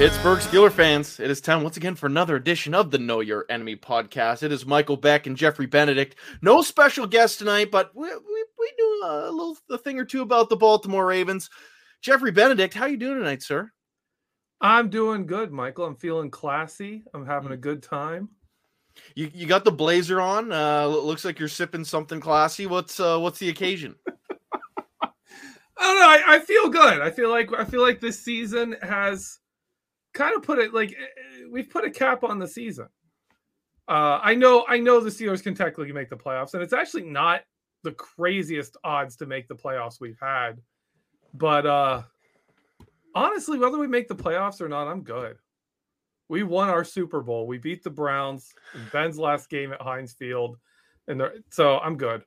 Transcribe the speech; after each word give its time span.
Pittsburgh 0.00 0.38
Steeler 0.38 0.72
fans, 0.72 1.20
it 1.20 1.30
is 1.30 1.42
time 1.42 1.62
once 1.62 1.76
again 1.76 1.94
for 1.94 2.06
another 2.06 2.34
edition 2.34 2.74
of 2.74 2.90
the 2.90 2.96
Know 2.96 3.20
Your 3.20 3.44
Enemy 3.50 3.76
podcast. 3.76 4.42
It 4.42 4.50
is 4.50 4.64
Michael 4.64 4.96
Beck 4.96 5.26
and 5.26 5.36
Geoffrey 5.36 5.66
Benedict. 5.66 6.16
No 6.40 6.62
special 6.62 7.06
guest 7.06 7.38
tonight, 7.38 7.70
but 7.70 7.94
we, 7.94 8.08
we, 8.08 8.44
we 8.58 8.72
knew 8.78 9.02
a 9.04 9.30
little 9.30 9.58
a 9.68 9.76
thing 9.76 9.98
or 9.98 10.06
two 10.06 10.22
about 10.22 10.48
the 10.48 10.56
Baltimore 10.56 11.04
Ravens. 11.04 11.50
Geoffrey 12.00 12.30
Benedict, 12.30 12.72
how 12.72 12.86
you 12.86 12.96
doing 12.96 13.18
tonight, 13.18 13.42
sir? 13.42 13.70
I'm 14.62 14.88
doing 14.88 15.26
good, 15.26 15.52
Michael. 15.52 15.84
I'm 15.84 15.96
feeling 15.96 16.30
classy. 16.30 17.04
I'm 17.12 17.26
having 17.26 17.52
a 17.52 17.58
good 17.58 17.82
time. 17.82 18.30
You 19.14 19.30
you 19.34 19.46
got 19.46 19.66
the 19.66 19.70
blazer 19.70 20.18
on. 20.18 20.50
Uh, 20.50 20.86
looks 20.86 21.26
like 21.26 21.38
you're 21.38 21.46
sipping 21.46 21.84
something 21.84 22.20
classy. 22.20 22.66
What's 22.66 23.00
uh, 23.00 23.18
what's 23.18 23.38
the 23.38 23.50
occasion? 23.50 23.96
I 25.02 25.10
don't 25.78 26.00
know. 26.00 26.08
I, 26.08 26.36
I 26.36 26.38
feel 26.38 26.70
good. 26.70 27.02
I 27.02 27.10
feel 27.10 27.28
like 27.28 27.52
I 27.52 27.66
feel 27.66 27.82
like 27.82 28.00
this 28.00 28.18
season 28.18 28.76
has 28.80 29.39
kind 30.12 30.34
of 30.36 30.42
put 30.42 30.58
it 30.58 30.74
like 30.74 30.90
eh, 30.90 31.44
we've 31.50 31.70
put 31.70 31.84
a 31.84 31.90
cap 31.90 32.24
on 32.24 32.38
the 32.38 32.48
season. 32.48 32.88
Uh, 33.88 34.20
I 34.22 34.36
know, 34.36 34.64
I 34.68 34.78
know 34.78 35.00
the 35.00 35.10
Steelers 35.10 35.42
can 35.42 35.54
technically 35.54 35.92
make 35.92 36.10
the 36.10 36.16
playoffs, 36.16 36.54
and 36.54 36.62
it's 36.62 36.72
actually 36.72 37.02
not 37.02 37.42
the 37.82 37.92
craziest 37.92 38.76
odds 38.84 39.16
to 39.16 39.26
make 39.26 39.48
the 39.48 39.56
playoffs 39.56 40.00
we've 40.00 40.20
had. 40.20 40.60
But 41.34 41.66
uh, 41.66 42.02
honestly, 43.14 43.58
whether 43.58 43.78
we 43.78 43.88
make 43.88 44.06
the 44.06 44.14
playoffs 44.14 44.60
or 44.60 44.68
not, 44.68 44.86
I'm 44.86 45.02
good. 45.02 45.38
We 46.28 46.44
won 46.44 46.68
our 46.68 46.84
Super 46.84 47.20
Bowl. 47.20 47.48
We 47.48 47.58
beat 47.58 47.82
the 47.82 47.90
Browns 47.90 48.52
in 48.74 48.82
Ben's 48.92 49.18
last 49.18 49.50
game 49.50 49.72
at 49.72 49.82
Heinz 49.82 50.12
Field, 50.12 50.58
and 51.08 51.22
so 51.50 51.78
I'm 51.78 51.96
good. 51.96 52.22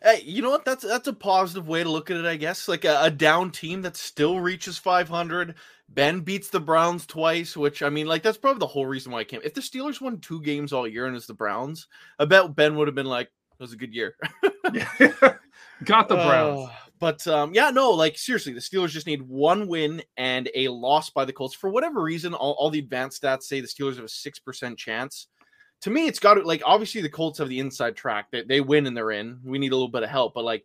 Hey, 0.00 0.22
you 0.24 0.42
know 0.42 0.50
what? 0.50 0.64
That's 0.64 0.84
that's 0.84 1.08
a 1.08 1.12
positive 1.12 1.66
way 1.66 1.82
to 1.82 1.90
look 1.90 2.08
at 2.08 2.16
it, 2.16 2.24
I 2.24 2.36
guess. 2.36 2.68
Like 2.68 2.84
a, 2.84 3.02
a, 3.02 3.10
down 3.10 3.50
team 3.50 3.82
that 3.82 3.96
still 3.96 4.38
reaches 4.38 4.78
500. 4.78 5.56
Ben 5.88 6.20
beats 6.20 6.48
the 6.48 6.60
Browns 6.60 7.06
twice, 7.06 7.56
which 7.56 7.82
I 7.82 7.88
mean, 7.88 8.06
like 8.06 8.22
that's 8.22 8.38
probably 8.38 8.60
the 8.60 8.66
whole 8.66 8.86
reason 8.86 9.12
why 9.12 9.20
I 9.20 9.24
came. 9.24 9.40
If 9.42 9.54
the 9.54 9.60
Steelers 9.60 10.00
won 10.00 10.20
two 10.20 10.42
games 10.42 10.72
all 10.72 10.86
year 10.86 11.06
and 11.06 11.16
it's 11.16 11.26
the 11.26 11.34
Browns, 11.34 11.88
I 12.18 12.24
bet 12.24 12.54
Ben 12.54 12.76
would 12.76 12.88
have 12.88 12.94
been 12.94 13.06
like, 13.06 13.26
"It 13.26 13.62
was 13.62 13.72
a 13.72 13.76
good 13.76 13.94
year." 13.94 14.14
Got 15.84 16.08
the 16.08 16.16
Browns. 16.16 16.68
Uh, 16.68 16.72
but 16.98 17.26
um, 17.26 17.54
yeah, 17.54 17.70
no, 17.70 17.90
like 17.90 18.18
seriously, 18.18 18.52
the 18.52 18.60
Steelers 18.60 18.90
just 18.90 19.06
need 19.06 19.22
one 19.22 19.66
win 19.66 20.02
and 20.16 20.50
a 20.54 20.68
loss 20.68 21.10
by 21.10 21.24
the 21.24 21.32
Colts. 21.32 21.54
For 21.54 21.70
whatever 21.70 22.02
reason, 22.02 22.34
all, 22.34 22.52
all 22.58 22.70
the 22.70 22.80
advanced 22.80 23.22
stats 23.22 23.44
say 23.44 23.60
the 23.60 23.66
Steelers 23.66 23.96
have 23.96 24.04
a 24.04 24.08
six 24.08 24.38
percent 24.38 24.78
chance 24.78 25.28
to 25.82 25.90
me, 25.90 26.06
it's 26.06 26.18
got 26.18 26.34
to 26.34 26.42
like 26.42 26.62
obviously 26.64 27.00
the 27.00 27.08
Colts 27.08 27.38
have 27.38 27.48
the 27.48 27.60
inside 27.60 27.96
track. 27.96 28.26
They, 28.30 28.42
they 28.42 28.60
win 28.60 28.86
and 28.86 28.96
they're 28.96 29.12
in. 29.12 29.40
We 29.44 29.58
need 29.58 29.72
a 29.72 29.76
little 29.76 29.90
bit 29.90 30.02
of 30.02 30.10
help, 30.10 30.34
but 30.34 30.44
like 30.44 30.64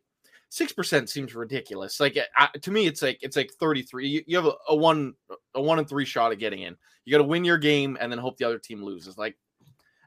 six 0.53 0.71
percent 0.71 1.09
seems 1.09 1.33
ridiculous. 1.33 1.99
Like 1.99 2.17
uh, 2.37 2.47
to 2.61 2.71
me, 2.71 2.85
it's 2.85 3.01
like 3.01 3.17
it's 3.21 3.35
like 3.35 3.51
thirty 3.59 3.81
three. 3.81 4.07
You, 4.07 4.23
you, 4.27 4.37
have 4.37 4.45
a, 4.45 4.53
a, 4.69 4.75
one 4.75 5.13
a 5.55 5.61
one 5.61 5.79
and 5.79 5.89
three 5.89 6.05
shot 6.05 6.31
at 6.31 6.39
getting 6.39 6.61
in. 6.61 6.75
You 7.05 7.11
got 7.11 7.17
to 7.17 7.27
win 7.27 7.43
your 7.43 7.57
game 7.57 7.97
and 7.99 8.11
then 8.11 8.19
hope 8.19 8.37
the 8.37 8.45
other 8.45 8.59
team 8.59 8.83
loses. 8.83 9.17
Like 9.17 9.35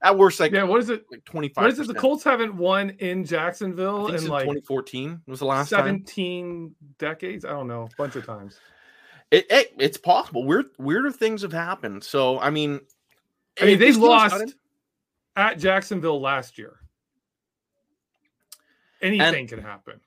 at 0.02 0.16
worst, 0.16 0.38
like 0.38 0.52
yeah, 0.52 0.62
what 0.62 0.80
is 0.80 0.88
it? 0.88 1.04
Like 1.10 1.24
twenty 1.24 1.48
five. 1.48 1.64
What 1.64 1.72
is 1.72 1.80
it? 1.80 1.88
The 1.88 1.94
Colts 1.94 2.22
haven't 2.22 2.56
won 2.56 2.90
in 2.90 3.24
Jacksonville 3.24 4.08
in 4.08 4.26
like 4.28 4.44
twenty 4.44 4.60
fourteen 4.60 5.20
was 5.26 5.40
the 5.40 5.46
last 5.46 5.68
seventeen 5.68 6.68
time. 6.68 6.74
decades. 6.98 7.44
I 7.44 7.50
don't 7.50 7.66
know, 7.66 7.88
a 7.92 7.96
bunch 7.96 8.14
of 8.14 8.24
times. 8.24 8.60
It, 9.32 9.46
it, 9.50 9.72
it's 9.78 9.98
possible. 9.98 10.44
Weird 10.44 10.66
weirder 10.78 11.10
things 11.10 11.42
have 11.42 11.52
happened. 11.52 12.04
So 12.04 12.38
I 12.38 12.50
mean, 12.50 12.80
I 13.60 13.64
mean 13.64 13.78
they 13.80 13.92
lost 13.92 14.54
at 15.34 15.58
Jacksonville 15.58 16.20
last 16.20 16.56
year. 16.56 16.76
Anything 19.02 19.40
and, 19.40 19.48
can 19.48 19.58
happen. 19.58 20.00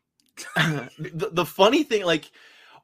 the, 0.55 1.29
the 1.31 1.45
funny 1.45 1.83
thing, 1.83 2.05
like 2.05 2.31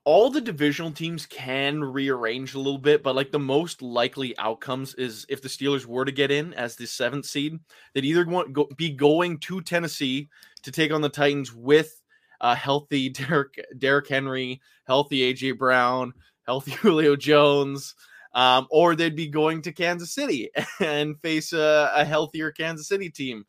all 0.05 0.29
the 0.29 0.39
divisional 0.41 0.91
teams 0.91 1.25
can 1.25 1.83
rearrange 1.83 2.53
a 2.53 2.59
little 2.59 2.77
bit, 2.77 3.01
but 3.01 3.15
like 3.15 3.31
the 3.31 3.39
most 3.39 3.81
likely 3.81 4.37
outcomes 4.37 4.93
is 4.95 5.25
if 5.29 5.41
the 5.41 5.49
Steelers 5.49 5.85
were 5.85 6.05
to 6.05 6.11
get 6.11 6.29
in 6.29 6.53
as 6.53 6.75
the 6.75 6.85
seventh 6.85 7.25
seed, 7.25 7.59
they'd 7.93 8.05
either 8.05 8.25
want 8.25 8.53
go, 8.53 8.69
be 8.77 8.91
going 8.91 9.39
to 9.39 9.61
Tennessee 9.61 10.29
to 10.61 10.71
take 10.71 10.93
on 10.93 11.01
the 11.01 11.09
Titans 11.09 11.53
with 11.53 12.01
a 12.39 12.55
healthy 12.55 13.09
Derek 13.09 13.59
Derrick 13.77 14.07
Henry, 14.07 14.61
healthy 14.85 15.33
AJ 15.33 15.57
Brown, 15.57 16.13
healthy 16.45 16.71
Julio 16.81 17.15
Jones, 17.15 17.95
um, 18.35 18.67
or 18.69 18.95
they'd 18.95 19.15
be 19.15 19.27
going 19.27 19.63
to 19.63 19.71
Kansas 19.71 20.13
City 20.13 20.51
and 20.79 21.19
face 21.21 21.51
a, 21.51 21.91
a 21.95 22.05
healthier 22.05 22.51
Kansas 22.51 22.87
City 22.87 23.09
team 23.09 23.43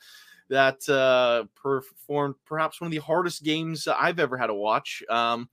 that 0.48 0.88
uh, 0.88 1.44
performed 1.54 2.37
perhaps 2.44 2.81
one 2.81 2.87
of 2.87 2.93
the 2.93 2.98
hardest 2.98 3.43
games 3.43 3.88
I've 3.88 4.19
ever 4.19 4.37
had 4.37 4.46
to 4.48 4.54
watch. 4.54 5.02
Um, 5.08 5.48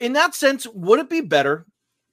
in 0.00 0.12
that 0.14 0.34
sense, 0.34 0.66
would 0.66 1.00
it 1.00 1.10
be 1.10 1.20
better? 1.20 1.66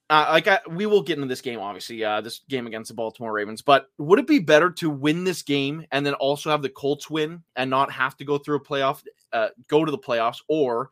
Uh, 0.07 0.27
like 0.29 0.47
I, 0.47 0.59
we 0.69 0.85
will 0.85 1.01
get 1.01 1.17
into 1.17 1.27
this 1.27 1.41
game, 1.41 1.59
obviously, 1.59 2.03
uh, 2.03 2.21
this 2.21 2.41
game 2.47 2.67
against 2.67 2.89
the 2.89 2.93
Baltimore 2.93 3.33
Ravens. 3.33 3.63
But 3.63 3.87
would 3.97 4.19
it 4.19 4.27
be 4.27 4.39
better 4.39 4.69
to 4.71 4.89
win 4.89 5.23
this 5.23 5.41
game 5.41 5.85
and 5.91 6.05
then 6.05 6.13
also 6.15 6.51
have 6.51 6.61
the 6.61 6.69
Colts 6.69 7.09
win 7.09 7.43
and 7.55 7.69
not 7.69 7.91
have 7.91 8.15
to 8.17 8.25
go 8.25 8.37
through 8.37 8.57
a 8.57 8.63
playoff, 8.63 9.03
uh, 9.33 9.49
go 9.67 9.83
to 9.83 9.91
the 9.91 9.97
playoffs, 9.97 10.41
or 10.47 10.91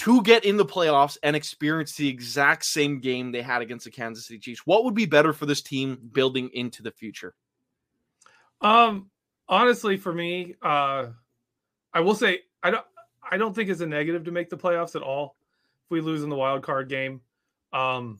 to 0.00 0.22
get 0.22 0.44
in 0.44 0.58
the 0.58 0.64
playoffs 0.64 1.16
and 1.22 1.34
experience 1.34 1.94
the 1.94 2.08
exact 2.08 2.66
same 2.66 3.00
game 3.00 3.32
they 3.32 3.40
had 3.40 3.62
against 3.62 3.86
the 3.86 3.90
Kansas 3.90 4.26
City 4.26 4.40
Chiefs? 4.40 4.66
What 4.66 4.84
would 4.84 4.94
be 4.94 5.06
better 5.06 5.32
for 5.32 5.46
this 5.46 5.62
team 5.62 5.98
building 6.12 6.50
into 6.52 6.82
the 6.82 6.92
future? 6.92 7.34
Um, 8.60 9.10
honestly, 9.48 9.96
for 9.96 10.12
me, 10.12 10.54
uh, 10.62 11.06
I 11.92 12.00
will 12.00 12.14
say 12.14 12.40
I 12.62 12.70
don't 12.70 12.84
I 13.28 13.36
don't 13.36 13.54
think 13.54 13.70
it's 13.70 13.80
a 13.80 13.86
negative 13.86 14.24
to 14.24 14.30
make 14.30 14.50
the 14.50 14.56
playoffs 14.56 14.96
at 14.96 15.02
all 15.02 15.36
if 15.84 15.90
we 15.90 16.00
lose 16.00 16.22
in 16.22 16.28
the 16.28 16.36
wild 16.36 16.62
card 16.62 16.88
game. 16.88 17.20
Um, 17.72 18.18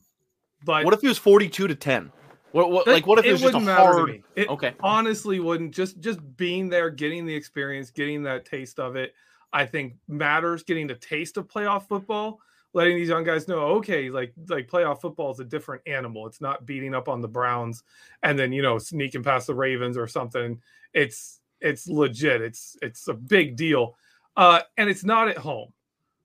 but 0.63 0.85
what 0.85 0.93
if 0.93 1.03
it 1.03 1.07
was 1.07 1.17
forty-two 1.17 1.67
to 1.67 1.75
ten? 1.75 2.11
What, 2.51 2.71
what 2.71 2.87
like 2.87 3.05
what 3.05 3.19
if 3.19 3.25
it, 3.25 3.29
it 3.29 3.31
was 3.33 3.41
just 3.41 3.53
a 3.53 3.57
wouldn't 3.57 3.65
matter 3.65 3.91
to 3.91 3.97
hard? 3.97 4.23
It 4.35 4.49
okay, 4.49 4.73
honestly 4.79 5.39
wouldn't 5.39 5.75
just 5.75 5.99
just 5.99 6.19
being 6.37 6.69
there, 6.69 6.89
getting 6.89 7.25
the 7.25 7.35
experience, 7.35 7.91
getting 7.91 8.23
that 8.23 8.45
taste 8.45 8.79
of 8.79 8.95
it. 8.95 9.13
I 9.51 9.65
think 9.65 9.95
matters. 10.07 10.63
Getting 10.63 10.87
the 10.87 10.95
taste 10.95 11.37
of 11.37 11.47
playoff 11.47 11.87
football, 11.87 12.39
letting 12.73 12.95
these 12.95 13.09
young 13.09 13.23
guys 13.23 13.47
know, 13.47 13.59
okay, 13.77 14.09
like 14.09 14.33
like 14.47 14.69
playoff 14.69 15.01
football 15.01 15.31
is 15.31 15.39
a 15.39 15.45
different 15.45 15.81
animal. 15.85 16.27
It's 16.27 16.41
not 16.41 16.65
beating 16.65 16.95
up 16.95 17.09
on 17.09 17.21
the 17.21 17.27
Browns 17.27 17.83
and 18.23 18.39
then 18.39 18.53
you 18.53 18.61
know 18.61 18.77
sneaking 18.77 19.23
past 19.23 19.47
the 19.47 19.55
Ravens 19.55 19.97
or 19.97 20.07
something. 20.07 20.61
It's 20.95 21.41
it's 21.61 21.87
legit. 21.87 22.41
It's 22.41 22.75
it's 22.81 23.07
a 23.07 23.13
big 23.13 23.55
deal, 23.57 23.95
uh, 24.35 24.61
and 24.77 24.89
it's 24.89 25.03
not 25.03 25.27
at 25.27 25.37
home. 25.37 25.73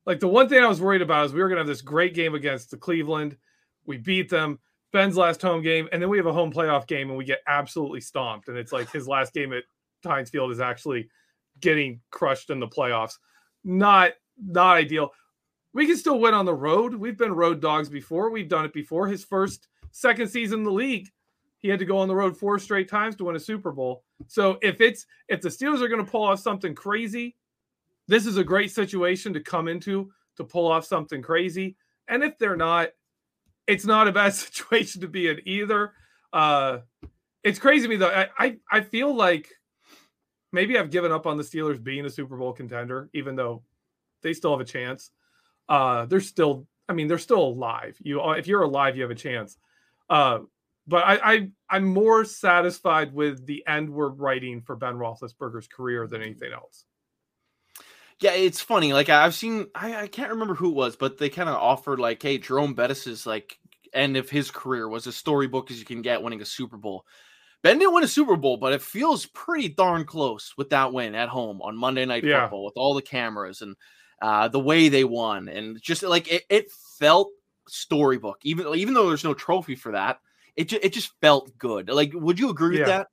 Like 0.07 0.21
the 0.21 0.29
one 0.29 0.49
thing 0.49 0.63
I 0.63 0.69
was 0.69 0.81
worried 0.81 1.03
about 1.03 1.27
is 1.27 1.35
we 1.35 1.43
were 1.43 1.51
to 1.51 1.57
have 1.57 1.67
this 1.67 1.83
great 1.83 2.15
game 2.15 2.35
against 2.35 2.71
the 2.71 2.79
Cleveland. 2.79 3.37
We 3.85 3.99
beat 3.99 4.31
them. 4.31 4.59
Ben's 4.93 5.17
last 5.17 5.43
home 5.43 5.63
game, 5.63 5.89
and 5.93 6.01
then 6.01 6.09
we 6.09 6.17
have 6.17 6.27
a 6.27 6.33
home 6.33 6.53
playoff 6.53 6.87
game, 6.87 7.11
and 7.11 7.19
we 7.19 7.25
get 7.25 7.43
absolutely 7.47 8.01
stomped. 8.01 8.49
And 8.49 8.57
it's 8.57 8.73
like 8.73 8.91
his 8.91 9.07
last 9.07 9.35
game 9.35 9.53
at 9.53 9.65
Heinz 10.05 10.31
Field 10.31 10.51
is 10.51 10.61
actually 10.61 11.09
getting 11.61 12.01
crushed 12.11 12.51
in 12.51 12.61
the 12.61 12.69
playoffs. 12.69 13.15
Not 13.65 14.13
not 14.39 14.77
ideal. 14.77 15.11
We 15.73 15.87
can 15.87 15.97
still 15.97 16.19
win 16.19 16.35
on 16.35 16.47
the 16.47 16.55
road. 16.55 16.95
We've 16.95 17.19
been 17.19 17.33
road 17.33 17.61
dogs 17.61 17.89
before. 17.89 18.31
We've 18.31 18.49
done 18.49 18.65
it 18.65 18.73
before. 18.73 19.07
His 19.07 19.25
first 19.25 19.69
second 19.93 20.29
season 20.29 20.61
in 20.61 20.65
the 20.65 20.73
league, 20.73 21.09
he 21.61 21.69
had 21.69 21.79
to 21.79 21.85
go 21.85 21.99
on 21.99 22.09
the 22.09 22.15
road 22.15 22.37
four 22.37 22.59
straight 22.59 22.89
times 22.89 23.17
to 23.17 23.25
win 23.25 23.37
a 23.37 23.41
Super 23.41 23.71
Bowl. 23.71 24.03
So 24.27 24.59
if 24.63 24.81
it's 24.81 25.07
if 25.29 25.41
the 25.41 25.49
Steelers 25.49 25.81
are 25.81 25.89
going 25.89 26.05
to 26.05 26.11
pull 26.11 26.25
off 26.25 26.41
something 26.41 26.75
crazy, 26.75 27.37
this 28.09 28.27
is 28.27 28.37
a 28.37 28.45
great 28.45 28.71
situation 28.73 29.33
to 29.35 29.41
come 29.41 29.69
into 29.69 30.11
to 30.37 30.45
pull 30.45 30.67
off 30.67 30.85
something 30.85 31.23
crazy. 31.23 31.77
And 32.09 32.25
if 32.25 32.39
they're 32.39 32.57
not, 32.57 32.89
it's 33.67 33.85
not 33.85 34.09
a 34.09 34.13
bad 34.13 34.35
situation 34.35 35.03
to 35.03 35.09
be 35.09 35.29
in 35.29 35.41
either. 35.47 35.93
Uh, 36.33 36.79
it's 37.45 37.59
crazy 37.59 37.85
to 37.85 37.89
me 37.89 37.97
though. 37.97 38.09
I, 38.09 38.29
I 38.39 38.57
I 38.71 38.81
feel 38.81 39.15
like 39.15 39.49
maybe 40.53 40.79
I've 40.79 40.91
given 40.91 41.13
up 41.13 41.27
on 41.27 41.37
the 41.37 41.45
Steelers 41.45 41.83
being 41.83 42.07
a 42.07 42.11
Super 42.11 42.37
Bowl 42.37 42.53
contender, 42.53 43.11
even 43.15 43.37
though 43.37 43.63
they 44.23 44.33
still 44.33 44.53
have 44.53 44.61
a 44.61 44.71
chance. 44.71 45.11
Uh, 45.69 46.07
they're 46.07 46.21
still, 46.21 46.67
I 46.89 46.93
mean, 46.93 47.07
they're 47.07 47.19
still 47.19 47.43
alive. 47.43 47.97
You, 48.03 48.21
if 48.33 48.47
you're 48.47 48.63
alive, 48.63 48.97
you 48.97 49.03
have 49.03 49.11
a 49.11 49.15
chance. 49.15 49.57
Uh, 50.09 50.41
but 50.91 51.05
I, 51.07 51.33
I, 51.33 51.49
I'm 51.71 51.85
more 51.85 52.25
satisfied 52.25 53.15
with 53.15 53.47
the 53.47 53.65
end 53.67 53.89
we're 53.89 54.09
writing 54.09 54.61
for 54.61 54.77
Ben 54.77 54.95
Roethlisberger's 54.95 55.69
career 55.69 56.07
than 56.07 56.21
anything 56.21 56.53
else. 56.53 56.85
Yeah, 58.21 58.33
it's 58.33 58.61
funny. 58.61 58.93
Like 58.93 59.09
I've 59.09 59.35
seen, 59.35 59.69
I, 59.75 60.03
I 60.03 60.07
can't 60.09 60.31
remember 60.31 60.55
who 60.55 60.71
it 60.71 60.75
was, 60.75 60.97
but 60.97 61.17
they 61.17 61.31
kind 61.31 61.49
of 61.49 61.55
offered 61.55 62.01
like, 62.01 62.23
hey, 62.23 62.39
Jerome 62.39 62.75
Bettis's 62.75 63.25
like 63.25 63.59
end 63.95 64.17
of 64.17 64.29
his 64.29 64.51
career 64.51 64.89
was 64.89 65.07
as 65.07 65.17
storybook 65.17 65.71
as 65.71 65.79
you 65.79 65.85
can 65.85 66.03
get, 66.03 66.23
winning 66.23 66.43
a 66.43 66.45
Super 66.45 66.77
Bowl. 66.77 67.07
Ben 67.63 67.79
didn't 67.79 67.95
win 67.95 68.05
a 68.05 68.09
Super 68.09 68.37
Bowl, 68.37 68.57
but 68.57 68.73
it 68.73 68.83
feels 68.83 69.27
pretty 69.27 69.69
darn 69.69 70.05
close 70.05 70.55
with 70.57 70.71
that 70.71 70.93
win 70.93 71.15
at 71.15 71.29
home 71.29 71.63
on 71.63 71.77
Monday 71.77 72.05
Night 72.05 72.25
Yeah. 72.25 72.43
Football 72.43 72.65
with 72.65 72.77
all 72.77 72.95
the 72.95 73.03
cameras 73.03 73.63
and 73.63 73.77
uh, 74.21 74.49
the 74.49 74.61
way 74.61 74.89
they 74.89 75.05
won, 75.05 75.49
and 75.49 75.81
just 75.81 76.03
like 76.03 76.31
it, 76.31 76.45
it 76.51 76.71
felt 76.99 77.31
storybook. 77.69 78.39
Even 78.43 78.67
even 78.75 78.93
though 78.93 79.09
there's 79.09 79.25
no 79.25 79.35
trophy 79.35 79.75
for 79.75 79.93
that, 79.93 80.21
it 80.57 80.69
ju- 80.69 80.79
it 80.83 80.93
just 80.93 81.13
felt 81.21 81.57
good. 81.59 81.89
Like, 81.89 82.13
would 82.15 82.39
you 82.39 82.51
agree 82.51 82.77
Yeah. 82.77 82.81
with 82.81 82.89
that? 82.89 83.07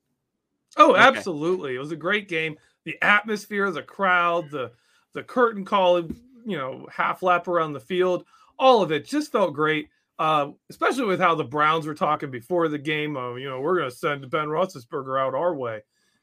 Oh, 0.78 0.92
Okay. 0.92 1.00
absolutely. 1.02 1.76
It 1.76 1.80
was 1.80 1.92
a 1.92 1.96
great 1.96 2.28
game. 2.28 2.58
The 2.86 2.98
atmosphere, 3.02 3.72
the 3.72 3.84
crowd, 3.84 4.50
the 4.52 4.72
the 5.14 5.24
curtain 5.24 5.66
call, 5.66 6.00
you 6.00 6.58
know, 6.58 6.88
half 6.92 7.24
lap 7.24 7.48
around 7.48 7.74
the 7.74 7.80
field, 7.80 8.26
all 8.60 8.82
of 8.84 8.92
it 8.92 9.06
just 9.06 9.32
felt 9.32 9.54
great. 9.54 9.90
Uh, 10.20 10.52
especially 10.70 11.06
with 11.06 11.20
how 11.20 11.36
the 11.36 11.44
Browns 11.44 11.86
were 11.86 11.94
talking 11.94 12.32
before 12.32 12.68
the 12.68 12.78
game. 12.78 13.16
Of, 13.16 13.38
you 13.40 13.48
know, 13.50 13.60
we're 13.62 13.78
going 13.78 13.90
to 13.90 13.96
send 13.96 14.30
Ben 14.32 14.48
Roethlisberger 14.48 15.20
out 15.20 15.36
our 15.36 15.54
way. 15.56 15.82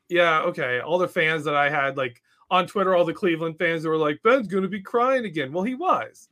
Yeah, 0.09 0.43
okay. 0.43 0.81
All 0.81 0.99
the 0.99 1.07
fans 1.09 1.45
that 1.45 1.55
I 1.55 1.71
had, 1.71 1.97
like 1.97 2.21
on 2.51 2.67
Twitter, 2.67 2.95
all 2.95 3.05
the 3.05 3.15
Cleveland 3.15 3.57
fans 3.59 3.83
that 3.83 3.89
were 3.89 3.97
like, 3.97 4.21
Ben's 4.23 4.49
going 4.49 4.65
to 4.65 4.69
be 4.69 4.81
crying 4.81 5.25
again. 5.25 5.53
Well, 5.53 5.63
he 5.65 5.75
was. 5.77 6.29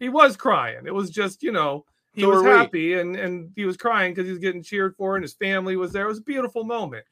He 0.00 0.08
was 0.08 0.36
crying. 0.36 0.86
It 0.86 0.94
was 0.94 1.08
just, 1.10 1.42
you 1.42 1.52
know, 1.52 1.84
he 2.14 2.24
So 2.24 2.28
was 2.28 2.42
we. 2.42 2.42
happy 2.42 2.94
and 2.94 3.16
and 3.16 3.52
he 3.56 3.64
was 3.64 3.76
crying 3.76 4.12
because 4.12 4.26
he 4.26 4.32
was 4.32 4.40
getting 4.40 4.62
cheered 4.62 4.96
for, 4.96 5.16
and 5.16 5.22
his 5.22 5.34
family 5.34 5.76
was 5.76 5.92
there. 5.92 6.04
It 6.06 6.08
was 6.08 6.18
a 6.18 6.22
beautiful 6.22 6.64
moment. 6.64 7.04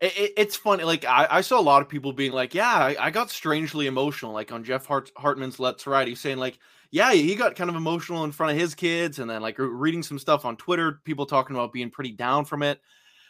It, 0.00 0.16
it- 0.18 0.32
it's 0.36 0.56
funny. 0.56 0.84
Like 0.84 1.04
I, 1.04 1.26
I 1.30 1.40
saw 1.40 1.58
a 1.58 1.62
lot 1.62 1.82
of 1.82 1.88
people 1.88 2.12
being 2.12 2.32
like, 2.32 2.54
"Yeah, 2.54 2.68
I, 2.72 2.96
I 2.98 3.10
got 3.10 3.30
strangely 3.30 3.86
emotional." 3.86 4.32
Like 4.32 4.52
on 4.52 4.64
Jeff 4.64 4.86
Hart, 4.86 5.10
Hartman's 5.16 5.58
Let's 5.60 5.86
Ride, 5.86 6.08
he's 6.08 6.20
saying 6.20 6.38
like, 6.38 6.58
"Yeah, 6.90 7.12
he 7.12 7.34
got 7.34 7.56
kind 7.56 7.70
of 7.70 7.76
emotional 7.76 8.24
in 8.24 8.32
front 8.32 8.52
of 8.52 8.58
his 8.58 8.74
kids," 8.74 9.18
and 9.18 9.30
then 9.30 9.42
like 9.42 9.56
reading 9.58 10.02
some 10.02 10.18
stuff 10.18 10.44
on 10.44 10.56
Twitter, 10.56 11.00
people 11.04 11.26
talking 11.26 11.56
about 11.56 11.72
being 11.72 11.90
pretty 11.90 12.12
down 12.12 12.44
from 12.44 12.62
it. 12.62 12.80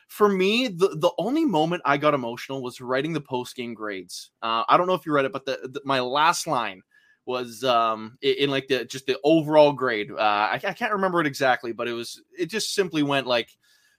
For 0.08 0.28
me, 0.28 0.68
the 0.68 0.88
the 0.98 1.12
only 1.18 1.44
moment 1.44 1.82
I 1.84 1.98
got 1.98 2.14
emotional 2.14 2.62
was 2.62 2.80
writing 2.80 3.12
the 3.12 3.20
post 3.20 3.56
game 3.56 3.74
grades. 3.74 4.30
Uh, 4.42 4.64
I 4.68 4.76
don't 4.76 4.86
know 4.86 4.94
if 4.94 5.06
you 5.06 5.12
read 5.12 5.26
it, 5.26 5.32
but 5.32 5.44
the, 5.46 5.60
the 5.64 5.82
my 5.84 6.00
last 6.00 6.46
line 6.46 6.82
was 7.26 7.64
um 7.64 8.16
in, 8.22 8.50
like 8.50 8.68
the 8.68 8.84
just 8.84 9.06
the 9.06 9.18
overall 9.24 9.72
grade. 9.72 10.10
Uh, 10.10 10.14
I, 10.16 10.60
I 10.64 10.72
can't 10.72 10.92
remember 10.92 11.20
it 11.20 11.26
exactly, 11.26 11.72
but 11.72 11.88
it 11.88 11.92
was 11.92 12.22
it 12.38 12.46
just 12.46 12.74
simply 12.74 13.02
went 13.02 13.26
like 13.26 13.50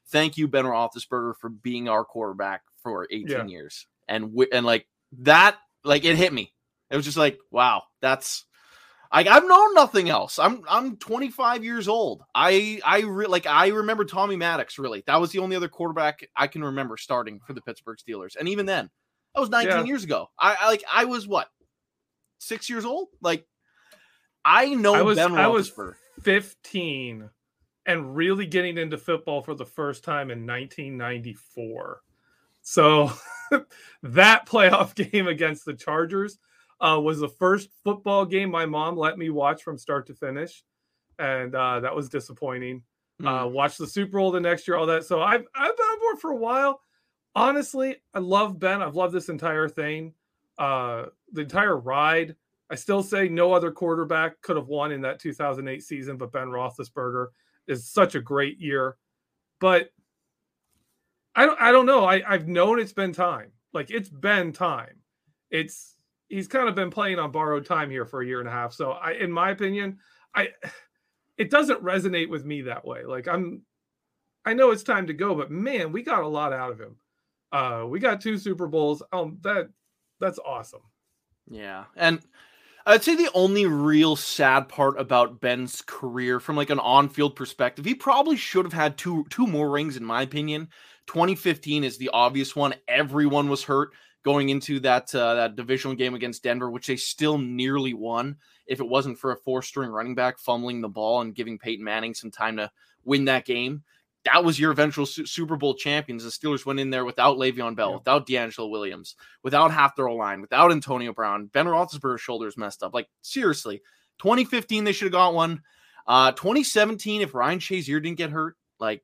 thank 0.10 0.38
you, 0.38 0.48
Ben 0.48 0.64
Roethlisberger, 0.66 1.34
for 1.38 1.50
being 1.50 1.90
our 1.90 2.06
quarterback 2.06 2.62
for 2.82 3.06
18 3.12 3.28
Yeah. 3.30 3.46
years. 3.46 3.88
And 4.08 4.34
and 4.54 4.66
like 4.66 4.88
that, 5.20 5.58
like 5.84 6.06
it 6.06 6.16
hit 6.16 6.32
me. 6.32 6.54
It 6.90 6.96
was 6.96 7.04
just 7.04 7.18
like, 7.18 7.38
wow, 7.52 7.84
that's 8.02 8.46
like 9.14 9.28
I've 9.28 9.46
known 9.46 9.74
nothing 9.74 10.10
else. 10.10 10.40
I'm 10.40 10.64
I'm 10.70 10.96
25 10.96 11.64
years 11.66 11.90
old. 11.90 12.24
I 12.34 12.80
I 12.86 13.02
re- 13.02 13.28
like 13.28 13.46
I 13.46 13.68
remember 13.68 14.06
Tommy 14.06 14.38
Maddox. 14.38 14.80
Really, 14.80 15.04
that 15.08 15.20
was 15.20 15.32
the 15.34 15.40
only 15.40 15.58
other 15.58 15.68
quarterback 15.68 16.26
I 16.36 16.48
can 16.48 16.64
remember 16.64 16.96
starting 16.96 17.42
for 17.46 17.52
the 17.54 17.62
Pittsburgh 17.62 17.98
Steelers. 17.98 18.38
And 18.40 18.48
even 18.48 18.66
then, 18.66 18.90
that 19.36 19.42
was 19.42 19.50
19 19.50 19.70
Yeah. 19.70 19.84
years 19.84 20.06
ago. 20.06 20.30
I, 20.40 20.56
I 20.62 20.68
like 20.70 20.84
I 20.92 21.04
was 21.04 21.28
what 21.28 21.50
six 22.40 22.70
years 22.70 22.86
old. 22.86 23.10
Like 23.22 23.46
I 24.46 24.74
know 24.74 24.94
I 24.94 25.02
was 25.02 25.18
Ben 25.18 25.34
I 25.38 25.48
was 25.48 25.72
15 26.22 27.30
and 27.86 28.16
really 28.16 28.46
getting 28.46 28.78
into 28.78 28.98
football 28.98 29.42
for 29.42 29.54
the 29.56 29.66
first 29.66 30.04
time 30.04 30.30
in 30.30 30.46
1994. 30.46 32.02
So 32.62 33.12
that 34.04 34.46
playoff 34.48 34.94
game 35.12 35.28
against 35.28 35.66
the 35.66 35.74
Chargers 35.74 36.38
uh, 36.82 37.00
was 37.02 37.20
the 37.20 37.30
first 37.30 37.70
football 37.84 38.26
game 38.26 38.52
my 38.52 38.66
mom 38.66 38.98
let 38.98 39.18
me 39.18 39.30
watch 39.30 39.64
from 39.64 39.78
start 39.78 40.06
to 40.08 40.14
finish, 40.14 40.64
and 41.18 41.56
uh, 41.56 41.80
that 41.80 41.96
was 41.96 42.10
disappointing. 42.10 42.84
Uh, 43.24 43.46
Mm. 43.46 43.52
watched 43.52 43.80
the 43.80 43.88
Super 43.88 44.20
Bowl 44.20 44.30
the 44.30 44.40
next 44.40 44.68
year, 44.68 44.78
all 44.78 44.86
that. 44.86 45.04
So 45.04 45.22
I've 45.24 45.44
I've 45.56 45.76
been 45.76 45.86
on 45.86 46.00
board 46.00 46.20
for 46.20 46.32
a 46.32 46.36
while. 46.36 46.82
Honestly, 47.34 47.96
I 48.14 48.20
love 48.20 48.60
Ben. 48.60 48.80
I've 48.84 48.96
loved 48.96 49.14
this 49.14 49.30
entire 49.30 49.68
thing, 49.68 50.14
uh, 50.58 51.06
the 51.32 51.42
entire 51.42 51.78
ride. 51.78 52.36
I 52.70 52.76
still 52.76 53.04
say 53.04 53.30
no 53.30 53.54
other 53.54 53.72
quarterback 53.72 54.42
could 54.42 54.58
have 54.58 54.68
won 54.68 54.92
in 54.92 55.02
that 55.02 55.20
2008 55.20 55.82
season, 55.84 56.18
but 56.18 56.32
Ben 56.32 56.48
Roethlisberger 56.48 57.28
is 57.68 57.88
such 57.88 58.16
a 58.16 58.22
great 58.22 58.60
year. 58.60 58.98
But 59.60 59.90
I 61.36 61.46
don't, 61.46 61.62
I 61.62 61.72
don't 61.72 61.86
know. 61.86 62.06
I, 62.06 62.22
I've 62.28 62.48
known 62.48 62.80
it's 62.80 62.94
been 62.94 63.14
time. 63.14 63.52
Like 63.74 63.92
it's 63.92 64.10
been 64.10 64.52
time. 64.52 64.98
It's 65.50 65.96
he's 66.30 66.48
kind 66.48 66.68
of 66.68 66.76
been 66.76 66.90
playing 66.90 67.20
on 67.20 67.32
borrowed 67.32 67.66
time 67.66 67.90
here 67.90 68.06
for 68.06 68.22
a 68.22 68.26
year 68.26 68.40
and 68.40 68.50
a 68.50 68.52
half. 68.52 68.74
So 68.74 68.92
I, 68.92 69.12
in 69.14 69.32
my 69.32 69.52
opinion, 69.52 70.00
I 70.36 70.50
it 71.38 71.52
doesn't 71.52 71.84
resonate 71.84 72.30
with 72.30 72.46
me 72.46 72.64
that 72.64 72.86
way. 72.86 73.04
Like 73.06 73.28
I'm, 73.28 73.62
I 74.46 74.54
know 74.54 74.72
it's 74.72 74.84
time 74.84 75.08
to 75.08 75.14
go, 75.14 75.36
but 75.36 75.52
man, 75.52 75.92
we 75.92 76.02
got 76.02 76.24
a 76.24 76.28
lot 76.28 76.54
out 76.54 76.72
of 76.72 76.80
him. 76.80 76.96
Uh, 77.52 77.86
we 77.88 78.00
got 78.00 78.22
two 78.22 78.38
Super 78.38 78.68
Bowls. 78.68 79.04
Um, 79.12 79.38
that 79.42 79.70
that's 80.20 80.40
awesome. 80.40 80.82
Yeah. 81.50 81.86
And 81.96 82.22
I'd 82.86 83.04
say 83.04 83.16
the 83.16 83.30
only 83.34 83.66
real 83.66 84.16
sad 84.16 84.70
part 84.70 85.00
about 85.00 85.42
Ben's 85.42 85.82
career 85.82 86.40
from 86.40 86.56
like 86.56 86.70
an 86.70 86.80
on-field 86.80 87.36
perspective, 87.36 87.84
he 87.84 87.94
probably 87.94 88.38
should 88.38 88.66
have 88.66 88.74
had 88.74 88.98
two 88.98 89.26
two 89.30 89.46
more 89.46 89.70
rings 89.70 89.98
in 89.98 90.06
my 90.06 90.22
opinion. 90.22 90.70
2015 91.08 91.84
is 91.84 91.98
the 91.98 92.10
obvious 92.14 92.56
one. 92.56 92.74
Everyone 92.88 93.50
was 93.50 93.64
hurt 93.64 93.92
going 94.24 94.50
into 94.50 94.80
that 94.82 95.14
uh, 95.14 95.36
that 95.36 95.56
divisional 95.56 95.96
game 95.96 96.14
against 96.14 96.44
Denver, 96.44 96.72
which 96.72 96.88
they 96.88 96.96
still 96.96 97.38
nearly 97.38 97.94
won 97.94 98.38
if 98.68 98.80
it 98.80 98.88
wasn't 98.88 99.18
for 99.18 99.32
a 99.32 99.38
four-string 99.38 99.90
running 99.90 100.16
back 100.16 100.40
fumbling 100.40 100.82
the 100.82 100.90
ball 100.90 101.22
and 101.22 101.36
giving 101.36 101.60
Peyton 101.60 101.84
Manning 101.84 102.14
some 102.14 102.32
time 102.32 102.58
to 102.58 102.72
win 103.04 103.26
that 103.26 103.46
game. 103.46 103.84
That 104.34 104.44
was 104.44 104.60
your 104.60 104.72
eventual 104.72 105.06
su- 105.06 105.26
Super 105.26 105.56
Bowl 105.56 105.74
champions. 105.76 106.24
The 106.24 106.30
Steelers 106.30 106.66
went 106.66 106.80
in 106.80 106.90
there 106.90 107.06
without 107.06 107.38
Le'Veon 107.38 107.76
Bell, 107.76 107.92
Yeah. 107.92 107.98
without 107.98 108.28
DeAngelo 108.28 108.70
Williams, 108.70 109.16
without 109.44 109.72
half 109.72 109.96
their 109.96 110.10
line, 110.12 110.42
without 110.42 110.72
Antonio 110.72 111.14
Brown. 111.14 111.46
Ben 111.48 111.66
Roethlisberger's 111.66 112.22
shoulders 112.22 112.58
messed 112.58 112.84
up. 112.84 112.94
Like 112.94 113.08
seriously, 113.22 113.82
2015 114.20 114.84
they 114.84 114.92
should 114.94 115.06
have 115.06 115.12
got 115.12 115.34
one. 115.34 115.62
Uh, 116.06 116.32
2017 116.32 117.22
if 117.22 117.34
Ryan 117.34 117.60
Shazier 117.60 118.02
didn't 118.02 118.18
get 118.18 118.30
hurt, 118.32 118.56
like 118.80 119.04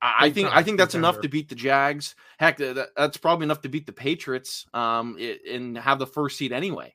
I 0.00 0.26
I 0.26 0.30
think 0.30 0.48
I 0.50 0.62
think 0.62 0.78
that's 0.78 0.94
enough 0.96 1.20
to 1.20 1.28
beat 1.28 1.48
the 1.48 1.54
Jags. 1.54 2.14
Heck, 2.38 2.56
th- 2.56 2.74
that- 2.74 2.88
that's 2.96 3.16
probably 3.18 3.44
enough 3.44 3.60
to 3.62 3.68
beat 3.68 3.86
the 3.86 3.92
Patriots 3.92 4.66
um, 4.74 5.16
i- 5.20 5.38
and 5.48 5.78
have 5.78 5.98
the 5.98 6.06
first 6.06 6.36
seed 6.38 6.52
anyway. 6.52 6.94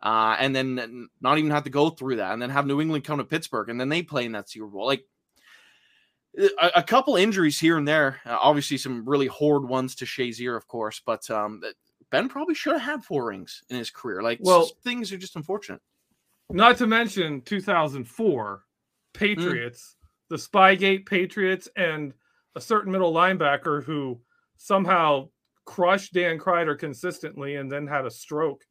Uh, 0.00 0.36
and 0.38 0.54
then 0.54 1.08
not 1.20 1.38
even 1.38 1.50
have 1.50 1.64
to 1.64 1.70
go 1.70 1.90
through 1.90 2.16
that, 2.16 2.32
and 2.32 2.40
then 2.40 2.50
have 2.50 2.64
New 2.66 2.80
England 2.80 3.02
come 3.02 3.18
to 3.18 3.24
Pittsburgh, 3.24 3.68
and 3.68 3.80
then 3.80 3.88
they 3.88 4.02
play 4.02 4.24
in 4.24 4.32
that 4.32 4.48
Super 4.48 4.66
Bowl. 4.68 4.86
Like 4.86 5.04
a, 6.38 6.70
a 6.76 6.82
couple 6.82 7.16
injuries 7.16 7.58
here 7.58 7.76
and 7.76 7.86
there, 7.86 8.20
uh, 8.24 8.38
obviously 8.40 8.76
some 8.78 9.08
really 9.08 9.26
horrid 9.26 9.64
ones 9.68 9.94
to 9.96 10.04
Shazier, 10.04 10.56
of 10.56 10.66
course, 10.66 11.00
but 11.04 11.28
um, 11.30 11.62
Ben 12.10 12.28
probably 12.28 12.54
should 12.54 12.74
have 12.74 12.82
had 12.82 13.04
four 13.04 13.26
rings 13.26 13.62
in 13.68 13.76
his 13.76 13.90
career. 13.90 14.22
Like, 14.22 14.38
Well- 14.42 14.70
things 14.84 15.12
are 15.12 15.18
just 15.18 15.36
unfortunate. 15.36 15.80
Not 16.50 16.78
to 16.78 16.86
mention 16.86 17.42
2004 17.42 18.64
Patriots, 19.12 19.96
the 20.30 20.36
Spygate 20.36 21.04
Patriots, 21.04 21.68
and 21.76 22.14
a 22.54 22.60
certain 22.60 22.90
middle 22.90 23.12
linebacker 23.12 23.84
who 23.84 24.20
somehow 24.56 25.28
crushed 25.66 26.14
Dan 26.14 26.38
Kreider 26.38 26.78
consistently 26.78 27.56
and 27.56 27.70
then 27.70 27.86
had 27.86 28.06
a 28.06 28.10
stroke 28.10 28.64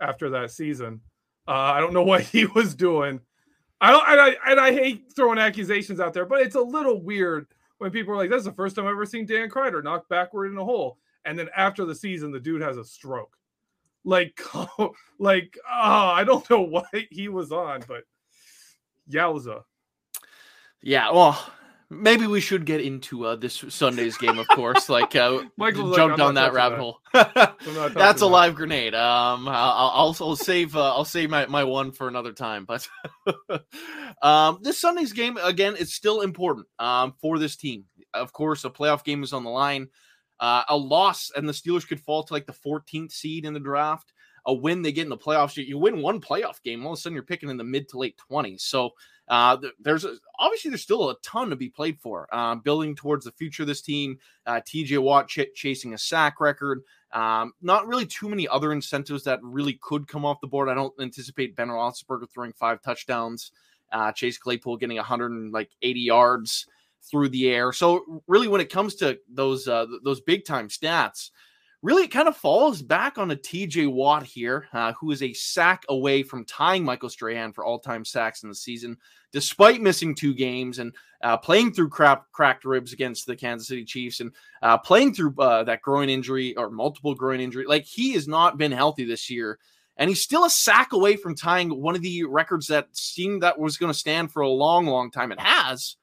after 0.00 0.30
that 0.30 0.52
season. 0.52 1.00
Uh, 1.48 1.52
I 1.52 1.80
don't 1.80 1.92
know 1.92 2.02
what 2.04 2.22
he 2.22 2.46
was 2.46 2.74
doing. 2.76 3.20
I 3.84 3.90
don't, 3.90 4.08
and 4.08 4.20
I, 4.20 4.50
and 4.50 4.60
I 4.60 4.72
hate 4.72 5.12
throwing 5.14 5.38
accusations 5.38 6.00
out 6.00 6.14
there, 6.14 6.24
but 6.24 6.40
it's 6.40 6.54
a 6.54 6.60
little 6.60 7.02
weird 7.02 7.48
when 7.76 7.90
people 7.90 8.14
are 8.14 8.16
like, 8.16 8.30
"That's 8.30 8.44
the 8.44 8.52
first 8.52 8.76
time 8.76 8.86
I've 8.86 8.92
ever 8.92 9.04
seen 9.04 9.26
Dan 9.26 9.50
Kreider 9.50 9.84
knocked 9.84 10.08
backward 10.08 10.50
in 10.50 10.56
a 10.56 10.64
hole," 10.64 10.96
and 11.26 11.38
then 11.38 11.50
after 11.54 11.84
the 11.84 11.94
season, 11.94 12.30
the 12.30 12.40
dude 12.40 12.62
has 12.62 12.78
a 12.78 12.84
stroke. 12.84 13.36
Like, 14.02 14.40
oh, 14.54 14.94
like, 15.18 15.58
oh, 15.70 16.08
I 16.08 16.24
don't 16.24 16.48
know 16.48 16.60
what 16.62 16.86
he 17.10 17.28
was 17.28 17.52
on, 17.52 17.84
but 17.86 18.04
yowza. 19.10 19.64
Yeah, 20.80 21.10
well, 21.10 21.38
maybe 21.90 22.26
we 22.26 22.40
should 22.40 22.66
get 22.66 22.80
into 22.80 23.26
uh, 23.26 23.36
this 23.36 23.64
Sunday's 23.68 24.16
game, 24.16 24.38
of 24.38 24.48
course. 24.48 24.88
Like, 24.88 25.14
uh, 25.16 25.44
Michael's 25.56 25.90
like, 25.90 25.96
jump 25.96 26.16
down 26.16 26.34
that 26.34 26.52
rabbit 26.52 26.78
hole. 26.78 27.00
That's 27.12 27.66
a 27.66 27.92
that. 27.94 28.26
live 28.26 28.54
grenade. 28.54 28.94
Um, 28.94 29.48
I'll, 29.48 29.90
I'll, 29.94 30.16
I'll 30.20 30.36
save 30.36 30.76
uh, 30.76 30.94
I'll 30.94 31.04
save 31.04 31.30
my, 31.30 31.46
my 31.46 31.64
one 31.64 31.92
for 31.92 32.08
another 32.08 32.32
time. 32.32 32.66
But 32.66 32.88
um, 34.22 34.58
this 34.62 34.80
Sunday's 34.80 35.12
game 35.12 35.36
again 35.42 35.76
is 35.76 35.94
still 35.94 36.22
important 36.22 36.66
um, 36.78 37.14
for 37.20 37.38
this 37.38 37.56
team. 37.56 37.84
Of 38.12 38.32
course, 38.32 38.64
a 38.64 38.70
playoff 38.70 39.04
game 39.04 39.22
is 39.22 39.32
on 39.32 39.44
the 39.44 39.50
line. 39.50 39.88
Uh, 40.40 40.62
a 40.68 40.76
loss 40.76 41.30
and 41.34 41.48
the 41.48 41.52
Steelers 41.52 41.86
could 41.86 42.00
fall 42.00 42.22
to 42.22 42.32
like 42.32 42.46
the 42.46 42.52
14th 42.52 43.12
seed 43.12 43.44
in 43.44 43.54
the 43.54 43.60
draft. 43.60 44.12
A 44.46 44.52
win, 44.52 44.82
they 44.82 44.92
get 44.92 45.04
in 45.04 45.08
the 45.08 45.16
playoffs. 45.16 45.56
You, 45.56 45.64
you 45.64 45.78
win 45.78 46.02
one 46.02 46.20
playoff 46.20 46.62
game, 46.62 46.84
all 46.84 46.92
of 46.92 46.98
a 46.98 47.00
sudden 47.00 47.14
you're 47.14 47.22
picking 47.22 47.48
in 47.48 47.56
the 47.56 47.64
mid 47.64 47.88
to 47.88 47.98
late 47.98 48.20
20s. 48.30 48.60
So 48.60 48.90
uh, 49.28 49.56
there's 49.80 50.04
a, 50.04 50.16
obviously 50.38 50.70
there's 50.70 50.82
still 50.82 51.10
a 51.10 51.16
ton 51.22 51.50
to 51.50 51.56
be 51.56 51.68
played 51.68 51.98
for. 51.98 52.28
Uh, 52.32 52.54
building 52.56 52.94
towards 52.94 53.24
the 53.24 53.32
future 53.32 53.62
of 53.62 53.66
this 53.66 53.80
team. 53.80 54.18
Uh, 54.46 54.60
TJ 54.60 54.98
Watt 54.98 55.28
ch- 55.28 55.54
chasing 55.54 55.94
a 55.94 55.98
sack 55.98 56.40
record. 56.40 56.82
Um, 57.12 57.52
not 57.62 57.86
really 57.86 58.06
too 58.06 58.28
many 58.28 58.48
other 58.48 58.72
incentives 58.72 59.24
that 59.24 59.38
really 59.42 59.78
could 59.80 60.08
come 60.08 60.24
off 60.24 60.40
the 60.40 60.46
board. 60.46 60.68
I 60.68 60.74
don't 60.74 60.92
anticipate 61.00 61.56
Ben 61.56 61.68
Roethlisberger 61.68 62.28
throwing 62.28 62.52
five 62.52 62.82
touchdowns. 62.82 63.52
Uh, 63.92 64.10
Chase 64.12 64.36
Claypool 64.36 64.76
getting 64.78 64.96
180 64.96 66.00
yards 66.00 66.66
through 67.02 67.28
the 67.28 67.48
air. 67.48 67.72
So 67.72 68.22
really, 68.26 68.48
when 68.48 68.60
it 68.60 68.70
comes 68.70 68.96
to 68.96 69.18
those 69.32 69.68
uh, 69.68 69.86
th- 69.86 70.00
those 70.02 70.20
big 70.20 70.44
time 70.44 70.68
stats, 70.68 71.30
really 71.84 72.04
it 72.04 72.10
kind 72.10 72.28
of 72.28 72.36
falls 72.36 72.80
back 72.80 73.18
on 73.18 73.30
a 73.30 73.36
TJ 73.36 73.92
Watt 73.92 74.22
here, 74.22 74.66
uh, 74.72 74.94
who 74.94 75.10
is 75.10 75.22
a 75.22 75.34
sack 75.34 75.84
away 75.90 76.22
from 76.22 76.46
tying 76.46 76.82
Michael 76.82 77.10
Strahan 77.10 77.52
for 77.52 77.62
all 77.62 77.78
time 77.78 78.06
sacks 78.06 78.42
in 78.42 78.48
the 78.48 78.54
season, 78.54 78.96
despite 79.32 79.82
missing 79.82 80.14
two 80.14 80.32
games 80.32 80.78
and 80.78 80.94
uh, 81.22 81.36
playing 81.36 81.74
through 81.74 81.90
crap, 81.90 82.32
cracked 82.32 82.64
ribs 82.64 82.94
against 82.94 83.26
the 83.26 83.36
Kansas 83.36 83.68
City 83.68 83.84
Chiefs 83.84 84.20
and 84.20 84.32
uh, 84.62 84.78
playing 84.78 85.12
through 85.12 85.34
uh, 85.38 85.62
that 85.64 85.82
groin 85.82 86.08
injury 86.08 86.56
or 86.56 86.70
multiple 86.70 87.14
groin 87.14 87.38
injury. 87.38 87.66
Like 87.66 87.84
he 87.84 88.14
has 88.14 88.26
not 88.26 88.56
been 88.56 88.72
healthy 88.72 89.04
this 89.04 89.28
year. 89.30 89.58
And 89.96 90.08
he's 90.08 90.22
still 90.22 90.44
a 90.44 90.50
sack 90.50 90.92
away 90.92 91.14
from 91.14 91.36
tying 91.36 91.70
one 91.70 91.94
of 91.94 92.02
the 92.02 92.24
records 92.24 92.66
that 92.66 92.88
seemed 92.96 93.42
that 93.42 93.60
was 93.60 93.76
going 93.76 93.92
to 93.92 93.98
stand 93.98 94.32
for 94.32 94.40
a 94.40 94.48
long, 94.48 94.86
long 94.86 95.10
time. 95.10 95.30
It 95.30 95.38
has, 95.38 95.96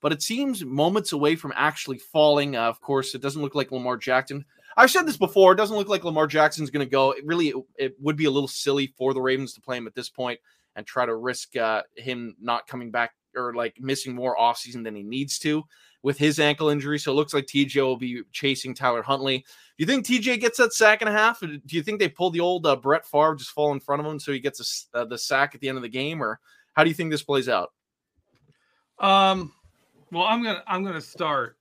but 0.00 0.12
it 0.12 0.22
seems 0.22 0.64
moments 0.64 1.12
away 1.12 1.36
from 1.36 1.52
actually 1.56 1.98
falling. 1.98 2.56
Uh, 2.56 2.62
of 2.62 2.80
course, 2.80 3.14
it 3.14 3.22
doesn't 3.22 3.42
look 3.42 3.54
like 3.54 3.72
Lamar 3.72 3.96
Jackson. 3.96 4.44
I've 4.76 4.90
said 4.90 5.06
this 5.06 5.16
before. 5.16 5.52
It 5.52 5.56
doesn't 5.56 5.76
look 5.76 5.88
like 5.88 6.04
Lamar 6.04 6.26
Jackson's 6.26 6.70
going 6.70 6.86
to 6.86 6.90
go. 6.90 7.12
It 7.12 7.24
really, 7.24 7.48
it, 7.48 7.56
it 7.78 7.96
would 8.00 8.16
be 8.16 8.26
a 8.26 8.30
little 8.30 8.48
silly 8.48 8.92
for 8.98 9.14
the 9.14 9.22
Ravens 9.22 9.54
to 9.54 9.60
play 9.60 9.78
him 9.78 9.86
at 9.86 9.94
this 9.94 10.10
point 10.10 10.38
and 10.76 10.86
try 10.86 11.06
to 11.06 11.16
risk 11.16 11.56
uh, 11.56 11.82
him 11.96 12.36
not 12.40 12.66
coming 12.66 12.90
back 12.90 13.12
or 13.34 13.54
like 13.54 13.76
missing 13.80 14.14
more 14.14 14.36
offseason 14.36 14.84
than 14.84 14.94
he 14.94 15.02
needs 15.02 15.38
to 15.38 15.64
with 16.02 16.18
his 16.18 16.38
ankle 16.38 16.68
injury. 16.68 16.98
So 16.98 17.10
it 17.10 17.16
looks 17.16 17.34
like 17.34 17.46
TJ 17.46 17.80
will 17.82 17.96
be 17.96 18.22
chasing 18.32 18.74
Tyler 18.74 19.02
Huntley. 19.02 19.38
Do 19.38 19.44
you 19.78 19.86
think 19.86 20.06
TJ 20.06 20.40
gets 20.40 20.58
that 20.58 20.72
sack 20.72 21.02
and 21.02 21.08
a 21.08 21.12
half? 21.12 21.40
Do 21.40 21.58
you 21.68 21.82
think 21.82 21.98
they 21.98 22.08
pull 22.08 22.30
the 22.30 22.40
old 22.40 22.66
uh, 22.66 22.76
Brett 22.76 23.04
Favre 23.04 23.34
just 23.34 23.50
fall 23.50 23.72
in 23.72 23.80
front 23.80 24.00
of 24.00 24.06
him 24.06 24.20
so 24.20 24.32
he 24.32 24.40
gets 24.40 24.88
a 24.94 24.98
uh, 24.98 25.04
the 25.04 25.18
sack 25.18 25.54
at 25.54 25.60
the 25.60 25.68
end 25.68 25.78
of 25.78 25.82
the 25.82 25.88
game? 25.88 26.22
Or 26.22 26.38
how 26.74 26.84
do 26.84 26.90
you 26.90 26.94
think 26.94 27.10
this 27.10 27.22
plays 27.22 27.48
out? 27.48 27.72
Um, 28.98 29.52
well, 30.12 30.24
I'm 30.24 30.42
gonna 30.42 30.62
I'm 30.66 30.84
gonna 30.84 31.00
start 31.00 31.56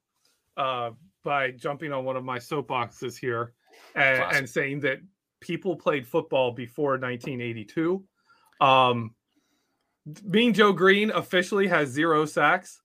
uh, 0.57 0.91
by 1.23 1.51
jumping 1.51 1.91
on 1.91 2.05
one 2.05 2.15
of 2.15 2.23
my 2.23 2.37
soapboxes 2.37 3.17
here 3.17 3.53
and, 3.95 4.23
and 4.35 4.49
saying 4.49 4.81
that 4.81 4.99
people 5.41 5.75
played 5.75 6.07
football 6.07 6.51
before 6.51 6.91
1982. 6.91 8.03
Um, 8.61 9.13
being 10.29 10.53
Joe 10.53 10.71
Greene 10.71 11.11
officially 11.11 11.67
has 11.67 11.89
zero 11.89 12.25
sacks 12.25 12.81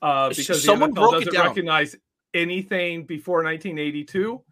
uh, 0.00 0.30
because 0.30 0.64
someone 0.64 0.94
the 0.94 1.00
NFL 1.00 1.24
doesn't 1.24 1.40
recognize 1.40 1.96
anything 2.34 3.04
before 3.04 3.44
1982. 3.44 4.42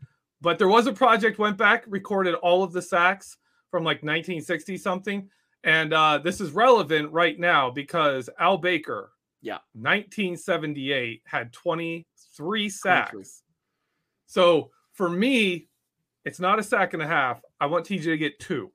But 0.42 0.58
there 0.58 0.68
was 0.68 0.86
a 0.86 0.92
project 0.92 1.38
went 1.38 1.56
back 1.56 1.84
recorded 1.86 2.34
all 2.34 2.62
of 2.62 2.72
the 2.72 2.82
sacks 2.82 3.36
from 3.70 3.84
like 3.84 3.98
1960 3.98 4.76
something, 4.78 5.28
and 5.64 5.92
uh, 5.92 6.18
this 6.18 6.40
is 6.40 6.50
relevant 6.50 7.12
right 7.12 7.38
now 7.38 7.70
because 7.70 8.30
Al 8.38 8.56
Baker, 8.56 9.12
Yeah. 9.42 9.58
1978 9.72 11.22
had 11.24 11.52
23 11.52 12.68
sacks. 12.68 13.10
23. 13.10 13.30
So 14.26 14.70
for 14.92 15.08
me, 15.08 15.68
it's 16.24 16.40
not 16.40 16.58
a 16.58 16.62
sack 16.62 16.92
and 16.94 17.02
a 17.02 17.06
half. 17.06 17.40
I 17.60 17.66
want 17.66 17.86
TJ 17.86 18.04
to 18.04 18.18
get 18.18 18.38
two. 18.38 18.70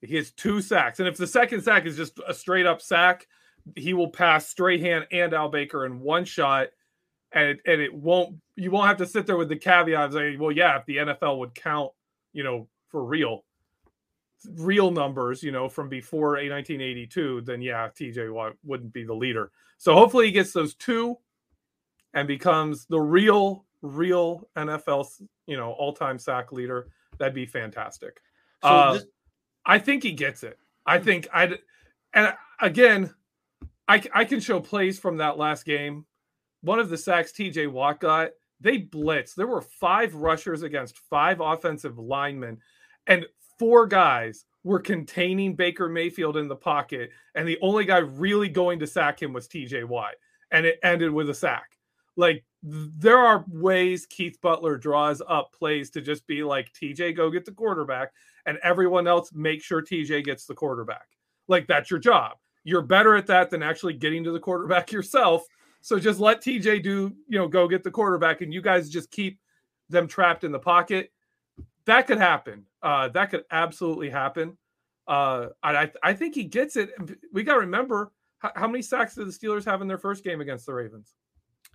He 0.00 0.08
gets 0.08 0.30
two 0.32 0.60
sacks. 0.60 0.98
And 0.98 1.08
if 1.08 1.16
the 1.16 1.26
second 1.26 1.62
sack 1.62 1.86
is 1.86 1.96
just 1.96 2.18
a 2.26 2.34
straight 2.34 2.66
up 2.66 2.80
sack, 2.80 3.26
he 3.74 3.94
will 3.94 4.10
pass 4.10 4.48
Strahan 4.48 5.04
and 5.10 5.34
Al 5.34 5.48
Baker 5.48 5.84
in 5.86 6.00
one 6.00 6.24
shot. 6.24 6.68
And, 7.32 7.58
and 7.66 7.80
it 7.80 7.92
won't, 7.92 8.36
you 8.54 8.70
won't 8.70 8.86
have 8.86 8.98
to 8.98 9.06
sit 9.06 9.26
there 9.26 9.36
with 9.36 9.48
the 9.48 9.56
caveat 9.56 10.06
of 10.06 10.12
saying, 10.12 10.38
well, 10.38 10.52
yeah, 10.52 10.78
if 10.78 10.86
the 10.86 10.96
NFL 10.98 11.38
would 11.38 11.54
count, 11.54 11.92
you 12.32 12.44
know, 12.44 12.68
for 12.88 13.04
real, 13.04 13.44
real 14.54 14.90
numbers, 14.90 15.42
you 15.42 15.52
know, 15.52 15.68
from 15.68 15.88
before 15.88 16.36
a 16.36 16.48
1982, 16.50 17.42
then 17.42 17.60
yeah, 17.62 17.88
TJ 17.88 18.32
Watt 18.32 18.54
wouldn't 18.64 18.92
be 18.92 19.04
the 19.04 19.14
leader. 19.14 19.50
So 19.78 19.94
hopefully 19.94 20.26
he 20.26 20.32
gets 20.32 20.52
those 20.52 20.74
two 20.74 21.16
and 22.14 22.26
becomes 22.26 22.86
the 22.86 23.00
real, 23.00 23.64
real 23.82 24.48
NFL, 24.56 25.06
you 25.46 25.56
know, 25.56 25.72
all 25.72 25.92
time 25.92 26.18
sack 26.18 26.52
leader. 26.52 26.88
That'd 27.18 27.34
be 27.34 27.46
fantastic. 27.46 28.20
So 28.62 28.68
Uh, 28.68 28.92
this- 28.94 29.04
I 29.64 29.78
think 29.78 30.02
he 30.02 30.12
gets 30.12 30.42
it. 30.44 30.58
I 30.86 30.98
think 30.98 31.26
I, 31.32 31.58
and 32.14 32.34
again, 32.60 33.12
I 33.88 34.02
I 34.14 34.24
can 34.24 34.38
show 34.40 34.60
plays 34.60 34.98
from 34.98 35.16
that 35.16 35.36
last 35.38 35.64
game. 35.64 36.06
One 36.60 36.78
of 36.78 36.88
the 36.88 36.96
sacks 36.96 37.32
TJ 37.32 37.66
Watt 37.70 38.00
got, 38.00 38.30
they 38.60 38.78
blitzed. 38.80 39.34
There 39.34 39.46
were 39.46 39.60
five 39.60 40.14
rushers 40.14 40.62
against 40.62 40.98
five 41.10 41.40
offensive 41.40 41.98
linemen, 41.98 42.60
and 43.08 43.26
four 43.58 43.86
guys 43.86 44.44
were 44.64 44.80
containing 44.80 45.54
Baker 45.54 45.88
Mayfield 45.88 46.36
in 46.36 46.48
the 46.48 46.56
pocket, 46.56 47.10
and 47.34 47.46
the 47.46 47.58
only 47.62 47.84
guy 47.84 47.98
really 47.98 48.48
going 48.48 48.78
to 48.80 48.86
sack 48.86 49.22
him 49.22 49.32
was 49.32 49.48
TJ 49.48 49.84
Watt, 49.84 50.14
and 50.50 50.66
it 50.66 50.80
ended 50.82 51.10
with 51.10 51.30
a 51.30 51.34
sack. 51.34 51.70
Like 52.16 52.44
there 52.62 53.18
are 53.18 53.44
ways 53.48 54.06
Keith 54.06 54.38
Butler 54.42 54.76
draws 54.76 55.22
up 55.28 55.52
plays 55.52 55.90
to 55.90 56.00
just 56.00 56.26
be 56.26 56.42
like 56.42 56.72
TJ, 56.72 57.16
go 57.16 57.30
get 57.30 57.44
the 57.44 57.52
quarterback, 57.52 58.12
and 58.46 58.58
everyone 58.62 59.06
else 59.06 59.30
make 59.32 59.62
sure 59.62 59.82
TJ 59.82 60.24
gets 60.24 60.46
the 60.46 60.54
quarterback. 60.54 61.06
Like 61.48 61.66
that's 61.66 61.90
your 61.90 62.00
job. 62.00 62.32
You're 62.64 62.82
better 62.82 63.14
at 63.14 63.28
that 63.28 63.50
than 63.50 63.62
actually 63.62 63.92
getting 63.92 64.24
to 64.24 64.32
the 64.32 64.40
quarterback 64.40 64.90
yourself. 64.92 65.44
So 65.80 66.00
just 66.00 66.18
let 66.18 66.42
TJ 66.42 66.82
do, 66.82 67.14
you 67.28 67.38
know, 67.38 67.46
go 67.46 67.68
get 67.68 67.84
the 67.84 67.90
quarterback, 67.90 68.40
and 68.40 68.52
you 68.52 68.60
guys 68.60 68.90
just 68.90 69.10
keep 69.12 69.38
them 69.88 70.08
trapped 70.08 70.42
in 70.42 70.50
the 70.50 70.58
pocket. 70.58 71.12
That 71.84 72.08
could 72.08 72.18
happen. 72.18 72.66
Uh, 72.86 73.08
that 73.08 73.30
could 73.30 73.42
absolutely 73.50 74.08
happen. 74.10 74.56
Uh, 75.08 75.48
I 75.62 75.90
I- 76.02 76.14
think 76.14 76.34
he 76.34 76.44
gets 76.44 76.76
it. 76.76 76.90
We 77.32 77.42
got 77.42 77.54
to 77.54 77.60
remember 77.60 78.12
how, 78.38 78.52
how 78.54 78.68
many 78.68 78.82
sacks 78.82 79.14
did 79.16 79.26
the 79.26 79.32
Steelers 79.32 79.64
have 79.64 79.82
in 79.82 79.88
their 79.88 79.98
first 79.98 80.22
game 80.22 80.40
against 80.40 80.66
the 80.66 80.74
Ravens? 80.74 81.14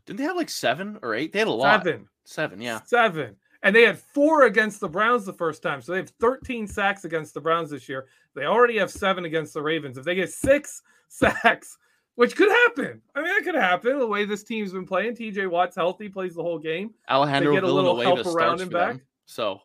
Didn't 0.05 0.19
they 0.19 0.23
have 0.25 0.35
like 0.37 0.49
seven 0.49 0.97
or 1.01 1.13
eight? 1.13 1.31
They 1.33 1.39
had 1.39 1.47
a 1.47 1.51
lot. 1.51 1.83
Seven. 1.83 2.07
Seven, 2.25 2.61
yeah. 2.61 2.81
Seven. 2.85 3.35
And 3.63 3.75
they 3.75 3.83
had 3.83 3.99
four 3.99 4.43
against 4.45 4.79
the 4.79 4.89
Browns 4.89 5.25
the 5.25 5.33
first 5.33 5.61
time. 5.61 5.81
So 5.81 5.91
they 5.91 5.99
have 5.99 6.09
13 6.19 6.65
sacks 6.67 7.05
against 7.05 7.33
the 7.33 7.41
Browns 7.41 7.69
this 7.69 7.87
year. 7.87 8.07
They 8.35 8.45
already 8.45 8.77
have 8.79 8.89
seven 8.89 9.25
against 9.25 9.53
the 9.53 9.61
Ravens. 9.61 9.97
If 9.97 10.05
they 10.05 10.15
get 10.15 10.31
six 10.31 10.81
sacks, 11.09 11.77
which 12.15 12.35
could 12.35 12.49
happen. 12.49 13.01
I 13.15 13.21
mean, 13.21 13.29
that 13.35 13.43
could 13.43 13.55
happen 13.55 13.99
the 13.99 14.07
way 14.07 14.25
this 14.25 14.43
team's 14.43 14.71
been 14.73 14.85
playing. 14.85 15.15
TJ 15.15 15.49
Watt's 15.49 15.75
healthy, 15.75 16.09
plays 16.09 16.35
the 16.35 16.41
whole 16.43 16.57
game. 16.59 16.93
Alejandro 17.09 17.51
They 17.51 17.57
get 17.57 17.63
a 17.63 17.71
little 17.71 17.95
Villanueva 17.95 18.23
help 18.23 18.35
around 18.35 18.61
and 18.61 18.71
for 18.71 18.77
them. 18.77 18.97
back. 18.97 19.05
So 19.25 19.61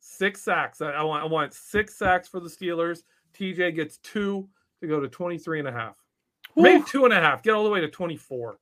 Six 0.00 0.42
sacks. 0.42 0.80
I, 0.80 0.90
I 0.90 1.02
want 1.02 1.22
I 1.22 1.26
want 1.26 1.52
six 1.54 1.96
sacks 1.96 2.28
for 2.28 2.40
the 2.40 2.48
Steelers. 2.48 3.00
TJ 3.38 3.74
gets 3.74 3.98
two 3.98 4.48
to 4.80 4.88
go 4.88 4.98
to 5.00 5.08
23 5.08 5.60
and 5.60 5.68
a 5.68 5.72
half. 5.72 5.96
Maybe 6.56 6.82
two 6.88 7.04
and 7.04 7.14
a 7.14 7.20
half. 7.20 7.42
Get 7.42 7.52
all 7.52 7.64
the 7.64 7.70
way 7.70 7.80
to 7.80 7.88
24. 7.88 8.58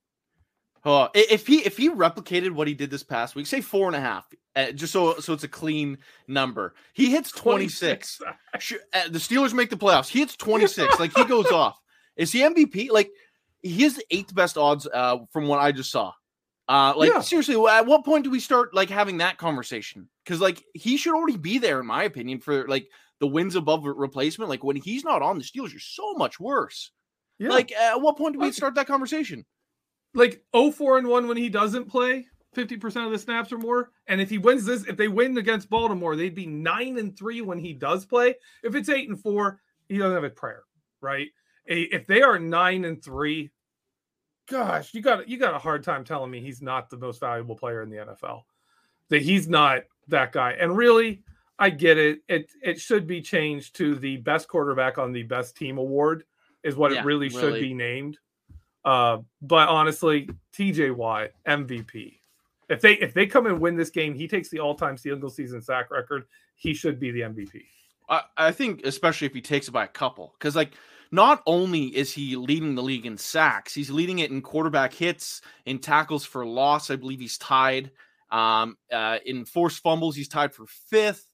Oh, 0.85 1.09
if 1.13 1.45
he 1.45 1.57
if 1.65 1.75
he 1.75 1.89
replicated 1.89 2.51
what 2.51 2.67
he 2.67 2.73
did 2.73 2.89
this 2.89 3.03
past 3.03 3.35
week, 3.35 3.47
say 3.47 3.59
four 3.59 3.87
and 3.87 3.95
a 3.95 3.99
half, 3.99 4.25
uh, 4.55 4.71
just 4.71 4.93
so 4.93 5.19
so 5.19 5.33
it's 5.33 5.43
a 5.43 5.47
clean 5.49 5.97
number. 6.27 6.73
He 6.93 7.11
hits 7.11 7.31
twenty 7.31 7.67
six. 7.67 8.21
uh, 8.23 8.29
the 9.09 9.19
Steelers 9.19 9.53
make 9.53 9.69
the 9.69 9.75
playoffs. 9.75 10.07
He 10.07 10.19
hits 10.19 10.37
twenty 10.37 10.67
six. 10.67 10.97
like 10.97 11.13
he 11.17 11.25
goes 11.25 11.47
off. 11.51 11.77
Is 12.15 12.31
he 12.31 12.39
MVP? 12.39 12.91
Like 12.91 13.09
he 13.61 13.83
has 13.83 13.95
the 13.95 14.05
eighth 14.09 14.33
best 14.33 14.57
odds 14.57 14.87
uh, 14.87 15.17
from 15.33 15.47
what 15.47 15.59
I 15.59 15.73
just 15.73 15.91
saw. 15.91 16.13
Uh, 16.69 16.93
like 16.95 17.09
Yeah. 17.09 17.19
seriously, 17.21 17.55
at 17.67 17.85
what 17.87 18.05
point 18.05 18.23
do 18.23 18.29
we 18.29 18.39
start 18.39 18.73
like 18.75 18.89
having 18.89 19.17
that 19.17 19.37
conversation? 19.39 20.07
Because 20.23 20.39
like 20.39 20.63
he 20.75 20.97
should 20.97 21.15
already 21.15 21.35
be 21.37 21.57
there, 21.57 21.79
in 21.79 21.87
my 21.87 22.03
opinion, 22.03 22.39
for 22.39 22.67
like 22.67 22.89
the 23.19 23.27
wins 23.27 23.55
above 23.55 23.83
replacement. 23.85 24.49
Like 24.49 24.63
when 24.63 24.75
he's 24.75 25.03
not 25.03 25.23
on, 25.23 25.39
the 25.39 25.43
Steelers 25.43 25.75
are 25.75 25.79
so 25.79 26.13
much 26.13 26.39
worse. 26.39 26.91
Yeah. 27.39 27.49
Like 27.49 27.71
at 27.71 27.99
what 27.99 28.17
point 28.17 28.33
do 28.33 28.39
we 28.39 28.51
start 28.51 28.75
that 28.75 28.87
conversation? 28.87 29.45
like 30.15 30.43
4 30.53 30.97
and 30.97 31.07
1 31.07 31.27
when 31.27 31.37
he 31.37 31.49
doesn't 31.49 31.85
play 31.85 32.25
50% 32.55 33.05
of 33.05 33.11
the 33.11 33.19
snaps 33.19 33.51
or 33.51 33.59
more 33.59 33.91
and 34.07 34.19
if 34.19 34.29
he 34.29 34.39
wins 34.39 34.65
this 34.65 34.83
if 34.87 34.97
they 34.97 35.07
win 35.07 35.37
against 35.37 35.69
baltimore 35.69 36.15
they'd 36.15 36.33
be 36.33 36.47
9 36.47 36.97
and 36.97 37.15
3 37.15 37.41
when 37.41 37.59
he 37.59 37.73
does 37.73 38.07
play 38.07 38.33
if 38.63 38.73
it's 38.73 38.89
8 38.89 39.07
and 39.07 39.21
4 39.21 39.61
he 39.87 39.99
doesn't 39.99 40.15
have 40.15 40.23
a 40.23 40.31
prayer 40.31 40.63
right 40.99 41.27
if 41.67 42.07
they 42.07 42.23
are 42.23 42.39
9 42.39 42.85
and 42.85 43.03
3 43.03 43.51
gosh 44.49 44.93
you 44.93 45.01
got 45.01 45.27
you 45.27 45.37
got 45.37 45.53
a 45.53 45.59
hard 45.59 45.83
time 45.83 46.03
telling 46.03 46.31
me 46.31 46.41
he's 46.41 46.61
not 46.61 46.89
the 46.89 46.97
most 46.97 47.19
valuable 47.19 47.55
player 47.55 47.81
in 47.81 47.89
the 47.89 47.97
NFL 47.97 48.43
that 49.09 49.21
he's 49.21 49.47
not 49.47 49.83
that 50.07 50.31
guy 50.31 50.53
and 50.53 50.75
really 50.75 51.21
I 51.57 51.69
get 51.69 51.97
it 51.97 52.19
it 52.27 52.51
it 52.63 52.79
should 52.79 53.07
be 53.07 53.21
changed 53.21 53.75
to 53.77 53.95
the 53.95 54.17
best 54.17 54.47
quarterback 54.47 54.97
on 54.97 55.11
the 55.11 55.23
best 55.23 55.55
team 55.55 55.77
award 55.77 56.23
is 56.63 56.75
what 56.75 56.91
Yeah, 56.91 57.01
it 57.01 57.05
really 57.05 57.29
should 57.29 57.59
be 57.59 57.73
named 57.73 58.17
uh, 58.85 59.19
but 59.41 59.67
honestly, 59.67 60.29
TJ 60.53 60.95
Watt 60.95 61.29
MVP. 61.47 62.19
If 62.69 62.81
they 62.81 62.93
if 62.93 63.13
they 63.13 63.25
come 63.25 63.47
and 63.47 63.59
win 63.59 63.75
this 63.75 63.89
game, 63.89 64.13
he 64.13 64.27
takes 64.27 64.49
the 64.49 64.59
all 64.59 64.75
time 64.75 64.97
single 64.97 65.29
season 65.29 65.61
sack 65.61 65.91
record. 65.91 66.25
He 66.55 66.73
should 66.73 66.99
be 66.99 67.11
the 67.11 67.21
MVP. 67.21 67.63
I, 68.09 68.23
I 68.37 68.51
think 68.51 68.81
especially 68.85 69.27
if 69.27 69.33
he 69.33 69.41
takes 69.41 69.67
it 69.67 69.71
by 69.71 69.85
a 69.85 69.87
couple, 69.87 70.33
because 70.37 70.55
like 70.55 70.73
not 71.11 71.41
only 71.45 71.85
is 71.95 72.13
he 72.13 72.35
leading 72.35 72.75
the 72.75 72.83
league 72.83 73.05
in 73.05 73.17
sacks, 73.17 73.73
he's 73.73 73.89
leading 73.89 74.19
it 74.19 74.31
in 74.31 74.41
quarterback 74.41 74.93
hits, 74.93 75.41
in 75.65 75.79
tackles 75.79 76.25
for 76.25 76.45
loss. 76.45 76.89
I 76.91 76.95
believe 76.95 77.19
he's 77.19 77.37
tied. 77.37 77.91
Um, 78.31 78.77
uh, 78.91 79.17
in 79.25 79.45
forced 79.45 79.81
fumbles, 79.81 80.15
he's 80.15 80.27
tied 80.27 80.53
for 80.53 80.65
fifth. 80.67 81.25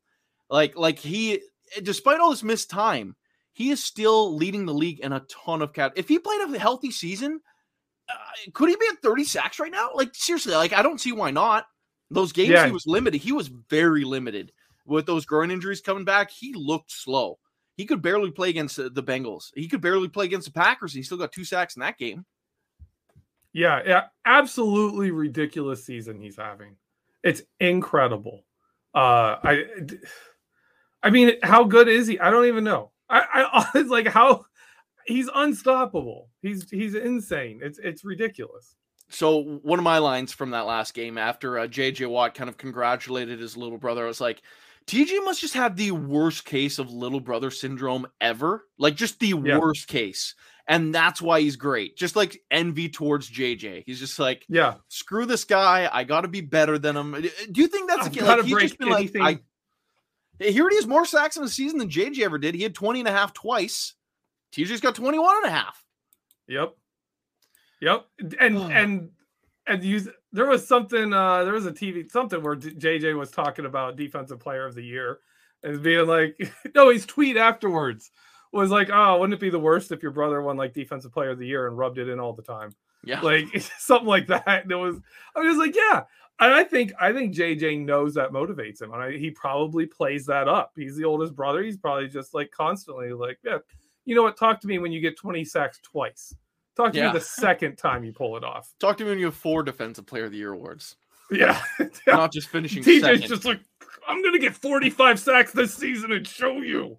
Like 0.49 0.77
like 0.77 0.99
he, 0.99 1.41
despite 1.83 2.19
all 2.19 2.29
this 2.29 2.43
missed 2.43 2.69
time, 2.69 3.15
he 3.51 3.71
is 3.71 3.83
still 3.83 4.33
leading 4.35 4.65
the 4.65 4.73
league 4.73 4.99
in 4.99 5.11
a 5.11 5.21
ton 5.29 5.61
of 5.61 5.73
cat. 5.73 5.93
If 5.95 6.07
he 6.07 6.19
played 6.19 6.41
a 6.41 6.57
healthy 6.59 6.91
season, 6.91 7.41
uh, 8.07 8.13
could 8.53 8.69
he 8.69 8.75
be 8.75 8.85
at 8.91 9.01
30 9.01 9.23
sacks 9.25 9.59
right 9.59 9.71
now? 9.71 9.89
Like 9.93 10.11
seriously, 10.13 10.53
like 10.53 10.71
I 10.73 10.83
don't 10.83 11.01
see 11.01 11.11
why 11.11 11.31
not. 11.31 11.65
Those 12.11 12.31
games 12.31 12.51
Yeah. 12.51 12.65
he 12.67 12.71
was 12.71 12.85
limited. 12.85 13.19
He 13.21 13.31
was 13.31 13.47
very 13.47 14.03
limited 14.03 14.51
with 14.85 15.05
those 15.05 15.25
groin 15.25 15.51
injuries 15.51 15.81
coming 15.81 16.05
back. 16.05 16.29
He 16.31 16.53
looked 16.53 16.91
slow. 16.91 17.39
He 17.75 17.85
could 17.85 18.01
barely 18.01 18.31
play 18.31 18.49
against 18.49 18.79
uh, 18.79 18.89
the 18.91 19.03
Bengals. 19.03 19.51
He 19.55 19.67
could 19.67 19.81
barely 19.81 20.07
play 20.07 20.25
against 20.25 20.47
the 20.47 20.53
Packers. 20.53 20.93
And 20.93 20.99
he 20.99 21.03
still 21.03 21.17
got 21.17 21.31
two 21.31 21.43
sacks 21.43 21.75
in 21.75 21.81
that 21.81 21.97
game. 21.97 22.25
Yeah, 23.53 23.81
yeah, 23.85 24.03
absolutely 24.25 25.11
ridiculous 25.11 25.85
season 25.85 26.19
he's 26.19 26.37
having. 26.37 26.75
It's 27.23 27.41
incredible. 27.59 28.43
Uh, 28.93 29.37
I, 29.43 29.65
I 31.01 31.09
mean, 31.09 31.33
how 31.41 31.63
good 31.63 31.87
is 31.87 32.07
he? 32.07 32.19
I 32.19 32.31
don't 32.31 32.47
even 32.47 32.63
know. 32.63 32.91
I, 33.09 33.23
I 33.53 33.69
it's 33.75 33.89
like 33.89 34.07
how 34.07 34.45
he's 35.05 35.29
unstoppable. 35.33 36.29
He's 36.41 36.69
he's 36.69 36.95
insane. 36.95 37.59
It's 37.63 37.79
it's 37.79 38.03
ridiculous. 38.03 38.75
So 39.09 39.59
one 39.61 39.79
of 39.79 39.83
my 39.83 39.99
lines 39.99 40.33
from 40.33 40.51
that 40.51 40.65
last 40.65 40.93
game 40.93 41.17
after 41.17 41.59
uh, 41.59 41.67
JJ 41.67 42.09
Watt 42.09 42.33
kind 42.33 42.49
of 42.49 42.57
congratulated 42.57 43.39
his 43.39 43.55
little 43.55 43.77
brother, 43.77 44.03
I 44.03 44.07
was 44.07 44.19
like, 44.19 44.41
TJ 44.87 45.23
must 45.23 45.41
just 45.41 45.53
have 45.55 45.75
the 45.75 45.91
worst 45.91 46.45
case 46.45 46.77
of 46.79 46.91
little 46.91 47.19
brother 47.19 47.49
syndrome 47.51 48.05
ever. 48.21 48.65
Like 48.77 48.95
just 48.95 49.19
the 49.19 49.29
Yeah. 49.43 49.57
worst 49.57 49.87
case. 49.87 50.35
And 50.67 50.93
that's 50.93 51.21
why 51.21 51.41
he's 51.41 51.55
great. 51.55 51.95
Just 51.97 52.15
like 52.15 52.41
envy 52.51 52.89
towards 52.89 53.29
JJ. 53.29 53.83
He's 53.85 53.99
just 53.99 54.17
like, 54.19 54.45
Yeah, 54.49 54.75
screw 54.87 55.25
this 55.25 55.43
guy. 55.43 55.89
I 55.91 56.03
got 56.03 56.21
to 56.21 56.27
be 56.27 56.41
better 56.41 56.77
than 56.79 56.97
him. 56.97 57.15
Eh, 57.15 57.29
do 57.51 57.61
you 57.61 57.67
think 57.67 57.87
that's 57.89 58.07
I've 58.07 58.17
a 58.17 58.25
Like, 58.25 58.45
he's 58.45 58.57
just 58.59 58.77
been 58.79 58.89
like, 58.89 58.99
anything- 58.99 59.21
I, 59.21 59.39
here 60.39 60.67
he 60.69 60.75
has 60.75 60.85
more 60.87 61.05
sacks 61.05 61.37
in 61.37 61.43
a 61.43 61.47
season 61.47 61.77
than 61.79 61.89
JJ 61.89 62.23
ever 62.23 62.37
did. 62.37 62.55
He 62.55 62.63
had 62.63 62.75
20 62.75 62.99
and 62.99 63.07
a 63.07 63.11
half 63.11 63.33
twice. 63.33 63.93
TJ's 64.53 64.81
got 64.81 64.95
21 64.95 65.37
and 65.37 65.45
a 65.45 65.49
half. 65.49 65.83
Yep. 66.47 66.75
Yep. 67.81 68.05
And 68.39 68.57
and 68.57 69.09
and 69.67 69.83
you 69.83 70.01
there 70.35 70.45
was 70.45 70.67
something 70.67 71.13
uh 71.13 71.43
there 71.43 71.53
was 71.53 71.65
a 71.65 71.71
TV 71.71 72.11
something 72.11 72.43
where 72.43 72.55
JJ 72.55 73.17
was 73.17 73.31
talking 73.31 73.65
about 73.65 73.95
defensive 73.95 74.39
player 74.39 74.65
of 74.65 74.75
the 74.75 74.83
year 74.83 75.19
and 75.63 75.81
being 75.81 76.05
like 76.05 76.37
no 76.75 76.89
his 76.89 77.05
tweet 77.05 77.37
afterwards 77.37 78.11
was 78.51 78.69
like 78.69 78.89
oh 78.91 79.19
wouldn't 79.19 79.33
it 79.33 79.39
be 79.39 79.49
the 79.49 79.59
worst 79.59 79.91
if 79.91 80.03
your 80.03 80.11
brother 80.11 80.41
won 80.41 80.57
like 80.57 80.73
defensive 80.73 81.13
player 81.13 81.31
of 81.31 81.39
the 81.39 81.47
year 81.47 81.67
and 81.67 81.77
rubbed 81.77 81.97
it 81.97 82.09
in 82.09 82.19
all 82.19 82.33
the 82.33 82.43
time? 82.43 82.71
Yeah. 83.03 83.21
like 83.21 83.45
something 83.79 84.07
like 84.07 84.27
that. 84.27 84.67
There 84.67 84.77
was 84.77 84.97
I 85.35 85.39
was 85.39 85.57
like 85.57 85.75
yeah. 85.75 86.03
And 86.37 86.53
I 86.53 86.65
think 86.65 86.91
I 86.99 87.13
think 87.13 87.33
JJ 87.33 87.85
knows 87.85 88.13
that 88.15 88.31
motivates 88.31 88.81
him 88.81 88.91
and 88.91 89.01
I, 89.01 89.17
he 89.17 89.31
probably 89.31 89.85
plays 89.85 90.25
that 90.25 90.49
up. 90.49 90.73
He's 90.75 90.97
the 90.97 91.05
oldest 91.05 91.33
brother. 91.33 91.63
He's 91.63 91.77
probably 91.77 92.09
just 92.09 92.33
like 92.33 92.51
constantly 92.51 93.13
like 93.13 93.39
yeah 93.43 93.59
you 94.03 94.15
know 94.15 94.23
what? 94.23 94.37
Talk 94.37 94.59
to 94.61 94.67
me 94.67 94.77
when 94.79 94.91
you 94.91 95.01
get 95.01 95.17
20 95.17 95.43
sacks 95.45 95.79
twice 95.81 96.35
Talk 96.75 96.91
to 96.93 96.97
Yeah. 96.99 97.07
me 97.07 97.19
the 97.19 97.21
second 97.25 97.77
time 97.77 98.03
you 98.03 98.11
pull 98.13 98.35
it 98.37 98.43
off. 98.43 98.69
Talk 98.79 98.97
to 98.97 99.03
me 99.03 99.11
when 99.11 99.19
you 99.19 99.25
have 99.25 99.35
four 99.35 99.63
Defensive 99.63 100.05
Player 100.05 100.25
of 100.25 100.31
the 100.31 100.37
Year 100.37 100.53
awards. 100.53 100.95
Yeah. 101.31 101.61
Not 102.07 102.31
just 102.33 102.49
finishing 102.49 102.83
TJ's 102.83 103.01
second. 103.01 103.27
just 103.27 103.45
like, 103.45 103.59
I'm 104.07 104.21
going 104.21 104.33
to 104.33 104.39
get 104.39 104.53
45 104.55 105.19
sacks 105.19 105.51
this 105.51 105.73
season 105.73 106.11
and 106.11 106.27
show 106.27 106.57
you. 106.61 106.97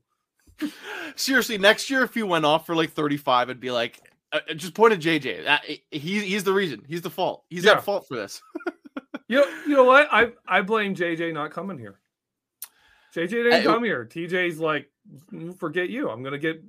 Seriously, 1.17 1.59
next 1.59 1.91
year 1.91 2.03
if 2.03 2.15
he 2.15 2.23
went 2.23 2.45
off 2.45 2.67
for 2.67 2.75
like 2.75 2.93
35, 2.93 3.51
I'd 3.51 3.61
be 3.61 3.71
like, 3.71 4.01
uh, 4.33 4.41
uh, 4.51 4.55
just 4.55 4.75
point 4.75 4.93
at 4.95 5.01
JJ. 5.01 5.47
Uh, 5.47 5.59
he, 5.91 6.21
he's 6.21 6.45
the 6.45 6.53
reason. 6.53 6.83
He's 6.89 7.03
the 7.03 7.11
fault. 7.11 7.45
He's 7.51 7.65
Yeah. 7.65 7.73
at 7.73 7.85
fault 7.85 8.07
for 8.09 8.17
this. 8.17 8.41
You 9.29 9.39
know, 9.41 9.47
you 9.67 9.75
know 9.75 9.85
what? 9.85 10.09
I, 10.11 10.31
I 10.47 10.63
blame 10.63 10.95
JJ 10.95 11.35
not 11.35 11.51
coming 11.51 11.79
here. 11.79 11.99
JJ 13.15 13.29
didn't 13.31 13.53
Hey, 13.53 13.63
come 13.65 13.83
here. 13.85 14.05
TJ's 14.05 14.59
like, 14.61 14.91
"Mm, 15.33 15.59
forget 15.59 15.89
you. 15.91 16.09
I'm 16.11 16.23
going 16.23 16.33
to 16.33 16.39
get, 16.39 16.63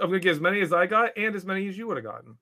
I'm 0.00 0.08
going 0.08 0.20
to 0.20 0.24
get 0.24 0.32
as 0.32 0.40
many 0.40 0.60
as 0.60 0.72
I 0.72 0.86
got 0.86 1.10
and 1.16 1.34
as 1.34 1.44
many 1.44 1.68
as 1.68 1.76
you 1.76 1.86
would 1.88 1.96
have 1.96 2.04
gotten. 2.04 2.36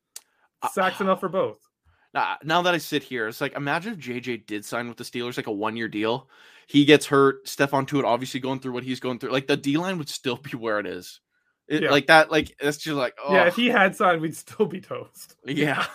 Uh, 0.62 0.68
Sacks 0.68 1.00
enough 1.00 1.20
for 1.20 1.28
both. 1.28 1.58
Now, 2.14 2.36
now 2.44 2.60
that 2.60 2.74
I 2.74 2.76
sit 2.78 3.02
here, 3.02 3.26
it's 3.28 3.40
like 3.40 3.56
imagine 3.56 3.94
if 3.94 3.98
JJ 3.98 4.46
did 4.46 4.66
sign 4.66 4.86
with 4.86 4.98
the 4.98 5.04
Steelers 5.04 5.38
like 5.38 5.46
a 5.46 5.50
one 5.52 5.78
year 5.78 5.88
deal. 5.88 6.28
He 6.66 6.84
gets 6.84 7.06
hurt. 7.06 7.46
Stephon 7.46 7.86
Tuitt 7.88 8.04
obviously 8.04 8.38
going 8.38 8.60
through 8.60 8.72
what 8.72 8.84
he's 8.84 9.00
going 9.00 9.18
through. 9.18 9.30
Like 9.32 9.46
the 9.46 9.56
D 9.56 9.78
line 9.78 9.96
would 9.96 10.10
still 10.10 10.36
be 10.36 10.50
where 10.50 10.78
it 10.78 10.84
is. 10.86 11.20
It, 11.68 11.84
Yeah. 11.84 11.90
Like 11.90 12.08
that. 12.08 12.30
Like 12.30 12.54
that's 12.60 12.76
just 12.76 12.96
like 12.98 13.14
oh 13.24 13.34
Yeah, 13.34 13.46
if 13.46 13.56
he 13.56 13.68
had 13.68 13.96
signed, 13.96 14.20
we'd 14.20 14.36
still 14.36 14.66
be 14.66 14.78
toast. 14.82 15.36
yeah. 15.46 15.86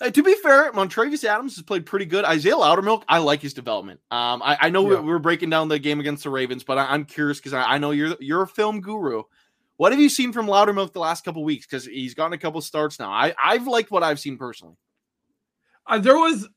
Uh, 0.00 0.10
to 0.10 0.20
be 0.24 0.34
fair, 0.34 0.72
Montravius 0.72 1.22
Adams 1.22 1.54
has 1.54 1.62
played 1.62 1.86
pretty 1.86 2.06
good. 2.06 2.24
Isaiah 2.24 2.54
Loudermilk, 2.56 3.04
I 3.08 3.18
like 3.18 3.40
his 3.40 3.54
development. 3.54 4.00
Um, 4.10 4.42
I, 4.42 4.58
I 4.62 4.68
know 4.68 4.82
Yeah. 4.90 4.98
we 4.98 5.06
we're 5.06 5.20
breaking 5.20 5.50
down 5.50 5.68
the 5.68 5.78
game 5.78 6.00
against 6.00 6.24
the 6.24 6.30
Ravens, 6.30 6.64
but 6.64 6.76
I, 6.76 6.86
I'm 6.86 7.04
curious 7.04 7.38
because 7.38 7.52
I, 7.52 7.62
I 7.62 7.78
know 7.78 7.92
you're 7.92 8.16
you're 8.18 8.42
a 8.42 8.48
film 8.48 8.80
guru. 8.80 9.22
What 9.82 9.90
have 9.90 10.00
you 10.00 10.08
seen 10.10 10.32
from 10.32 10.46
Loudermilk 10.46 10.92
the 10.92 11.00
last 11.00 11.24
couple 11.24 11.42
weeks? 11.42 11.66
Because 11.66 11.84
he's 11.84 12.14
gotten 12.14 12.34
a 12.34 12.38
couple 12.38 12.60
starts 12.60 13.00
now. 13.00 13.10
I 13.10 13.34
I've 13.36 13.66
liked 13.66 13.90
what 13.90 14.04
I've 14.04 14.20
seen 14.20 14.38
personally. 14.38 14.76
Uh, 15.88 15.98
there 15.98 16.14
was 16.14 16.48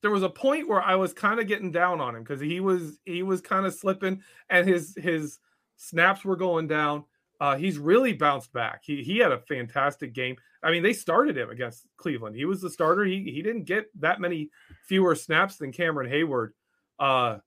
there 0.00 0.12
was 0.12 0.22
a 0.22 0.30
point 0.30 0.68
where 0.68 0.80
I 0.80 0.94
was 0.94 1.12
kind 1.12 1.40
of 1.40 1.48
getting 1.48 1.72
down 1.72 2.00
on 2.00 2.14
him 2.14 2.22
because 2.22 2.40
he 2.40 2.60
was 2.60 3.00
he 3.04 3.24
was 3.24 3.40
kind 3.40 3.66
of 3.66 3.74
slipping 3.74 4.22
and 4.48 4.68
his 4.68 4.94
his 4.96 5.40
snaps 5.74 6.24
were 6.24 6.36
going 6.36 6.68
down. 6.68 7.02
Uh, 7.40 7.56
he's 7.56 7.78
really 7.78 8.12
bounced 8.12 8.52
back. 8.52 8.82
He 8.84 9.02
he 9.02 9.18
had 9.18 9.32
a 9.32 9.40
fantastic 9.40 10.12
game. 10.12 10.36
I 10.62 10.70
mean, 10.70 10.84
they 10.84 10.92
started 10.92 11.36
him 11.36 11.50
against 11.50 11.88
Cleveland. 11.96 12.36
He 12.36 12.44
was 12.44 12.60
the 12.60 12.70
starter. 12.70 13.04
He 13.04 13.24
he 13.24 13.42
didn't 13.42 13.64
get 13.64 13.86
that 13.98 14.20
many 14.20 14.50
fewer 14.86 15.16
snaps 15.16 15.56
than 15.56 15.72
Cameron 15.72 16.08
Heyward. 16.08 16.50
Uh, 16.96 17.38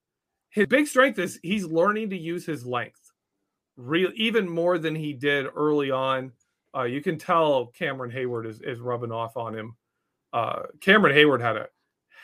his 0.49 0.67
big 0.67 0.87
strength 0.87 1.19
is 1.19 1.39
he's 1.41 1.63
learning 1.63 2.09
to 2.09 2.17
use 2.17 2.45
his 2.45 2.65
length, 2.65 3.04
real 3.77 4.11
even 4.15 4.49
more 4.49 4.77
than 4.77 4.95
he 4.95 5.13
did 5.13 5.47
early 5.55 5.91
on. 5.91 6.31
Uh, 6.75 6.83
you 6.83 7.01
can 7.01 7.17
tell 7.17 7.67
Cameron 7.67 8.11
Heyward 8.11 8.45
is 8.45 8.61
is 8.61 8.79
rubbing 8.79 9.11
off 9.11 9.37
on 9.37 9.55
him. 9.55 9.75
Uh, 10.33 10.63
Cameron 10.81 11.15
Heyward 11.15 11.41
had 11.41 11.57
a 11.57 11.67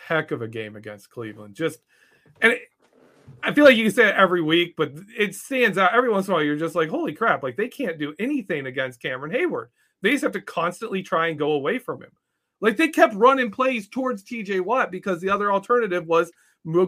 heck 0.07 0.31
of 0.31 0.41
a 0.41 0.47
game 0.47 0.75
against 0.75 1.09
Cleveland. 1.09 1.55
Just 1.55 1.79
and 2.41 2.53
it, 2.53 2.61
I 3.43 3.53
feel 3.53 3.63
like 3.63 3.77
you 3.77 3.85
can 3.85 3.93
say 3.93 4.09
it 4.09 4.15
every 4.15 4.41
week, 4.41 4.75
but 4.75 4.91
it 5.17 5.35
stands 5.35 5.77
out 5.77 5.93
every 5.93 6.09
once 6.09 6.27
in 6.27 6.33
a 6.33 6.35
while. 6.35 6.43
You're 6.43 6.57
just 6.57 6.75
like, 6.75 6.89
holy 6.89 7.13
crap! 7.13 7.43
Like 7.43 7.55
they 7.55 7.69
can't 7.69 7.99
do 7.99 8.13
anything 8.19 8.65
against 8.65 9.01
Cameron 9.01 9.31
Heyward. 9.31 9.67
They 10.01 10.11
just 10.11 10.23
have 10.23 10.33
to 10.33 10.41
constantly 10.41 11.03
try 11.03 11.27
and 11.27 11.39
go 11.39 11.53
away 11.53 11.79
from 11.79 12.01
him. 12.01 12.11
Like 12.59 12.77
they 12.77 12.89
kept 12.89 13.15
running 13.15 13.51
plays 13.51 13.87
towards 13.87 14.23
TJ 14.23 14.61
Watt 14.61 14.91
because 14.91 15.19
the 15.19 15.29
other 15.29 15.51
alternative 15.51 16.05
was 16.05 16.31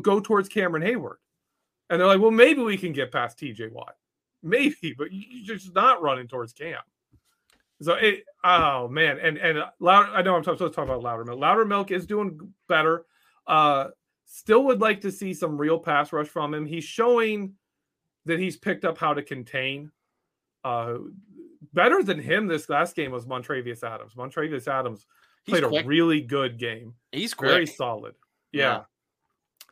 go 0.01 0.19
towards 0.19 0.49
Cameron 0.49 0.83
Heyward. 0.83 1.15
And 1.89 1.99
they're 1.99 2.07
like, 2.07 2.19
well, 2.19 2.31
maybe 2.31 2.61
we 2.61 2.77
can 2.77 2.93
get 2.93 3.11
past 3.11 3.39
TJ 3.39 3.71
Watt. 3.71 3.95
Maybe, 4.43 4.93
but 4.97 5.07
you're 5.11 5.55
just 5.55 5.73
not 5.73 6.01
running 6.01 6.27
towards 6.27 6.53
camp. 6.53 6.83
So 7.81 7.93
it, 7.93 8.23
oh 8.43 8.87
man, 8.87 9.19
and 9.19 9.37
and 9.37 9.63
louder. 9.79 10.11
I 10.11 10.21
know 10.21 10.35
I'm 10.35 10.43
supposed 10.43 10.61
to 10.61 10.69
talk 10.69 10.85
about 10.85 11.01
Loudermilk. 11.01 11.39
Louder 11.39 11.65
Milk 11.65 11.91
is 11.91 12.05
doing 12.05 12.53
better. 12.67 13.05
Uh, 13.47 13.87
still 14.25 14.63
would 14.65 14.79
like 14.81 15.01
to 15.01 15.11
see 15.11 15.33
some 15.33 15.57
real 15.57 15.79
pass 15.79 16.13
rush 16.13 16.27
from 16.27 16.53
him. 16.53 16.65
He's 16.65 16.83
showing 16.83 17.53
that 18.25 18.39
he's 18.39 18.57
picked 18.57 18.85
up 18.85 18.97
how 18.97 19.13
to 19.13 19.21
contain. 19.21 19.91
Uh, 20.63 20.95
better 21.73 22.01
than 22.03 22.19
him 22.19 22.47
this 22.47 22.69
last 22.69 22.95
game 22.95 23.11
was 23.11 23.25
Montravius 23.25 23.83
Adams. 23.83 24.13
Montravius 24.13 24.67
Adams 24.67 25.05
played 25.47 25.63
a 25.63 25.83
really 25.85 26.21
good 26.21 26.57
game. 26.57 26.93
He's 27.11 27.33
quick. 27.33 27.49
very 27.49 27.67
solid. 27.67 28.15
Yeah. 28.51 28.61
yeah. 28.61 28.83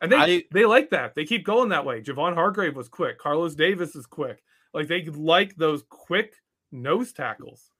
And 0.02 0.12
they 0.12 0.16
I, 0.16 0.44
they 0.52 0.64
like 0.66 0.90
that. 0.90 1.14
They 1.14 1.24
keep 1.24 1.44
going 1.44 1.70
that 1.70 1.86
way. 1.86 2.02
Javon 2.02 2.34
Hargrave 2.34 2.76
was 2.76 2.88
quick. 2.88 3.18
Carlos 3.18 3.54
Davis 3.54 3.94
is 3.94 4.04
quick. 4.04 4.42
Like 4.72 4.88
they 4.88 5.04
like 5.04 5.54
those 5.56 5.82
quick 5.88 6.34
nose 6.70 7.12
tackles. 7.12 7.70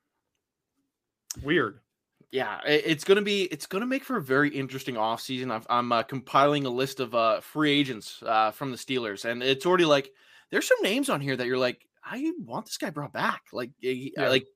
Weird. 1.42 1.80
Yeah, 2.30 2.60
it's 2.64 3.04
gonna 3.04 3.22
be 3.22 3.42
it's 3.44 3.66
gonna 3.66 3.86
make 3.86 4.04
for 4.04 4.16
a 4.16 4.22
very 4.22 4.48
interesting 4.48 4.94
offseason. 4.94 5.64
i 5.68 5.78
am 5.78 5.92
uh, 5.92 6.02
compiling 6.02 6.64
a 6.64 6.70
list 6.70 6.98
of 6.98 7.14
uh, 7.14 7.40
free 7.40 7.72
agents 7.72 8.22
uh, 8.24 8.50
from 8.50 8.70
the 8.70 8.76
Steelers, 8.76 9.26
and 9.26 9.42
it's 9.42 9.66
already 9.66 9.84
like 9.84 10.10
there's 10.50 10.68
some 10.68 10.82
names 10.82 11.10
on 11.10 11.20
here 11.20 11.36
that 11.36 11.46
you're 11.46 11.58
like, 11.58 11.86
I 12.04 12.32
want 12.38 12.66
this 12.66 12.76
guy 12.76 12.90
brought 12.90 13.12
back. 13.12 13.42
Like, 13.52 13.70
yeah. 13.80 14.28
like 14.28 14.46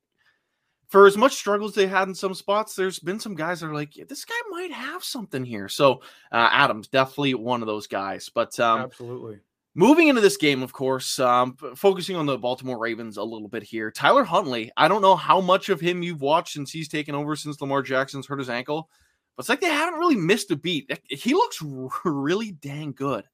for 0.88 1.07
as 1.07 1.16
much 1.16 1.35
struggles 1.35 1.75
they 1.75 1.87
had 1.87 2.09
in 2.09 2.14
some 2.14 2.35
spots, 2.35 2.75
there's 2.75 2.99
been 2.99 3.18
some 3.18 3.35
guys 3.35 3.61
that 3.61 3.68
are 3.68 3.75
like, 3.75 3.94
this 4.09 4.25
guy 4.25 4.35
might 4.51 4.72
have 4.72 5.03
something 5.03 5.44
here. 5.44 5.68
So 5.68 6.03
uh, 6.31 6.49
Adams 6.53 6.88
definitely 6.88 7.35
one 7.35 7.62
of 7.62 7.66
those 7.66 7.87
guys. 7.87 8.31
But 8.33 8.59
um, 8.61 8.81
absolutely. 8.81 9.38
Moving 9.78 10.08
into 10.08 10.22
this 10.22 10.38
game, 10.38 10.62
of 10.62 10.72
course, 10.72 11.18
um, 11.18 11.54
focusing 11.74 12.16
on 12.16 12.24
the 12.24 12.38
Baltimore 12.38 12.78
Ravens 12.78 13.18
a 13.18 13.22
little 13.22 13.46
bit 13.46 13.62
here. 13.62 13.90
Tyler 13.90 14.24
Huntley, 14.24 14.72
I 14.74 14.88
don't 14.88 15.02
know 15.02 15.16
how 15.16 15.38
much 15.42 15.68
of 15.68 15.82
him 15.82 16.02
you've 16.02 16.22
watched 16.22 16.54
since 16.54 16.70
he's 16.70 16.88
taken 16.88 17.14
over 17.14 17.36
since 17.36 17.60
Lamar 17.60 17.82
Jackson's 17.82 18.26
hurt 18.26 18.38
his 18.38 18.48
ankle, 18.48 18.88
but 19.36 19.42
it's 19.42 19.50
like 19.50 19.60
they 19.60 19.68
haven't 19.68 19.98
really 19.98 20.16
missed 20.16 20.50
a 20.50 20.56
beat. 20.56 20.90
He 21.10 21.34
looks 21.34 21.60
really 22.06 22.52
dang 22.52 22.92
good. 22.92 23.26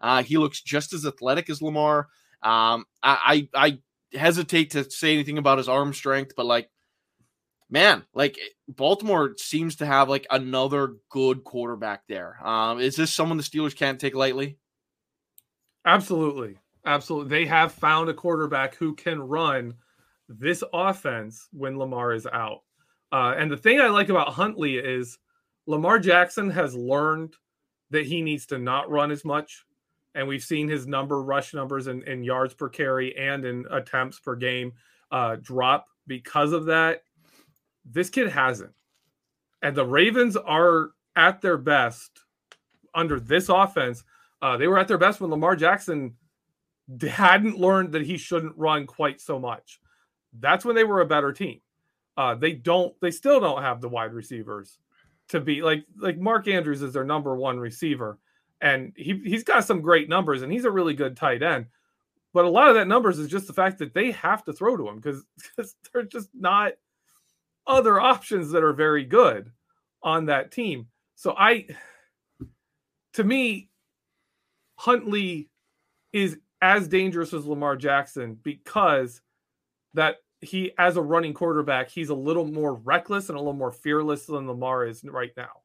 Uh, 0.00 0.22
he 0.22 0.38
looks 0.38 0.60
just 0.60 0.92
as 0.92 1.04
athletic 1.04 1.50
as 1.50 1.60
Lamar. 1.60 2.06
Um, 2.44 2.84
I, 3.02 3.48
I, 3.52 3.68
I 4.12 4.16
hesitate 4.16 4.70
to 4.70 4.88
say 4.88 5.12
anything 5.14 5.38
about 5.38 5.58
his 5.58 5.68
arm 5.68 5.92
strength, 5.92 6.34
but 6.36 6.46
like 6.46 6.70
man, 7.70 8.04
like 8.14 8.38
Baltimore 8.68 9.34
seems 9.36 9.74
to 9.76 9.86
have 9.86 10.08
like 10.08 10.28
another 10.30 10.94
good 11.10 11.42
quarterback 11.42 12.02
there. 12.06 12.38
Um, 12.46 12.78
is 12.78 12.94
this 12.94 13.12
someone 13.12 13.36
the 13.36 13.42
Steelers 13.42 13.74
can't 13.74 14.00
take 14.00 14.14
lightly? 14.14 14.58
Absolutely. 15.88 16.58
Absolutely. 16.84 17.30
They 17.30 17.46
have 17.46 17.72
found 17.72 18.10
a 18.10 18.14
quarterback 18.14 18.74
who 18.74 18.94
can 18.94 19.20
run 19.20 19.74
this 20.28 20.62
offense 20.74 21.48
when 21.52 21.78
Lamar 21.78 22.12
is 22.12 22.26
out. 22.26 22.60
Uh, 23.10 23.34
and 23.38 23.50
the 23.50 23.56
thing 23.56 23.80
I 23.80 23.88
like 23.88 24.10
about 24.10 24.34
Huntley 24.34 24.76
is 24.76 25.18
Lamar 25.66 25.98
Jackson 25.98 26.50
has 26.50 26.74
learned 26.74 27.34
that 27.90 28.04
he 28.04 28.20
needs 28.20 28.44
to 28.46 28.58
not 28.58 28.90
run 28.90 29.10
as 29.10 29.24
much. 29.24 29.64
And 30.14 30.28
we've 30.28 30.44
seen 30.44 30.68
his 30.68 30.86
number, 30.86 31.22
rush 31.22 31.54
numbers, 31.54 31.86
in, 31.86 32.02
in 32.02 32.22
yards 32.22 32.52
per 32.52 32.68
carry 32.68 33.16
and 33.16 33.46
in 33.46 33.64
attempts 33.70 34.20
per 34.20 34.36
game 34.36 34.72
uh, 35.10 35.36
drop 35.40 35.86
because 36.06 36.52
of 36.52 36.66
that. 36.66 37.02
This 37.86 38.10
kid 38.10 38.28
hasn't. 38.28 38.74
And 39.62 39.74
the 39.74 39.86
Ravens 39.86 40.36
are 40.36 40.90
at 41.16 41.40
their 41.40 41.56
best 41.56 42.10
under 42.94 43.18
this 43.18 43.48
offense. 43.48 44.04
Uh, 44.40 44.56
they 44.56 44.68
were 44.68 44.78
at 44.78 44.88
their 44.88 44.98
best 44.98 45.20
when 45.20 45.30
Lamar 45.30 45.56
Jackson 45.56 46.14
hadn't 47.02 47.58
learned 47.58 47.92
that 47.92 48.06
he 48.06 48.16
shouldn't 48.16 48.56
run 48.56 48.86
quite 48.86 49.20
so 49.20 49.38
much. 49.38 49.80
That's 50.38 50.64
when 50.64 50.76
they 50.76 50.84
were 50.84 51.00
a 51.00 51.06
better 51.06 51.32
team. 51.32 51.60
Uh, 52.16 52.34
they 52.34 52.52
don't. 52.52 52.94
They 53.00 53.10
still 53.10 53.40
don't 53.40 53.62
have 53.62 53.80
the 53.80 53.88
wide 53.88 54.12
receivers 54.12 54.78
to 55.28 55.40
be 55.40 55.62
like 55.62 55.84
like 55.96 56.18
Mark 56.18 56.48
Andrews 56.48 56.82
is 56.82 56.92
their 56.92 57.04
number 57.04 57.36
one 57.36 57.58
receiver, 57.58 58.18
and 58.60 58.92
he 58.96 59.20
he's 59.24 59.44
got 59.44 59.64
some 59.64 59.80
great 59.80 60.08
numbers, 60.08 60.42
and 60.42 60.52
he's 60.52 60.64
a 60.64 60.70
really 60.70 60.94
good 60.94 61.16
tight 61.16 61.42
end. 61.42 61.66
But 62.34 62.44
a 62.44 62.50
lot 62.50 62.68
of 62.68 62.74
that 62.74 62.88
numbers 62.88 63.18
is 63.18 63.28
just 63.28 63.46
the 63.46 63.52
fact 63.52 63.78
that 63.78 63.94
they 63.94 64.10
have 64.12 64.44
to 64.44 64.52
throw 64.52 64.76
to 64.76 64.88
him 64.88 64.96
because 64.96 65.24
they're 65.92 66.02
just 66.02 66.28
not 66.34 66.72
other 67.66 68.00
options 68.00 68.50
that 68.50 68.64
are 68.64 68.72
very 68.72 69.04
good 69.04 69.50
on 70.02 70.26
that 70.26 70.50
team. 70.50 70.88
So 71.14 71.34
I, 71.36 71.66
to 73.14 73.24
me, 73.24 73.67
Huntley 74.78 75.48
is 76.12 76.38
as 76.62 76.88
dangerous 76.88 77.34
as 77.34 77.44
Lamar 77.44 77.76
Jackson 77.76 78.38
because 78.40 79.20
that 79.94 80.16
he, 80.40 80.72
as 80.78 80.96
a 80.96 81.02
running 81.02 81.34
quarterback, 81.34 81.90
he's 81.90 82.10
a 82.10 82.14
little 82.14 82.46
more 82.46 82.74
reckless 82.74 83.28
and 83.28 83.36
a 83.36 83.40
little 83.40 83.52
more 83.52 83.72
fearless 83.72 84.26
than 84.26 84.46
Lamar 84.46 84.86
is 84.86 85.02
right 85.04 85.32
now. 85.36 85.62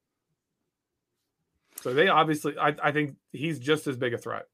So 1.82 1.93
they 1.93 2.08
obviously, 2.08 2.58
I, 2.58 2.76
I 2.82 2.91
think 2.91 3.15
he's 3.32 3.60
just 3.60 3.86
as 3.86 3.97
big 3.97 4.13
a 4.13 4.17
threat. 4.17 4.47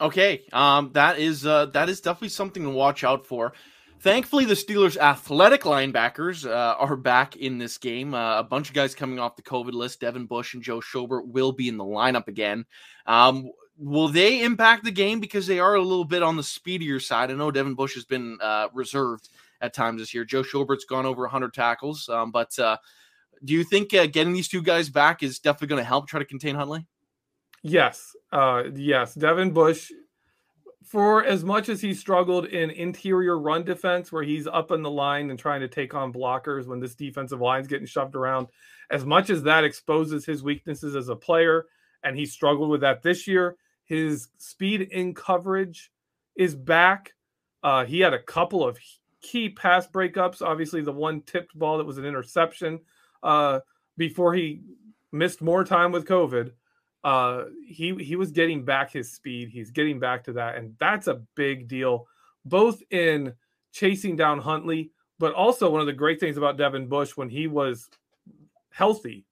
Okay, 0.00 0.42
um, 0.52 0.90
that 0.92 1.18
is 1.18 1.44
uh, 1.44 1.66
that 1.66 1.90
is 1.90 2.00
definitely 2.00 2.30
something 2.30 2.62
to 2.62 2.70
watch 2.70 3.04
out 3.04 3.26
for. 3.26 3.52
Thankfully, 4.00 4.46
the 4.46 4.54
Steelers' 4.54 4.96
athletic 4.96 5.62
linebackers 5.62 6.46
uh, 6.46 6.74
are 6.78 6.96
back 6.96 7.36
in 7.36 7.58
this 7.58 7.76
game. 7.76 8.14
Uh, 8.14 8.38
a 8.38 8.42
bunch 8.42 8.68
of 8.70 8.74
guys 8.74 8.94
coming 8.94 9.18
off 9.18 9.36
the 9.36 9.42
COVID 9.42 9.74
list. 9.74 10.00
Devin 10.00 10.24
Bush 10.24 10.54
and 10.54 10.62
Joe 10.62 10.80
Schobert 10.80 11.26
will 11.26 11.52
be 11.52 11.68
in 11.68 11.76
the 11.76 11.84
lineup 11.84 12.26
again. 12.26 12.64
Um, 13.04 13.50
will 13.76 14.08
they 14.08 14.42
impact 14.42 14.84
the 14.84 14.90
game 14.90 15.20
because 15.20 15.46
they 15.46 15.58
are 15.58 15.74
a 15.74 15.82
little 15.82 16.06
bit 16.06 16.22
on 16.22 16.36
the 16.36 16.42
speedier 16.42 16.98
side? 16.98 17.30
I 17.30 17.34
know 17.34 17.50
Devin 17.50 17.74
Bush 17.74 17.94
has 17.94 18.06
been 18.06 18.38
uh, 18.40 18.68
reserved 18.72 19.28
at 19.60 19.74
times 19.74 20.00
this 20.00 20.14
year. 20.14 20.24
Joe 20.24 20.42
Schobert's 20.42 20.86
gone 20.86 21.04
over 21.04 21.22
100 21.22 21.52
tackles. 21.52 22.08
Um, 22.08 22.30
but 22.30 22.58
uh, 22.58 22.78
do 23.44 23.52
you 23.52 23.64
think 23.64 23.92
uh, 23.92 24.06
getting 24.06 24.32
these 24.32 24.48
two 24.48 24.62
guys 24.62 24.88
back 24.88 25.22
is 25.22 25.40
definitely 25.40 25.68
going 25.68 25.82
to 25.82 25.88
help 25.88 26.08
try 26.08 26.20
to 26.20 26.24
contain 26.24 26.54
Huntley? 26.54 26.86
Yes. 27.62 28.16
Uh, 28.32 28.62
yes. 28.74 29.12
Devin 29.14 29.50
Bush 29.50 29.90
for 30.90 31.24
as 31.24 31.44
much 31.44 31.68
as 31.68 31.80
he 31.80 31.94
struggled 31.94 32.46
in 32.46 32.68
interior 32.68 33.38
run 33.38 33.62
defense, 33.62 34.10
where 34.10 34.24
he's 34.24 34.48
up 34.48 34.72
in 34.72 34.82
the 34.82 34.90
line 34.90 35.30
and 35.30 35.38
trying 35.38 35.60
to 35.60 35.68
take 35.68 35.94
on 35.94 36.12
blockers 36.12 36.66
when 36.66 36.80
this 36.80 36.96
defensive 36.96 37.40
line's 37.40 37.68
getting 37.68 37.86
shoved 37.86 38.16
around, 38.16 38.48
as 38.90 39.06
much 39.06 39.30
as 39.30 39.44
that 39.44 39.62
exposes 39.62 40.24
his 40.24 40.42
weaknesses 40.42 40.96
as 40.96 41.08
a 41.08 41.14
player, 41.14 41.66
and 42.02 42.16
he 42.16 42.26
struggled 42.26 42.70
with 42.70 42.80
that 42.80 43.04
this 43.04 43.28
year, 43.28 43.56
his 43.84 44.30
speed 44.38 44.80
in 44.80 45.14
coverage 45.14 45.92
is 46.34 46.56
back. 46.56 47.12
Uh, 47.62 47.84
he 47.84 48.00
had 48.00 48.12
a 48.12 48.22
couple 48.22 48.66
of 48.66 48.76
key 49.22 49.48
pass 49.48 49.86
breakups. 49.86 50.42
Obviously, 50.42 50.82
the 50.82 50.90
one 50.90 51.20
tipped 51.20 51.56
ball 51.56 51.78
that 51.78 51.86
was 51.86 51.98
an 51.98 52.04
interception 52.04 52.80
uh, 53.22 53.60
before 53.96 54.34
he 54.34 54.62
missed 55.12 55.40
more 55.40 55.62
time 55.62 55.92
with 55.92 56.04
COVID 56.04 56.50
uh 57.04 57.44
he 57.66 57.94
he 57.96 58.16
was 58.16 58.30
getting 58.30 58.64
back 58.64 58.92
his 58.92 59.10
speed 59.10 59.48
he's 59.48 59.70
getting 59.70 59.98
back 59.98 60.22
to 60.24 60.32
that 60.32 60.56
and 60.56 60.74
that's 60.78 61.06
a 61.06 61.22
big 61.34 61.66
deal 61.66 62.06
both 62.44 62.82
in 62.90 63.32
chasing 63.72 64.16
down 64.16 64.38
huntley 64.38 64.90
but 65.18 65.32
also 65.32 65.70
one 65.70 65.80
of 65.80 65.86
the 65.86 65.92
great 65.92 66.20
things 66.20 66.36
about 66.36 66.58
devin 66.58 66.86
bush 66.86 67.16
when 67.16 67.28
he 67.28 67.46
was 67.46 67.88
healthy 68.70 69.24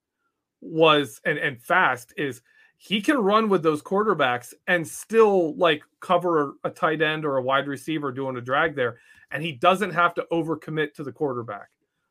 was 0.61 1.21
and 1.25 1.37
and 1.37 1.61
fast 1.61 2.13
is 2.17 2.41
he 2.81 3.01
can 3.01 3.17
run 3.17 3.49
with 3.49 3.61
those 3.61 3.83
quarterbacks 3.83 4.53
and 4.67 4.87
still 4.87 5.53
like 5.57 5.83
cover 5.99 6.53
a 6.63 6.69
tight 6.69 7.01
end 7.01 7.25
or 7.25 7.35
a 7.35 7.41
wide 7.41 7.67
receiver 7.67 8.09
doing 8.09 8.37
a 8.37 8.41
drag 8.41 8.73
there 8.73 8.97
and 9.31 9.43
he 9.43 9.51
doesn't 9.51 9.91
have 9.91 10.13
to 10.13 10.25
overcommit 10.31 10.93
to 10.93 11.03
the 11.03 11.11
quarterback. 11.11 11.67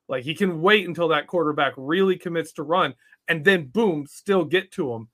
Like 0.09 0.25
he 0.25 0.35
can 0.35 0.61
wait 0.61 0.87
until 0.87 1.09
that 1.09 1.27
quarterback 1.27 1.73
really 1.79 2.17
commits 2.17 2.53
to 2.53 2.63
run 2.65 2.95
and 3.29 3.45
then 3.45 3.69
boom 3.69 4.07
still 4.07 4.45
get 4.45 4.71
to 4.73 4.93
him 4.93 5.09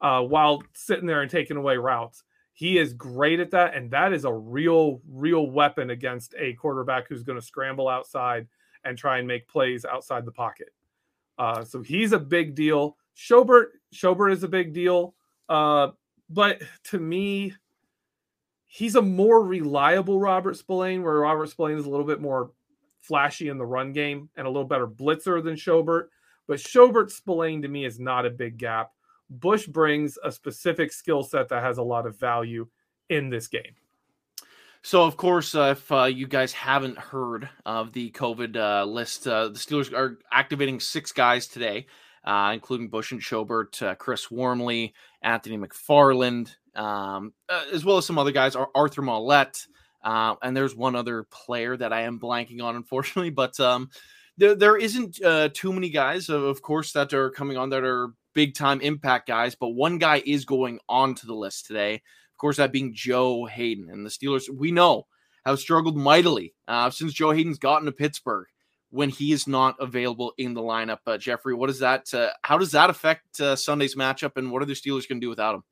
uh, 0.00 0.22
while 0.22 0.62
sitting 0.74 1.06
there 1.06 1.22
and 1.22 1.30
taking 1.30 1.56
away 1.56 1.76
routes. 1.76 2.24
He 2.52 2.78
is 2.78 2.94
great 2.94 3.38
at 3.38 3.50
that, 3.50 3.74
and 3.74 3.90
that 3.90 4.12
is 4.14 4.24
a 4.24 4.32
real, 4.32 5.02
real 5.10 5.50
weapon 5.50 5.90
against 5.90 6.34
a 6.38 6.54
quarterback 6.54 7.06
who's 7.06 7.22
going 7.22 7.38
to 7.38 7.44
scramble 7.44 7.88
outside 7.88 8.46
and 8.84 8.96
try 8.96 9.18
and 9.18 9.28
make 9.28 9.46
plays 9.46 9.84
outside 9.84 10.24
the 10.24 10.32
pocket. 10.32 10.68
Uh, 11.38 11.64
so 11.64 11.82
he's 11.82 12.12
a 12.12 12.18
big 12.18 12.54
deal. 12.54 12.96
Schobert, 13.14 13.66
Schobert 13.94 14.32
is 14.32 14.42
a 14.42 14.48
big 14.48 14.72
deal, 14.72 15.14
uh, 15.50 15.88
but 16.30 16.62
to 16.84 16.98
me, 16.98 17.52
he's 18.66 18.94
a 18.94 19.02
more 19.02 19.44
reliable 19.44 20.18
Robert 20.18 20.56
Spillane, 20.56 21.02
where 21.02 21.20
Robert 21.20 21.50
Spillane 21.50 21.78
is 21.78 21.86
a 21.86 21.90
little 21.90 22.06
bit 22.06 22.20
more 22.20 22.52
flashy 23.00 23.48
in 23.48 23.58
the 23.58 23.66
run 23.66 23.92
game 23.92 24.28
and 24.36 24.46
a 24.46 24.50
little 24.50 24.64
better 24.64 24.86
blitzer 24.86 25.42
than 25.42 25.54
Schobert. 25.54 26.08
But 26.48 26.58
Schobert 26.58 27.10
Spillane 27.10 27.62
to 27.62 27.68
me 27.68 27.84
is 27.84 28.00
not 28.00 28.26
a 28.26 28.30
big 28.30 28.56
gap. 28.56 28.92
Bush 29.30 29.66
brings 29.66 30.18
a 30.22 30.30
specific 30.30 30.92
skill 30.92 31.22
set 31.22 31.48
that 31.48 31.62
has 31.62 31.78
a 31.78 31.82
lot 31.82 32.06
of 32.06 32.18
value 32.18 32.66
in 33.08 33.30
this 33.30 33.48
game. 33.48 33.74
So, 34.82 35.02
of 35.02 35.16
course, 35.16 35.54
uh, 35.56 35.74
if 35.76 35.90
uh, 35.90 36.04
you 36.04 36.28
guys 36.28 36.52
haven't 36.52 36.96
heard 36.96 37.48
of 37.64 37.92
the 37.92 38.12
COVID 38.12 38.56
uh, 38.56 38.84
list, 38.84 39.26
uh, 39.26 39.48
the 39.48 39.58
Steelers 39.58 39.92
are 39.92 40.18
activating 40.30 40.78
six 40.78 41.10
guys 41.10 41.48
today, 41.48 41.86
uh, 42.24 42.52
including 42.54 42.88
Bush 42.88 43.10
and 43.10 43.20
Schobert, 43.20 43.82
uh, 43.82 43.96
Chris 43.96 44.30
Wormley, 44.30 44.94
Anthony 45.22 45.58
McFarland, 45.58 46.54
um, 46.76 47.32
as 47.72 47.84
well 47.84 47.96
as 47.96 48.06
some 48.06 48.16
other 48.16 48.30
guys, 48.30 48.54
Arthur 48.54 49.02
Maulet, 49.02 49.66
and 50.04 50.56
there's 50.56 50.76
one 50.76 50.94
other 50.94 51.24
player 51.24 51.76
that 51.76 51.92
I 51.92 52.02
am 52.02 52.20
blanking 52.20 52.62
on, 52.62 52.76
unfortunately. 52.76 53.30
But 53.30 53.58
um, 53.58 53.90
there, 54.38 54.54
there 54.54 54.76
isn't 54.76 55.20
too 55.54 55.72
many 55.72 55.90
guys, 55.90 56.28
of 56.28 56.62
course, 56.62 56.92
that 56.92 57.12
are 57.12 57.30
coming 57.30 57.56
on 57.56 57.70
that 57.70 57.84
are 57.84 58.12
big 58.34 58.54
time 58.54 58.80
impact 58.80 59.26
guys. 59.28 59.54
But 59.54 59.70
one 59.70 59.98
guy 59.98 60.22
is 60.24 60.44
going 60.44 60.78
on 60.88 61.14
to 61.16 61.26
the 61.26 61.34
list 61.34 61.66
today. 61.66 61.94
Of 61.94 62.38
course, 62.38 62.58
that 62.58 62.72
being 62.72 62.92
Joe 62.94 63.46
Haden. 63.46 63.88
And 63.88 64.04
the 64.04 64.10
Steelers, 64.10 64.50
we 64.50 64.70
know, 64.70 65.06
have 65.46 65.58
struggled 65.58 65.96
mightily 65.96 66.54
uh, 66.68 66.90
since 66.90 67.14
Joe 67.14 67.30
Haden's 67.30 67.58
gotten 67.58 67.86
to 67.86 67.92
Pittsburgh 67.92 68.46
when 68.90 69.08
he 69.08 69.32
is 69.32 69.46
not 69.46 69.76
available 69.80 70.32
in 70.36 70.52
the 70.52 70.60
lineup. 70.60 70.98
Uh, 71.06 71.16
Geoffrey, 71.16 71.54
what 71.54 71.70
is 71.70 71.78
that? 71.78 72.12
Uh, 72.12 72.30
how 72.42 72.58
does 72.58 72.72
that 72.72 72.90
affect 72.90 73.40
uh, 73.40 73.56
Sunday's 73.56 73.94
matchup, 73.94 74.36
and 74.36 74.50
what 74.50 74.60
are 74.60 74.66
the 74.66 74.74
Steelers 74.74 75.08
going 75.08 75.20
to 75.20 75.24
do 75.24 75.28
without 75.28 75.54
him? 75.54 75.64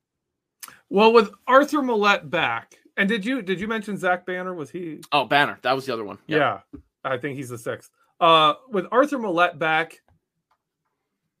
Well, 0.89 1.13
with 1.13 1.31
Arthur 1.45 1.81
Maulet 1.81 2.29
back, 2.29 2.75
and 2.97 3.07
did 3.07 3.25
you 3.25 3.41
did 3.41 3.59
you 3.59 3.67
mention 3.67 3.97
Zach 3.97 4.25
Banner? 4.25 4.53
Was 4.53 4.71
he? 4.71 5.01
Oh, 5.11 5.25
Banner, 5.25 5.59
that 5.61 5.73
was 5.73 5.85
the 5.85 5.93
other 5.93 6.03
one. 6.03 6.17
Yep. 6.27 6.39
Yeah, 6.39 6.79
I 7.03 7.17
think 7.17 7.35
he's 7.35 7.49
the 7.49 7.57
sixth. 7.57 7.91
Uh, 8.19 8.53
with 8.69 8.85
Arthur 8.91 9.17
Maulet 9.17 9.59
back, 9.59 10.01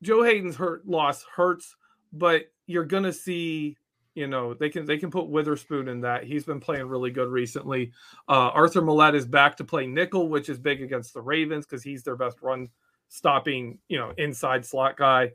Joe 0.01 0.23
Haden's 0.23 0.55
hurt 0.55 0.87
loss 0.87 1.23
hurts, 1.23 1.75
but 2.11 2.43
you're 2.67 2.85
gonna 2.85 3.13
see 3.13 3.77
you 4.13 4.27
know 4.27 4.53
they 4.53 4.69
can 4.69 4.85
they 4.85 4.97
can 4.97 5.11
put 5.11 5.27
Witherspoon 5.27 5.87
in 5.87 6.01
that. 6.01 6.23
He's 6.23 6.45
been 6.45 6.59
playing 6.59 6.87
really 6.87 7.11
good 7.11 7.29
recently. 7.29 7.91
Uh, 8.27 8.49
Arthur 8.53 8.81
Maulet 8.81 9.15
is 9.15 9.25
back 9.25 9.57
to 9.57 9.63
play 9.63 9.87
nickel, 9.87 10.29
which 10.29 10.49
is 10.49 10.57
big 10.57 10.81
against 10.81 11.13
the 11.13 11.21
Ravens 11.21 11.65
because 11.65 11.83
he's 11.83 12.03
their 12.03 12.15
best 12.15 12.41
run 12.41 12.69
stopping, 13.09 13.77
you 13.87 13.97
know, 13.97 14.13
inside 14.17 14.65
slot 14.65 14.97
guy. 14.97 15.31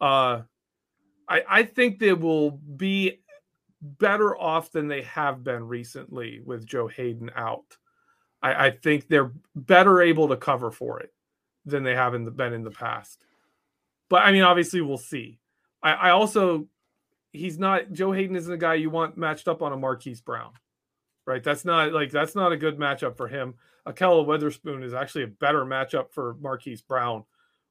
Uh, 0.00 0.42
I 1.28 1.42
I 1.48 1.62
think 1.62 1.98
they 1.98 2.14
will 2.14 2.52
be 2.52 3.20
better 3.82 4.36
off 4.36 4.70
than 4.72 4.88
they 4.88 5.02
have 5.02 5.44
been 5.44 5.66
recently 5.66 6.40
with 6.44 6.66
Joe 6.66 6.88
Haden 6.88 7.30
out. 7.36 7.76
I, 8.42 8.66
I 8.66 8.70
think 8.70 9.08
they're 9.08 9.32
better 9.54 10.02
able 10.02 10.28
to 10.28 10.36
cover 10.36 10.70
for 10.70 11.00
it 11.00 11.12
than 11.64 11.82
they 11.82 11.94
have 11.94 12.14
in 12.14 12.24
the, 12.24 12.30
been 12.30 12.52
in 12.52 12.64
the 12.64 12.70
past. 12.70 13.24
But 14.08 14.22
I 14.22 14.32
mean, 14.32 14.42
obviously, 14.42 14.80
we'll 14.80 14.98
see. 14.98 15.38
I, 15.82 15.92
I 15.92 16.10
also 16.10 16.66
he's 17.32 17.58
not 17.58 17.92
Joe 17.92 18.12
Haden 18.12 18.36
isn't 18.36 18.52
a 18.52 18.58
guy 18.58 18.74
you 18.74 18.90
want 18.90 19.16
matched 19.16 19.48
up 19.48 19.62
on 19.62 19.72
a 19.72 19.76
Marquise 19.76 20.20
Brown, 20.20 20.52
right? 21.26 21.42
That's 21.42 21.64
not 21.64 21.92
like 21.92 22.10
that's 22.10 22.34
not 22.34 22.52
a 22.52 22.56
good 22.56 22.78
matchup 22.78 23.16
for 23.16 23.28
him. 23.28 23.54
Ahkello 23.86 24.26
Witherspoon 24.26 24.82
is 24.82 24.94
actually 24.94 25.24
a 25.24 25.28
better 25.28 25.64
matchup 25.64 26.12
for 26.12 26.36
Marquise 26.40 26.82
Brown. 26.82 27.24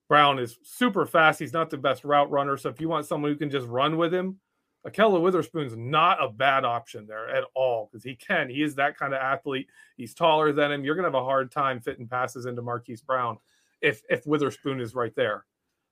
Brown 0.10 0.40
is 0.40 0.58
super 0.64 1.06
fast. 1.06 1.40
He's 1.40 1.54
not 1.54 1.70
the 1.70 1.78
best 1.78 2.04
route 2.04 2.30
runner, 2.32 2.58
so 2.58 2.70
if 2.70 2.82
you 2.82 2.90
want 2.90 3.06
someone 3.06 3.32
who 3.32 3.38
can 3.38 3.50
just 3.50 3.68
run 3.68 3.96
with 3.98 4.14
him, 4.14 4.40
Ahkello 4.88 5.22
Witherspoon's 5.22 5.78
not 5.78 6.24
a 6.24 6.30
bad 6.30 6.66
option 6.66 7.06
there 7.06 7.30
at 7.30 7.44
all 7.54 7.90
because 7.92 8.04
he 8.04 8.16
can. 8.16 8.50
He 8.50 8.64
is 8.64 8.76
that 8.76 8.98
kind 8.98 9.14
of 9.14 9.22
athlete. 9.22 9.68
He's 9.96 10.14
taller 10.14 10.52
than 10.52 10.72
him. 10.72 10.84
You're 10.84 10.96
gonna 10.96 11.08
have 11.08 11.16
a 11.16 11.24
hard 11.24 11.52
time 11.52 11.80
fitting 11.80 12.08
passes 12.08 12.46
into 12.46 12.62
Marquise 12.62 13.02
Brown 13.02 13.38
if 13.82 14.02
if 14.10 14.26
Witherspoon 14.26 14.80
is 14.80 14.96
right 14.96 15.16
there. 15.16 15.46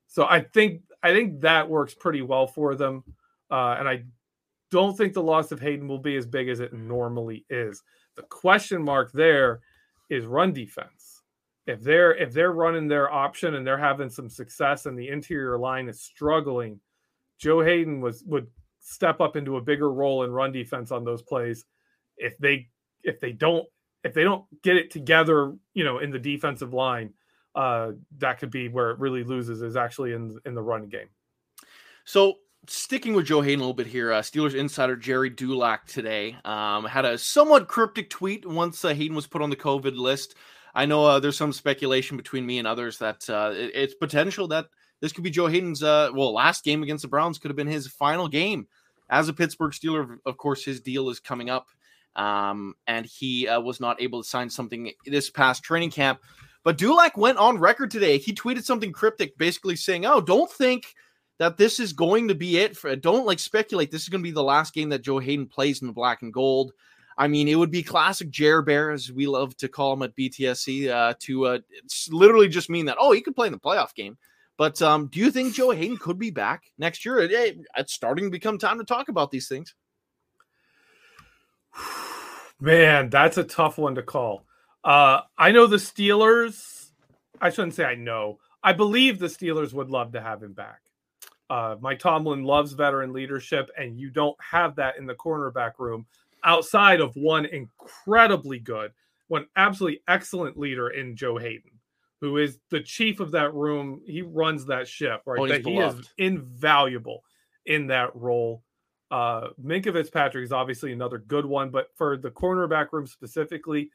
So 0.08 0.26
I 0.26 0.42
think 0.42 0.82
I 1.04 1.14
think 1.14 1.42
that 1.42 1.70
works 1.70 1.94
pretty 1.94 2.24
well 2.24 2.48
for 2.48 2.76
them. 2.76 3.04
Uh, 3.52 3.76
and 3.80 3.88
I 3.88 4.04
don't 4.72 4.98
think 4.98 5.14
the 5.14 5.24
loss 5.24 5.52
of 5.52 5.60
Haden 5.60 5.88
will 5.88 6.00
be 6.00 6.16
as 6.16 6.26
big 6.26 6.50
as 6.50 6.60
it 6.60 6.74
normally 6.74 7.46
is. 7.50 7.84
The 8.16 8.24
question 8.24 8.84
mark 8.84 9.12
there 9.12 9.62
is 10.10 10.26
run 10.26 10.52
defense. 10.52 11.22
If 11.68 11.82
they're 11.82 12.16
if 12.16 12.34
they're 12.34 12.52
running 12.52 12.88
their 12.88 13.12
option 13.12 13.54
and 13.54 13.66
they're 13.66 13.78
having 13.78 14.10
some 14.10 14.30
success 14.30 14.88
and 14.88 14.98
the 14.98 15.10
interior 15.10 15.60
line 15.60 15.88
is 15.88 16.02
struggling, 16.02 16.80
Joe 17.38 17.62
Haden 17.62 18.02
was 18.02 18.24
would 18.26 18.48
step 18.90 19.22
up 19.22 19.36
into 19.36 19.58
a 19.58 19.62
bigger 19.62 19.92
role 19.92 20.24
in 20.24 20.32
run 20.32 20.52
defense 20.52 20.92
on 20.92 21.04
those 21.04 21.22
plays. 21.22 21.66
If 22.18 22.38
they 22.38 22.70
if 23.04 23.20
they 23.20 23.32
don't 23.32 23.68
if 24.04 24.14
they 24.14 24.24
don't 24.24 24.46
get 24.64 24.78
it 24.78 24.92
together, 24.92 25.54
you 25.74 25.84
know, 25.84 26.00
in 26.00 26.10
the 26.12 26.20
defensive 26.20 26.74
line, 26.74 27.14
uh, 27.56 27.92
that 28.18 28.40
could 28.40 28.50
be 28.50 28.68
where 28.68 28.92
it 28.92 29.00
really 29.00 29.24
loses 29.24 29.62
is 29.62 29.76
actually 29.76 30.14
in 30.14 30.40
in 30.46 30.56
the 30.56 30.62
run 30.62 30.88
game. 30.88 31.08
So 32.06 32.38
sticking 32.68 33.14
with 33.14 33.28
Joe 33.28 33.42
Haden 33.42 33.60
a 33.60 33.64
little 33.64 33.74
bit 33.74 33.88
here, 33.88 34.12
uh, 34.12 34.22
Steelers 34.22 34.56
insider 34.56 34.96
Jerry 34.96 35.30
Dulac 35.30 35.86
today 35.86 36.36
um, 36.44 36.86
had 36.86 37.06
a 37.06 37.18
somewhat 37.18 37.68
cryptic 37.68 38.10
tweet 38.10 38.46
once 38.46 38.84
uh, 38.84 38.94
Haden 38.94 39.16
was 39.16 39.28
put 39.28 39.42
on 39.42 39.50
the 39.50 39.56
COVID 39.56 39.96
list. 39.96 40.36
I 40.74 40.86
know 40.86 41.06
uh, 41.06 41.20
there's 41.20 41.38
some 41.38 41.54
speculation 41.54 42.18
between 42.18 42.46
me 42.46 42.58
and 42.58 42.68
others 42.68 42.98
that 43.00 43.30
uh, 43.30 43.52
it, 43.54 43.72
it's 43.76 43.94
potential 43.96 44.48
that 44.50 44.66
this 45.02 45.14
could 45.14 45.24
be 45.24 45.30
Joe 45.30 45.48
Haden's 45.48 45.84
uh, 45.84 46.10
well 46.14 46.34
last 46.34 46.64
game 46.64 46.84
against 46.84 47.04
the 47.04 47.08
Browns 47.08 47.38
could 47.38 47.50
have 47.50 47.58
been 47.58 47.68
his 47.68 47.88
final 47.88 48.28
game 48.28 48.68
as 49.10 49.30
a 49.30 49.34
Pittsburgh 49.34 49.72
Steeler. 49.72 50.18
Of 50.26 50.38
course, 50.38 50.64
his 50.64 50.82
deal 50.82 51.10
is 51.10 51.20
coming 51.20 51.50
up, 51.50 51.68
um, 52.16 52.76
and 52.88 53.06
he 53.06 53.48
uh, 53.48 53.60
was 53.60 53.80
not 53.80 54.02
able 54.02 54.24
to 54.24 54.30
sign 54.30 54.50
something 54.50 54.92
this 55.06 55.30
past 55.30 55.64
training 55.64 55.92
camp. 55.92 56.20
But 56.64 56.78
Dulac 56.78 57.18
went 57.18 57.38
on 57.38 57.58
record 57.58 57.92
today. 57.92 58.18
He 58.18 58.34
tweeted 58.34 58.64
something 58.64 58.92
cryptic, 58.92 59.38
basically 59.38 59.76
saying, 59.76 60.06
"Oh, 60.06 60.22
don't 60.22 60.52
think." 60.52 60.96
that 61.40 61.56
this 61.56 61.80
is 61.80 61.94
going 61.94 62.28
to 62.28 62.36
be 62.36 62.58
it. 62.58 62.78
For, 62.78 62.96
don't 62.96 63.26
like 63.26 63.40
speculate. 63.40 63.92
This 63.92 64.04
is 64.04 64.10
going 64.10 64.22
to 64.22 64.28
be 64.28 64.32
the 64.32 64.44
last 64.44 64.74
game 64.74 64.90
that 64.90 65.02
Joe 65.02 65.20
Haden 65.20 65.48
plays 65.48 65.82
in 65.82 65.88
the 65.88 65.94
black 65.94 66.22
and 66.22 66.34
gold. 66.34 66.74
I 67.18 67.28
mean, 67.28 67.48
it 67.48 67.56
would 67.56 67.72
be 67.72 67.84
classic 67.84 68.30
Jer 68.30 68.62
Bear, 68.62 68.92
as 68.92 69.12
we 69.12 69.26
love 69.26 69.56
to 69.58 69.68
call 69.68 69.94
him 69.94 70.04
at 70.04 70.16
BTSC, 70.16 70.90
uh, 70.90 71.14
to 71.20 71.46
uh, 71.48 71.60
literally 72.10 72.48
just 72.48 72.70
mean 72.70 72.86
that, 72.86 72.98
oh, 73.00 73.12
he 73.12 73.22
could 73.22 73.36
play 73.36 73.48
in 73.48 73.54
the 73.54 73.60
playoff 73.60 73.94
game. 73.96 74.18
But 74.60 74.82
um, 74.82 75.08
do 75.08 75.20
you 75.20 75.32
think 75.32 75.54
Joe 75.54 75.72
Haden 75.72 75.96
could 75.96 76.20
be 76.20 76.32
back 76.32 76.66
next 76.78 77.06
year? 77.06 77.20
It, 77.20 77.60
it's 77.78 77.94
starting 77.94 78.26
to 78.26 78.30
become 78.30 78.58
time 78.58 78.78
to 78.78 78.84
talk 78.84 79.08
about 79.08 79.32
these 79.32 79.48
things. 79.48 79.74
Man, 82.60 83.10
that's 83.10 83.38
a 83.38 83.46
tough 83.46 83.78
one 83.78 83.96
to 83.96 84.04
call. 84.04 84.44
Uh, 84.84 85.22
I 85.38 85.54
know 85.54 85.66
the 85.66 85.78
Steelers. 85.78 86.90
I 87.40 87.52
shouldn't 87.52 87.76
say 87.76 87.86
I 87.86 87.96
know. 87.96 88.40
I 88.62 88.74
believe 88.74 89.18
the 89.18 89.28
Steelers 89.28 89.72
would 89.72 89.90
love 89.90 90.12
to 90.12 90.22
have 90.22 90.44
him 90.44 90.52
back. 90.52 90.82
Uh, 91.50 91.78
Mike 91.80 92.00
Tomlin 92.00 92.44
loves 92.44 92.74
veteran 92.74 93.14
leadership, 93.14 93.72
and 93.78 93.98
you 93.98 94.10
don't 94.10 94.36
have 94.42 94.76
that 94.76 94.98
in 94.98 95.06
the 95.06 95.16
cornerback 95.16 95.80
room 95.80 96.06
outside 96.44 97.00
of 97.00 97.16
one 97.16 97.46
incredibly 97.46 98.60
good, 98.60 98.92
one 99.30 99.48
absolutely 99.56 100.02
excellent 100.10 100.60
leader 100.60 100.90
in 100.90 101.16
Joe 101.16 101.38
Haden, 101.38 101.79
who 102.22 102.38
is 102.38 102.60
the 102.70 102.82
chief 102.82 103.20
of 103.20 103.32
that 103.32 103.54
room. 103.54 104.02
He 104.06 104.22
runs 104.22 104.66
that 104.66 104.88
ship, 104.88 105.22
right? 105.26 105.40
Oh, 105.40 105.48
that 105.48 105.66
he 105.66 105.78
is 105.78 105.96
invaluable 106.18 107.24
in 107.66 107.88
that 107.88 108.16
role. 108.16 108.64
Uh, 109.12 109.50
Minkah 109.64 109.94
Fitzpatrick 109.94 110.44
is 110.44 110.52
obviously 110.52 110.92
another 110.92 111.18
good 111.18 111.46
one, 111.46 111.70
but 111.70 111.90
for 111.96 112.18
the 112.18 112.30
cornerback 112.30 112.88
room 112.92 113.08
specifically, 113.08 113.90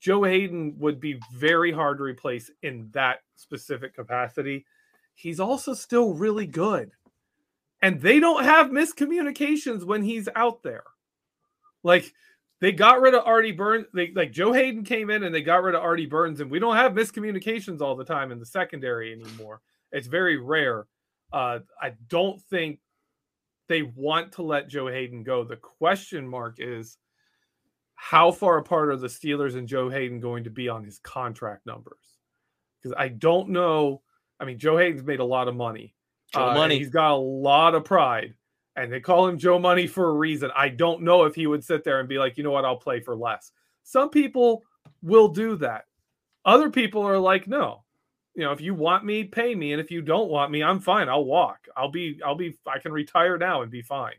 Joe 0.00 0.24
Haden 0.24 0.78
would 0.78 1.00
be 1.00 1.20
very 1.34 1.72
hard 1.72 1.98
to 1.98 2.04
replace 2.04 2.50
in 2.62 2.88
that 2.92 3.20
specific 3.36 3.94
capacity. 3.94 4.64
He's 5.14 5.40
also 5.40 5.74
still 5.74 6.14
really 6.14 6.46
good 6.46 6.92
and 7.82 8.00
they 8.00 8.20
don't 8.20 8.44
have 8.44 8.68
miscommunications 8.68 9.84
when 9.84 10.02
he's 10.02 10.28
out 10.36 10.62
there. 10.62 10.84
Like 11.82 12.12
they 12.60 12.72
got 12.72 13.00
rid 13.00 13.14
of 13.14 13.26
Artie 13.26 13.52
Burns. 13.52 13.86
They 13.94 14.12
like 14.14 14.32
Joe 14.32 14.52
Haden 14.52 14.84
came 14.84 15.10
in 15.10 15.24
and 15.24 15.34
they 15.34 15.42
got 15.42 15.62
rid 15.62 15.74
of 15.74 15.82
Artie 15.82 16.06
Burns, 16.06 16.40
and 16.40 16.50
we 16.50 16.58
don't 16.58 16.76
have 16.76 16.92
miscommunications 16.92 17.80
all 17.80 17.96
the 17.96 18.04
time 18.04 18.32
in 18.32 18.38
the 18.38 18.46
secondary 18.46 19.12
anymore. 19.12 19.60
It's 19.92 20.06
very 20.06 20.36
rare. 20.36 20.86
Uh, 21.32 21.60
I 21.80 21.94
don't 22.08 22.40
think 22.42 22.80
they 23.68 23.82
want 23.82 24.32
to 24.32 24.42
let 24.42 24.68
Joe 24.68 24.88
Haden 24.88 25.22
go. 25.22 25.44
The 25.44 25.56
question 25.56 26.26
mark 26.26 26.56
is 26.58 26.98
how 27.94 28.30
far 28.32 28.58
apart 28.58 28.88
are 28.88 28.96
the 28.96 29.06
Steelers 29.06 29.56
and 29.56 29.68
Joe 29.68 29.88
Haden 29.88 30.20
going 30.20 30.44
to 30.44 30.50
be 30.50 30.68
on 30.68 30.84
his 30.84 30.98
contract 30.98 31.66
numbers? 31.66 32.18
Because 32.82 32.96
I 32.98 33.08
don't 33.08 33.50
know. 33.50 34.02
I 34.40 34.44
mean, 34.44 34.58
Joe 34.58 34.76
Haden's 34.76 35.04
made 35.04 35.20
a 35.20 35.24
lot 35.24 35.48
of 35.48 35.54
money. 35.54 35.94
Uh, 36.34 36.54
Money. 36.54 36.78
He's 36.78 36.90
got 36.90 37.12
a 37.12 37.16
lot 37.16 37.74
of 37.74 37.84
pride, 37.84 38.34
and 38.76 38.92
they 38.92 39.00
call 39.00 39.26
him 39.26 39.38
Joe 39.38 39.58
Money 39.58 39.86
for 39.86 40.08
a 40.08 40.14
reason. 40.14 40.50
I 40.56 40.68
don't 40.68 41.02
know 41.02 41.24
if 41.24 41.34
he 41.34 41.46
would 41.46 41.64
sit 41.64 41.84
there 41.84 42.00
and 42.00 42.08
be 42.08 42.18
like, 42.18 42.38
you 42.38 42.44
know 42.44 42.52
what, 42.52 42.64
I'll 42.64 42.76
play 42.76 43.00
for 43.00 43.16
less. 43.16 43.52
Some 43.82 44.10
people 44.10 44.64
will 45.02 45.28
do 45.28 45.56
that. 45.56 45.86
Other 46.44 46.70
people 46.70 47.02
are 47.02 47.18
like, 47.18 47.46
no, 47.46 47.84
you 48.34 48.44
know, 48.44 48.52
if 48.52 48.60
you 48.60 48.74
want 48.74 49.04
me, 49.04 49.24
pay 49.24 49.54
me, 49.54 49.72
and 49.72 49.80
if 49.80 49.90
you 49.90 50.02
don't 50.02 50.30
want 50.30 50.50
me, 50.50 50.62
I'm 50.62 50.80
fine. 50.80 51.08
I'll 51.08 51.24
walk. 51.24 51.66
I'll 51.76 51.90
be, 51.90 52.20
I'll 52.24 52.36
be, 52.36 52.56
I 52.66 52.78
can 52.78 52.92
retire 52.92 53.36
now 53.36 53.62
and 53.62 53.70
be 53.70 53.82
fine. 53.82 54.14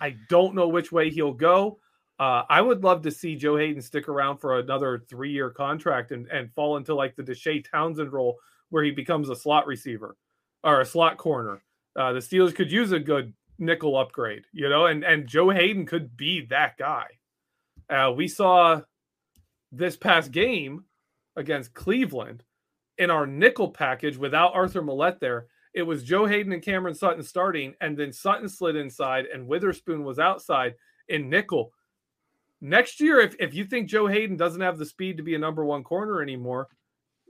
I 0.00 0.16
don't 0.28 0.54
know 0.54 0.68
which 0.68 0.92
way 0.92 1.10
he'll 1.10 1.32
go. 1.32 1.78
Uh, 2.18 2.42
I 2.48 2.60
would 2.60 2.84
love 2.84 3.02
to 3.02 3.10
see 3.10 3.34
Joe 3.34 3.56
Haden 3.56 3.80
stick 3.80 4.08
around 4.08 4.38
for 4.38 4.58
another 4.58 4.98
three-year 5.08 5.50
contract 5.50 6.12
and, 6.12 6.26
and 6.28 6.52
fall 6.52 6.76
into 6.76 6.94
like 6.94 7.16
the 7.16 7.22
Deshea 7.22 7.64
Townsend 7.68 8.12
role 8.12 8.38
where 8.68 8.84
he 8.84 8.90
becomes 8.90 9.30
a 9.30 9.36
slot 9.36 9.66
receiver 9.66 10.16
or 10.62 10.82
a 10.82 10.86
slot 10.86 11.16
corner. 11.16 11.62
Uh, 11.96 12.12
the 12.12 12.20
Steelers 12.20 12.54
could 12.54 12.70
use 12.70 12.92
a 12.92 13.00
good 13.00 13.32
nickel 13.58 13.96
upgrade, 13.96 14.44
you 14.52 14.68
know, 14.68 14.86
and 14.86 15.04
and 15.04 15.26
Joe 15.26 15.50
Haden 15.50 15.86
could 15.86 16.16
be 16.16 16.46
that 16.46 16.76
guy. 16.78 17.06
Uh, 17.88 18.12
we 18.12 18.28
saw 18.28 18.80
this 19.72 19.96
past 19.96 20.30
game 20.30 20.84
against 21.36 21.74
Cleveland 21.74 22.42
in 22.98 23.10
our 23.10 23.26
nickel 23.26 23.70
package 23.70 24.16
without 24.16 24.54
Arthur 24.54 24.82
Maulet 24.82 25.20
there. 25.20 25.46
It 25.72 25.82
was 25.82 26.04
Joe 26.04 26.26
Haden 26.26 26.52
and 26.52 26.62
Cameron 26.62 26.94
Sutton 26.94 27.22
starting, 27.22 27.74
and 27.80 27.96
then 27.96 28.12
Sutton 28.12 28.48
slid 28.48 28.76
inside, 28.76 29.26
and 29.26 29.46
Witherspoon 29.46 30.04
was 30.04 30.18
outside 30.18 30.74
in 31.08 31.30
nickel. 31.30 31.72
Next 32.60 33.00
year, 33.00 33.20
if, 33.20 33.34
if 33.38 33.54
you 33.54 33.64
think 33.64 33.88
Joe 33.88 34.06
Haden 34.06 34.36
doesn't 34.36 34.60
have 34.60 34.78
the 34.78 34.84
speed 34.84 35.16
to 35.16 35.22
be 35.22 35.34
a 35.34 35.38
number 35.38 35.64
one 35.64 35.82
corner 35.82 36.20
anymore, 36.20 36.68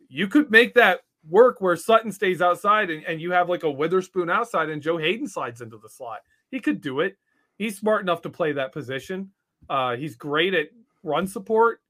you 0.09 0.27
could 0.27 0.51
make 0.51 0.75
that 0.75 1.01
work 1.28 1.61
where 1.61 1.76
Sutton 1.76 2.12
stays 2.12 2.40
outside 2.40 2.90
and, 2.90 3.04
and 3.04 3.20
you 3.20 3.33
have 3.33 3.48
like 3.48 3.62
a 3.62 3.70
Witherspoon 3.70 4.30
outside 4.30 4.70
and 4.70 4.83
Joe 4.83 4.96
Haden 4.96 5.28
slides 5.28 5.61
into 5.61 5.78
the 5.78 5.88
slot. 5.88 6.20
He 6.50 6.61
could 6.61 6.80
do 6.80 7.00
it. 7.00 7.16
He's 7.56 7.78
smart 7.78 8.02
enough 8.02 8.22
to 8.22 8.30
play 8.30 8.52
that 8.52 8.72
position. 8.72 9.30
Uh, 9.68 9.96
he's 9.96 10.16
great 10.16 10.54
at 10.54 10.68
run 11.02 11.26
support. 11.26 11.80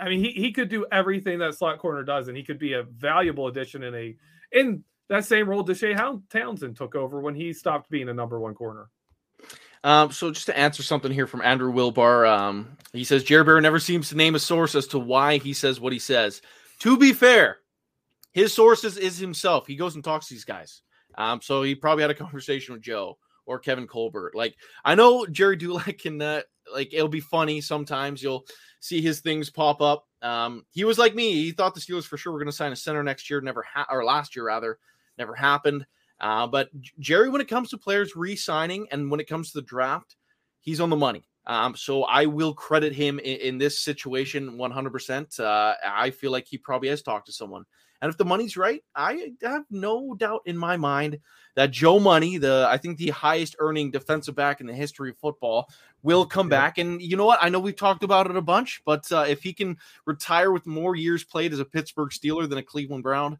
I 0.00 0.08
mean, 0.08 0.22
he, 0.22 0.32
he 0.32 0.52
could 0.52 0.68
do 0.68 0.86
everything 0.90 1.38
that 1.38 1.54
slot 1.54 1.78
corner 1.78 2.02
does, 2.02 2.28
and 2.28 2.36
he 2.36 2.42
could 2.42 2.58
be 2.58 2.72
a 2.72 2.82
valuable 2.82 3.46
addition 3.46 3.82
in 3.84 3.94
a 3.94 4.16
in 4.52 4.84
that 5.08 5.24
same 5.24 5.48
role 5.48 5.64
Deshea 5.64 6.22
Townsend 6.30 6.76
took 6.76 6.94
over 6.94 7.20
when 7.20 7.34
he 7.34 7.52
stopped 7.52 7.90
being 7.90 8.08
a 8.08 8.14
number 8.14 8.40
one 8.40 8.54
corner. 8.54 8.88
Um, 9.84 10.10
so 10.12 10.30
just 10.30 10.46
to 10.46 10.58
answer 10.58 10.82
something 10.82 11.12
here 11.12 11.26
from 11.26 11.42
Andrew 11.42 11.72
Wilbar, 11.72 12.28
um, 12.28 12.76
he 12.92 13.04
says 13.04 13.22
Jerry 13.22 13.44
Bear 13.44 13.60
never 13.60 13.78
seems 13.78 14.08
to 14.08 14.16
name 14.16 14.34
a 14.34 14.38
source 14.38 14.74
as 14.74 14.86
to 14.88 14.98
why 14.98 15.38
he 15.38 15.52
says 15.52 15.78
what 15.78 15.92
he 15.92 15.98
says. 15.98 16.40
To 16.80 16.96
be 16.96 17.12
fair, 17.12 17.58
his 18.34 18.52
sources 18.52 18.98
is 18.98 19.16
himself. 19.16 19.66
He 19.66 19.76
goes 19.76 19.94
and 19.94 20.04
talks 20.04 20.26
to 20.26 20.34
these 20.34 20.44
guys. 20.44 20.82
Um, 21.16 21.40
so 21.40 21.62
he 21.62 21.74
probably 21.74 22.02
had 22.02 22.10
a 22.10 22.14
conversation 22.26 22.74
with 22.74 22.82
Joe 22.82 23.16
or 23.46 23.58
Kevin 23.58 23.86
Colbert. 23.86 24.32
Like 24.34 24.56
I 24.84 24.94
know 24.94 25.24
Gerry 25.24 25.56
Dulac 25.56 25.98
can 25.98 26.20
uh, 26.20 26.42
like 26.72 26.92
it'll 26.92 27.08
be 27.08 27.20
funny 27.20 27.60
sometimes. 27.60 28.22
You'll 28.22 28.44
see 28.80 29.00
his 29.00 29.20
things 29.20 29.48
pop 29.48 29.80
up. 29.80 30.06
Um, 30.20 30.66
he 30.72 30.84
was 30.84 30.98
like 30.98 31.14
me. 31.14 31.32
He 31.32 31.52
thought 31.52 31.74
the 31.74 31.80
Steelers 31.80 32.04
for 32.04 32.16
sure 32.16 32.32
were 32.32 32.38
going 32.38 32.46
to 32.46 32.52
sign 32.52 32.72
a 32.72 32.76
center 32.76 33.02
next 33.02 33.30
year. 33.30 33.40
Never 33.40 33.62
ha- 33.62 33.86
or 33.88 34.04
last 34.04 34.34
year 34.34 34.46
rather, 34.46 34.78
never 35.16 35.34
happened. 35.34 35.86
Uh, 36.20 36.46
but 36.46 36.70
Jerry, 36.98 37.28
when 37.28 37.40
it 37.40 37.48
comes 37.48 37.70
to 37.70 37.78
players 37.78 38.16
re-signing 38.16 38.86
and 38.90 39.10
when 39.10 39.20
it 39.20 39.28
comes 39.28 39.50
to 39.50 39.58
the 39.58 39.66
draft, 39.66 40.16
he's 40.60 40.80
on 40.80 40.90
the 40.90 40.96
money. 40.96 41.28
Um, 41.46 41.76
so 41.76 42.04
I 42.04 42.26
will 42.26 42.54
credit 42.54 42.94
him 42.94 43.18
in, 43.18 43.36
in 43.40 43.58
this 43.58 43.80
situation 43.80 44.56
100%. 44.56 45.40
Uh, 45.40 45.74
I 45.84 46.10
feel 46.10 46.32
like 46.32 46.46
he 46.46 46.56
probably 46.56 46.88
has 46.88 47.02
talked 47.02 47.26
to 47.26 47.32
someone. 47.32 47.66
And 48.04 48.10
if 48.10 48.18
the 48.18 48.24
money's 48.26 48.58
right, 48.58 48.84
I 48.94 49.32
have 49.40 49.64
no 49.70 50.12
doubt 50.14 50.42
in 50.44 50.58
my 50.58 50.76
mind 50.76 51.20
that 51.54 51.70
Joe 51.70 51.98
Money, 51.98 52.36
the 52.36 52.68
I 52.68 52.76
think 52.76 52.98
the 52.98 53.08
highest 53.08 53.56
earning 53.58 53.90
defensive 53.90 54.34
back 54.34 54.60
in 54.60 54.66
the 54.66 54.74
history 54.74 55.08
of 55.08 55.16
football, 55.16 55.70
will 56.02 56.26
come 56.26 56.48
yeah. 56.48 56.60
back. 56.60 56.76
And 56.76 57.00
you 57.00 57.16
know 57.16 57.24
what? 57.24 57.38
I 57.40 57.48
know 57.48 57.60
we've 57.60 57.74
talked 57.74 58.04
about 58.04 58.28
it 58.28 58.36
a 58.36 58.42
bunch, 58.42 58.82
but 58.84 59.10
uh, 59.10 59.24
if 59.26 59.42
he 59.42 59.54
can 59.54 59.78
retire 60.04 60.52
with 60.52 60.66
more 60.66 60.94
years 60.94 61.24
played 61.24 61.54
as 61.54 61.60
a 61.60 61.64
Pittsburgh 61.64 62.10
Steeler 62.10 62.46
than 62.46 62.58
a 62.58 62.62
Cleveland 62.62 63.04
Brown, 63.04 63.38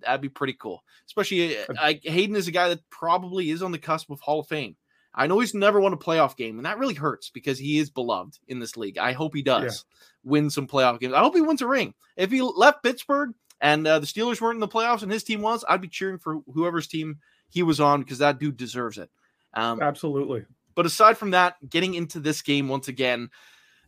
that'd 0.00 0.20
be 0.20 0.28
pretty 0.28 0.54
cool. 0.54 0.82
Especially 1.06 1.56
uh, 1.56 1.66
I, 1.78 2.00
Haden 2.02 2.34
is 2.34 2.48
a 2.48 2.52
guy 2.52 2.70
that 2.70 2.80
probably 2.90 3.50
is 3.50 3.62
on 3.62 3.70
the 3.70 3.78
cusp 3.78 4.10
of 4.10 4.18
Hall 4.18 4.40
of 4.40 4.48
Fame. 4.48 4.74
I 5.14 5.26
know 5.26 5.38
he's 5.40 5.54
never 5.54 5.78
won 5.78 5.92
a 5.92 5.98
playoff 5.98 6.36
game, 6.36 6.56
and 6.56 6.66
that 6.66 6.78
really 6.78 6.94
hurts 6.94 7.30
because 7.30 7.58
he 7.58 7.78
is 7.78 7.90
beloved 7.90 8.38
in 8.48 8.60
this 8.60 8.76
league. 8.76 8.98
I 8.98 9.12
hope 9.12 9.34
he 9.34 9.42
does 9.42 9.84
yeah. 9.94 10.30
win 10.30 10.50
some 10.50 10.66
playoff 10.66 11.00
games. 11.00 11.12
I 11.12 11.20
hope 11.20 11.34
he 11.34 11.42
wins 11.42 11.60
a 11.60 11.66
ring. 11.66 11.92
If 12.16 12.30
he 12.30 12.40
left 12.40 12.82
Pittsburgh 12.82 13.34
and 13.62 13.86
uh, 13.86 14.00
the 14.00 14.06
Steelers 14.06 14.40
weren't 14.40 14.56
in 14.56 14.60
the 14.60 14.68
playoffs 14.68 15.02
and 15.02 15.12
his 15.12 15.22
team 15.22 15.40
was, 15.40 15.64
I'd 15.66 15.80
be 15.80 15.88
cheering 15.88 16.18
for 16.18 16.40
whoever's 16.52 16.88
team 16.88 17.20
he 17.48 17.62
was 17.62 17.80
on 17.80 18.00
because 18.00 18.18
that 18.18 18.40
dude 18.40 18.56
deserves 18.56 18.98
it. 18.98 19.08
Um, 19.54 19.80
Absolutely. 19.80 20.44
But 20.74 20.84
aside 20.84 21.16
from 21.16 21.30
that, 21.30 21.56
getting 21.66 21.94
into 21.94 22.18
this 22.18 22.42
game 22.42 22.68
once 22.68 22.88
again, 22.88 23.30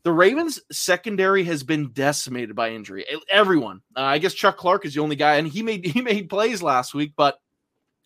the 0.05 0.13
Ravens 0.13 0.61
secondary 0.71 1.45
has 1.45 1.65
been 1.65 1.91
decimated 1.93 2.55
by 2.55 2.71
injury. 2.71 3.05
Everyone, 3.29 3.81
uh, 3.97 4.03
I 4.03 4.19
guess 4.19 4.35
Chuck 4.35 4.59
Clark 4.59 4.85
is 4.85 4.95
the 4.95 5.01
only 5.01 5.17
guy, 5.17 5.37
and 5.37 5.49
he 5.49 5.63
made 5.63 5.85
he 5.87 6.03
made 6.03 6.29
plays 6.29 6.63
last 6.63 6.95
week. 6.95 7.15
But 7.17 7.39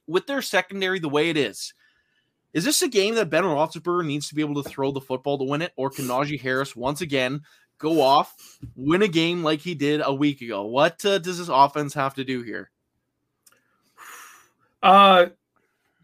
with 0.07 0.27
their 0.27 0.41
secondary 0.41 1.01
the 1.01 1.09
way 1.09 1.29
it 1.29 1.37
is, 1.37 1.75
is 2.55 2.65
this 2.65 2.83
a 2.83 2.89
game 2.89 3.17
that 3.17 3.31
Ben 3.31 3.43
Roethlisberger 3.43 4.07
needs 4.07 4.29
to 4.29 4.37
be 4.37 4.43
able 4.43 4.63
to 4.63 4.69
throw 4.69 4.93
the 4.93 5.01
football 5.01 5.39
to 5.39 5.45
win 5.45 5.61
it, 5.61 5.73
or 5.77 5.91
can 5.91 6.07
Najee 6.07 6.41
Harris 6.41 6.77
once 6.77 7.01
again 7.01 7.43
go 7.79 8.01
off, 8.01 8.59
win 8.77 9.03
a 9.03 9.09
game 9.09 9.43
like 9.43 9.61
he 9.61 9.75
did 9.75 10.01
a 10.05 10.13
week 10.13 10.41
ago? 10.41 10.65
What 10.65 11.05
uh, 11.05 11.19
does 11.19 11.39
this 11.39 11.49
offense 11.49 11.95
have 11.95 12.15
to 12.15 12.25
do 12.25 12.43
here? 12.43 12.71
Uh, 14.83 15.27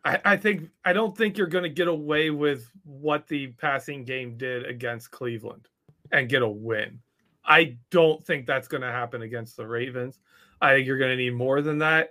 I, 0.04 0.20
I 0.24 0.36
think 0.36 0.70
I 0.84 0.92
don't 0.92 1.16
think 1.16 1.38
you're 1.38 1.46
going 1.46 1.64
to 1.64 1.70
get 1.70 1.88
away 1.88 2.30
with 2.30 2.70
what 2.84 3.26
the 3.28 3.48
passing 3.48 4.04
game 4.04 4.36
did 4.36 4.66
against 4.66 5.10
Cleveland 5.10 5.68
and 6.12 6.28
get 6.28 6.42
a 6.42 6.48
win. 6.48 7.00
I 7.44 7.76
don't 7.90 8.24
think 8.24 8.46
that's 8.46 8.68
going 8.68 8.82
to 8.82 8.90
happen 8.90 9.22
against 9.22 9.56
the 9.56 9.66
Ravens. 9.66 10.18
I 10.60 10.74
think 10.74 10.86
you're 10.86 10.98
going 10.98 11.10
to 11.10 11.22
need 11.22 11.34
more 11.34 11.60
than 11.60 11.78
that. 11.78 12.10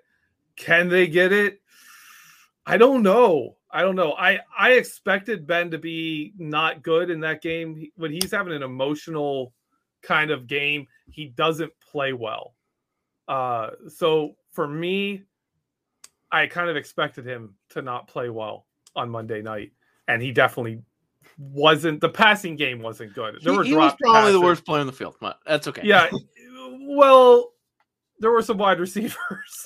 Can 0.55 0.89
they 0.89 1.07
get 1.07 1.31
it? 1.31 1.61
I 2.65 2.77
don't 2.77 3.03
know. 3.03 3.57
I 3.73 3.81
don't 3.81 3.95
know. 3.95 4.13
I 4.13 4.39
I 4.57 4.73
expected 4.73 5.47
Ben 5.47 5.71
to 5.71 5.79
be 5.79 6.33
not 6.37 6.83
good 6.83 7.09
in 7.09 7.19
that 7.21 7.41
game 7.41 7.87
when 7.95 8.11
he's 8.11 8.31
having 8.31 8.53
an 8.53 8.61
emotional 8.61 9.51
kind 10.03 10.29
of 10.29 10.45
game. 10.45 10.87
He 11.09 11.25
doesn't 11.25 11.73
play 11.91 12.13
well. 12.13 12.53
Uh, 13.27 13.71
so 13.89 14.35
for 14.51 14.67
me, 14.67 15.23
I 16.31 16.45
kind 16.45 16.69
of 16.69 16.75
expected 16.75 17.25
him 17.25 17.55
to 17.69 17.81
not 17.81 18.07
play 18.07 18.29
well 18.29 18.67
on 18.95 19.09
Monday 19.09 19.41
night, 19.41 19.71
and 20.07 20.21
he 20.21 20.31
definitely 20.31 20.83
wasn't. 21.39 21.99
The 21.99 22.09
passing 22.09 22.55
game 22.55 22.79
wasn't 22.79 23.15
good. 23.15 23.39
There 23.41 23.53
he, 23.53 23.57
were 23.57 23.63
he 23.63 23.75
was 23.75 23.93
probably 23.99 24.19
passes. 24.19 24.33
the 24.33 24.41
worst 24.41 24.65
player 24.65 24.81
on 24.81 24.87
the 24.87 24.93
field, 24.93 25.15
that's 25.47 25.67
okay. 25.67 25.81
Yeah, 25.83 26.11
well, 26.81 27.53
there 28.19 28.29
were 28.29 28.43
some 28.43 28.57
wide 28.57 28.79
receivers. 28.79 29.17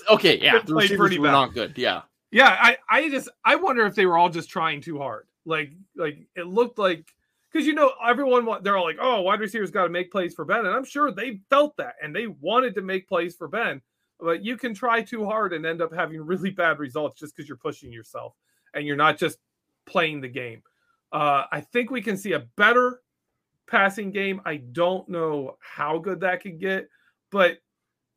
Okay, 0.10 0.40
yeah, 0.40 0.60
the 0.66 0.76
receivers 0.76 1.18
were 1.18 1.26
bad. 1.26 1.32
not 1.32 1.54
good. 1.54 1.78
Yeah, 1.78 2.04
yeah, 2.32 2.58
I, 2.60 2.78
I 2.90 3.10
just 3.10 3.30
I 3.46 3.56
wonder 3.56 3.86
if 3.86 3.96
they 3.96 4.06
were 4.06 4.18
all 4.18 4.30
just 4.30 4.50
trying 4.50 4.82
too 4.82 4.98
hard. 4.98 5.28
Like 5.46 5.72
like 5.96 6.28
it 6.36 6.48
looked 6.48 6.78
like 6.78 7.14
because 7.52 7.66
you 7.66 7.74
know 7.74 7.92
everyone 8.06 8.48
they're 8.64 8.78
all 8.78 8.86
like, 8.86 8.98
oh, 9.00 9.22
wide 9.22 9.40
receivers 9.40 9.72
got 9.72 9.84
to 9.84 9.90
make 9.90 10.12
plays 10.12 10.34
for 10.34 10.46
Ben, 10.46 10.66
and 10.66 10.76
I'm 10.76 10.86
sure 10.86 11.12
they 11.12 11.42
felt 11.50 11.78
that 11.78 11.96
and 12.02 12.16
they 12.16 12.28
wanted 12.28 12.76
to 12.76 12.82
make 12.82 13.08
plays 13.08 13.36
for 13.36 13.48
Ben. 13.48 13.82
But 14.20 14.44
you 14.44 14.58
can 14.58 14.74
try 14.74 15.02
too 15.04 15.26
hard 15.26 15.54
and 15.54 15.66
end 15.66 15.82
up 15.82 15.94
having 15.94 16.20
really 16.22 16.50
bad 16.50 16.80
results 16.80 17.20
just 17.20 17.36
because 17.36 17.48
you're 17.48 17.58
pushing 17.58 17.92
yourself 17.92 18.34
and 18.74 18.86
you're 18.86 18.96
not 18.96 19.18
just 19.18 19.38
playing 19.86 20.22
the 20.22 20.28
game. 20.28 20.64
Uh, 21.12 21.44
I 21.52 21.62
think 21.62 21.92
we 21.92 22.02
can 22.02 22.18
see 22.18 22.34
a 22.34 22.40
better 22.58 23.02
passing 23.68 24.12
game. 24.12 24.42
I 24.44 24.58
don't 24.58 25.08
know 25.08 25.58
how 25.60 26.00
good 26.00 26.20
that 26.22 26.42
could 26.42 26.60
get, 26.60 26.90
but 27.32 27.60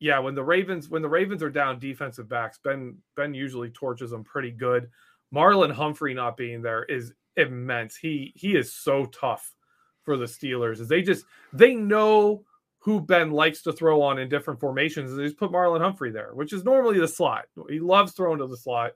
yeah, 0.01 0.19
when 0.19 0.35
the 0.35 0.43
Ravens 0.43 0.89
when 0.89 1.03
the 1.03 1.09
Ravens 1.09 1.43
are 1.43 1.51
down 1.51 1.79
defensive 1.79 2.29
backs, 2.29 2.59
Ben 2.65 2.97
Ben 3.17 3.35
usually 3.35 3.69
torches 3.71 4.11
them 4.11 4.25
pretty 4.25 4.51
good. 4.51 4.89
Marlon 5.33 5.73
Humphrey 5.73 6.15
not 6.15 6.37
being 6.37 6.63
there 6.63 6.85
is 6.85 7.13
immense. 7.37 7.97
He 7.97 8.33
he 8.35 8.57
is 8.57 8.73
so 8.73 9.05
tough 9.07 9.55
for 10.03 10.17
the 10.17 10.25
Steelers. 10.25 10.81
Is 10.81 10.89
they 10.89 11.03
just 11.03 11.27
they 11.53 11.75
know 11.75 12.45
who 12.79 12.99
Ben 12.99 13.31
likes 13.31 13.61
to 13.63 13.73
throw 13.73 14.01
on 14.01 14.19
in 14.19 14.31
different 14.31 14.59
formations. 14.59 15.15
They 15.15 15.25
just 15.25 15.37
put 15.37 15.53
Marlon 15.53 15.83
Humphrey 15.83 16.11
there, 16.11 16.31
which 16.33 16.55
is 16.55 16.65
normally 16.65 16.99
the 16.99 17.07
slot. 17.07 17.45
He 17.69 17.79
loves 17.79 18.13
throwing 18.13 18.39
to 18.39 18.47
the 18.47 18.57
slot. 18.57 18.93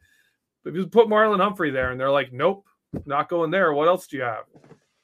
But 0.62 0.70
if 0.70 0.76
you 0.76 0.86
put 0.86 1.08
Marlon 1.08 1.38
Humphrey 1.40 1.70
there, 1.70 1.90
and 1.90 2.00
they're 2.00 2.10
like, 2.10 2.32
nope, 2.32 2.66
not 3.04 3.28
going 3.28 3.50
there. 3.50 3.74
What 3.74 3.88
else 3.88 4.06
do 4.06 4.16
you 4.16 4.22
have? 4.22 4.44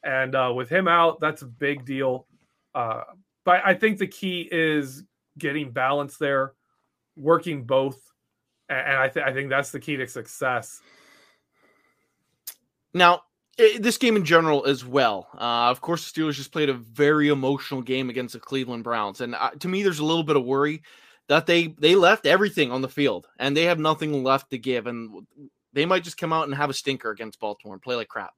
And 0.03 0.35
uh, 0.35 0.55
with 0.57 0.71
him 0.71 0.89
out, 0.89 1.21
that's 1.21 1.43
a 1.43 1.47
big 1.47 1.85
deal. 1.85 2.27
Uh, 2.75 3.03
but 3.45 3.61
I 3.63 3.75
think 3.75 3.99
the 3.99 4.07
key 4.07 4.49
is 4.51 5.05
getting 5.41 5.71
balance 5.71 6.17
there, 6.17 6.53
working 7.17 7.65
both, 7.65 7.99
and 8.69 8.97
I, 8.97 9.09
th- 9.09 9.27
I 9.27 9.33
think 9.33 9.51
that's 9.51 9.71
the 9.71 9.81
key 9.81 9.97
to 9.97 10.07
success. 10.07 10.81
Now, 12.95 13.23
this 13.79 13.99
game 13.99 14.17
in 14.17 14.25
general 14.25 14.65
as 14.65 14.85
well. 14.85 15.29
Uh, 15.35 15.71
of 15.71 15.81
course, 15.81 16.11
the 16.11 16.21
Steelers 16.21 16.35
just 16.35 16.53
played 16.53 16.69
a 16.69 16.75
very 16.75 17.29
emotional 17.29 17.83
game 17.83 18.11
against 18.11 18.35
the 18.35 18.41
Cleveland 18.41 18.85
Browns, 18.85 19.21
and 19.21 19.35
uh, 19.35 19.51
to 19.59 19.69
me, 19.69 19.83
there's 19.83 19.99
a 19.99 20.05
little 20.05 20.23
bit 20.23 20.37
of 20.37 20.45
worry 20.45 20.83
that 21.29 21.47
they 21.47 21.69
they 21.79 21.95
left 21.95 22.27
everything 22.27 22.73
on 22.73 22.83
the 22.83 22.89
field 22.89 23.29
and 23.39 23.57
they 23.57 23.63
have 23.63 23.79
nothing 23.79 24.25
left 24.25 24.51
to 24.51 24.59
give, 24.59 24.87
and 24.87 25.27
they 25.73 25.87
might 25.87 26.05
just 26.05 26.19
come 26.19 26.33
out 26.33 26.47
and 26.47 26.55
have 26.55 26.71
a 26.71 26.75
stinker 26.75 27.11
against 27.11 27.39
Baltimore 27.39 27.75
and 27.75 27.83
play 27.83 27.97
like 27.97 28.09
crap. 28.09 28.33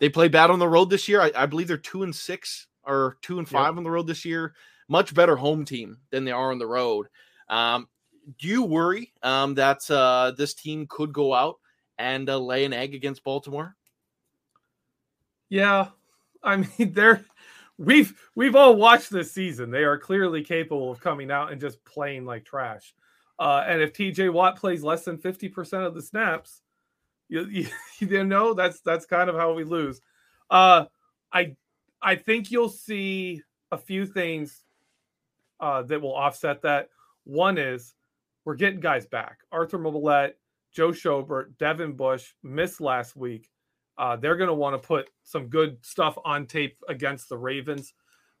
They 0.00 0.08
play 0.08 0.28
bad 0.28 0.50
on 0.50 0.58
the 0.58 0.68
road 0.68 0.90
this 0.90 1.08
year. 1.08 1.20
I, 1.20 1.32
I 1.34 1.46
believe 1.46 1.68
they're 1.68 1.76
two 1.76 2.02
and 2.02 2.14
six 2.14 2.66
or 2.84 3.18
two 3.22 3.38
and 3.38 3.48
five 3.48 3.72
yep. 3.72 3.76
on 3.76 3.84
the 3.84 3.90
road 3.90 4.06
this 4.06 4.24
year 4.24 4.54
much 4.88 5.14
better 5.14 5.36
home 5.36 5.64
team 5.64 5.98
than 6.10 6.24
they 6.24 6.32
are 6.32 6.50
on 6.50 6.58
the 6.58 6.66
road. 6.66 7.06
Um, 7.48 7.88
do 8.38 8.48
you 8.48 8.62
worry 8.62 9.12
um, 9.22 9.54
that 9.54 9.88
uh, 9.90 10.32
this 10.36 10.54
team 10.54 10.86
could 10.88 11.12
go 11.12 11.34
out 11.34 11.56
and 11.98 12.28
uh, 12.28 12.38
lay 12.38 12.64
an 12.64 12.72
egg 12.72 12.94
against 12.94 13.24
Baltimore? 13.24 13.76
Yeah, 15.48 15.88
I 16.42 16.56
mean 16.78 16.92
they're 16.92 17.24
we've 17.78 18.14
we've 18.34 18.56
all 18.56 18.76
watched 18.76 19.10
this 19.10 19.32
season. 19.32 19.70
They 19.70 19.84
are 19.84 19.98
clearly 19.98 20.42
capable 20.42 20.90
of 20.90 21.00
coming 21.00 21.30
out 21.30 21.52
and 21.52 21.60
just 21.60 21.82
playing 21.84 22.24
like 22.24 22.44
trash. 22.44 22.94
Uh, 23.38 23.64
and 23.66 23.80
if 23.80 23.92
TJ 23.92 24.32
Watt 24.32 24.56
plays 24.56 24.82
less 24.82 25.04
than 25.04 25.16
50% 25.16 25.86
of 25.86 25.94
the 25.94 26.02
snaps, 26.02 26.60
you, 27.28 27.44
you, 27.44 27.68
you 28.00 28.24
know 28.24 28.52
that's 28.52 28.80
that's 28.80 29.06
kind 29.06 29.30
of 29.30 29.36
how 29.36 29.52
we 29.54 29.64
lose. 29.64 30.00
Uh, 30.50 30.86
I 31.32 31.56
I 32.02 32.16
think 32.16 32.50
you'll 32.50 32.68
see 32.68 33.42
a 33.70 33.78
few 33.78 34.06
things 34.06 34.64
uh, 35.60 35.82
that 35.82 36.00
will 36.00 36.14
offset 36.14 36.62
that. 36.62 36.88
One 37.24 37.58
is 37.58 37.94
we're 38.44 38.54
getting 38.54 38.80
guys 38.80 39.06
back. 39.06 39.38
Arthur 39.52 39.78
Maulet, 39.78 40.32
Joe 40.72 40.90
Schobert, 40.90 41.58
Devin 41.58 41.92
Bush 41.92 42.32
missed 42.42 42.80
last 42.80 43.16
week. 43.16 43.50
Uh, 43.96 44.16
they're 44.16 44.36
going 44.36 44.48
to 44.48 44.54
want 44.54 44.80
to 44.80 44.86
put 44.86 45.10
some 45.24 45.48
good 45.48 45.84
stuff 45.84 46.16
on 46.24 46.46
tape 46.46 46.78
against 46.88 47.28
the 47.28 47.36
Ravens. 47.36 47.92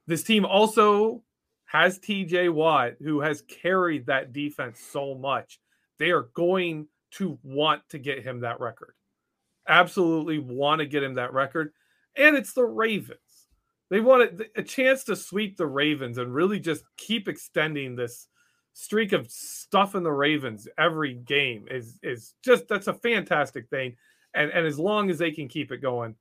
This 0.06 0.22
team 0.22 0.46
also 0.46 1.22
has 1.66 1.98
TJ 1.98 2.50
Watt, 2.50 2.94
who 3.02 3.20
has 3.20 3.42
carried 3.42 4.06
that 4.06 4.32
defense 4.32 4.80
so 4.80 5.14
much. 5.14 5.60
They 5.98 6.10
are 6.10 6.30
going 6.34 6.86
to 7.12 7.38
want 7.42 7.82
to 7.90 7.98
get 7.98 8.24
him 8.24 8.40
that 8.40 8.60
record. 8.60 8.94
Absolutely 9.68 10.38
want 10.38 10.78
to 10.78 10.86
get 10.86 11.02
him 11.02 11.14
that 11.14 11.34
record. 11.34 11.72
And 12.16 12.36
it's 12.36 12.54
the 12.54 12.64
Ravens. 12.64 13.18
They 13.90 14.00
want 14.00 14.42
a 14.56 14.62
chance 14.62 15.04
to 15.04 15.16
sweep 15.16 15.56
the 15.56 15.66
Ravens 15.66 16.18
and 16.18 16.34
really 16.34 16.60
just 16.60 16.84
keep 16.96 17.26
extending 17.26 17.96
this 17.96 18.28
streak 18.74 19.12
of 19.12 19.30
stuff 19.30 19.94
in 19.94 20.02
the 20.02 20.12
Ravens 20.12 20.68
every 20.78 21.14
game 21.14 21.66
is 21.70 21.98
is 22.02 22.34
just 22.44 22.68
that's 22.68 22.86
a 22.86 22.94
fantastic 22.94 23.68
thing. 23.68 23.96
And 24.34 24.50
and 24.50 24.66
as 24.66 24.78
long 24.78 25.10
as 25.10 25.18
they 25.18 25.30
can 25.30 25.48
keep 25.48 25.72
it 25.72 25.78
going, 25.78 26.14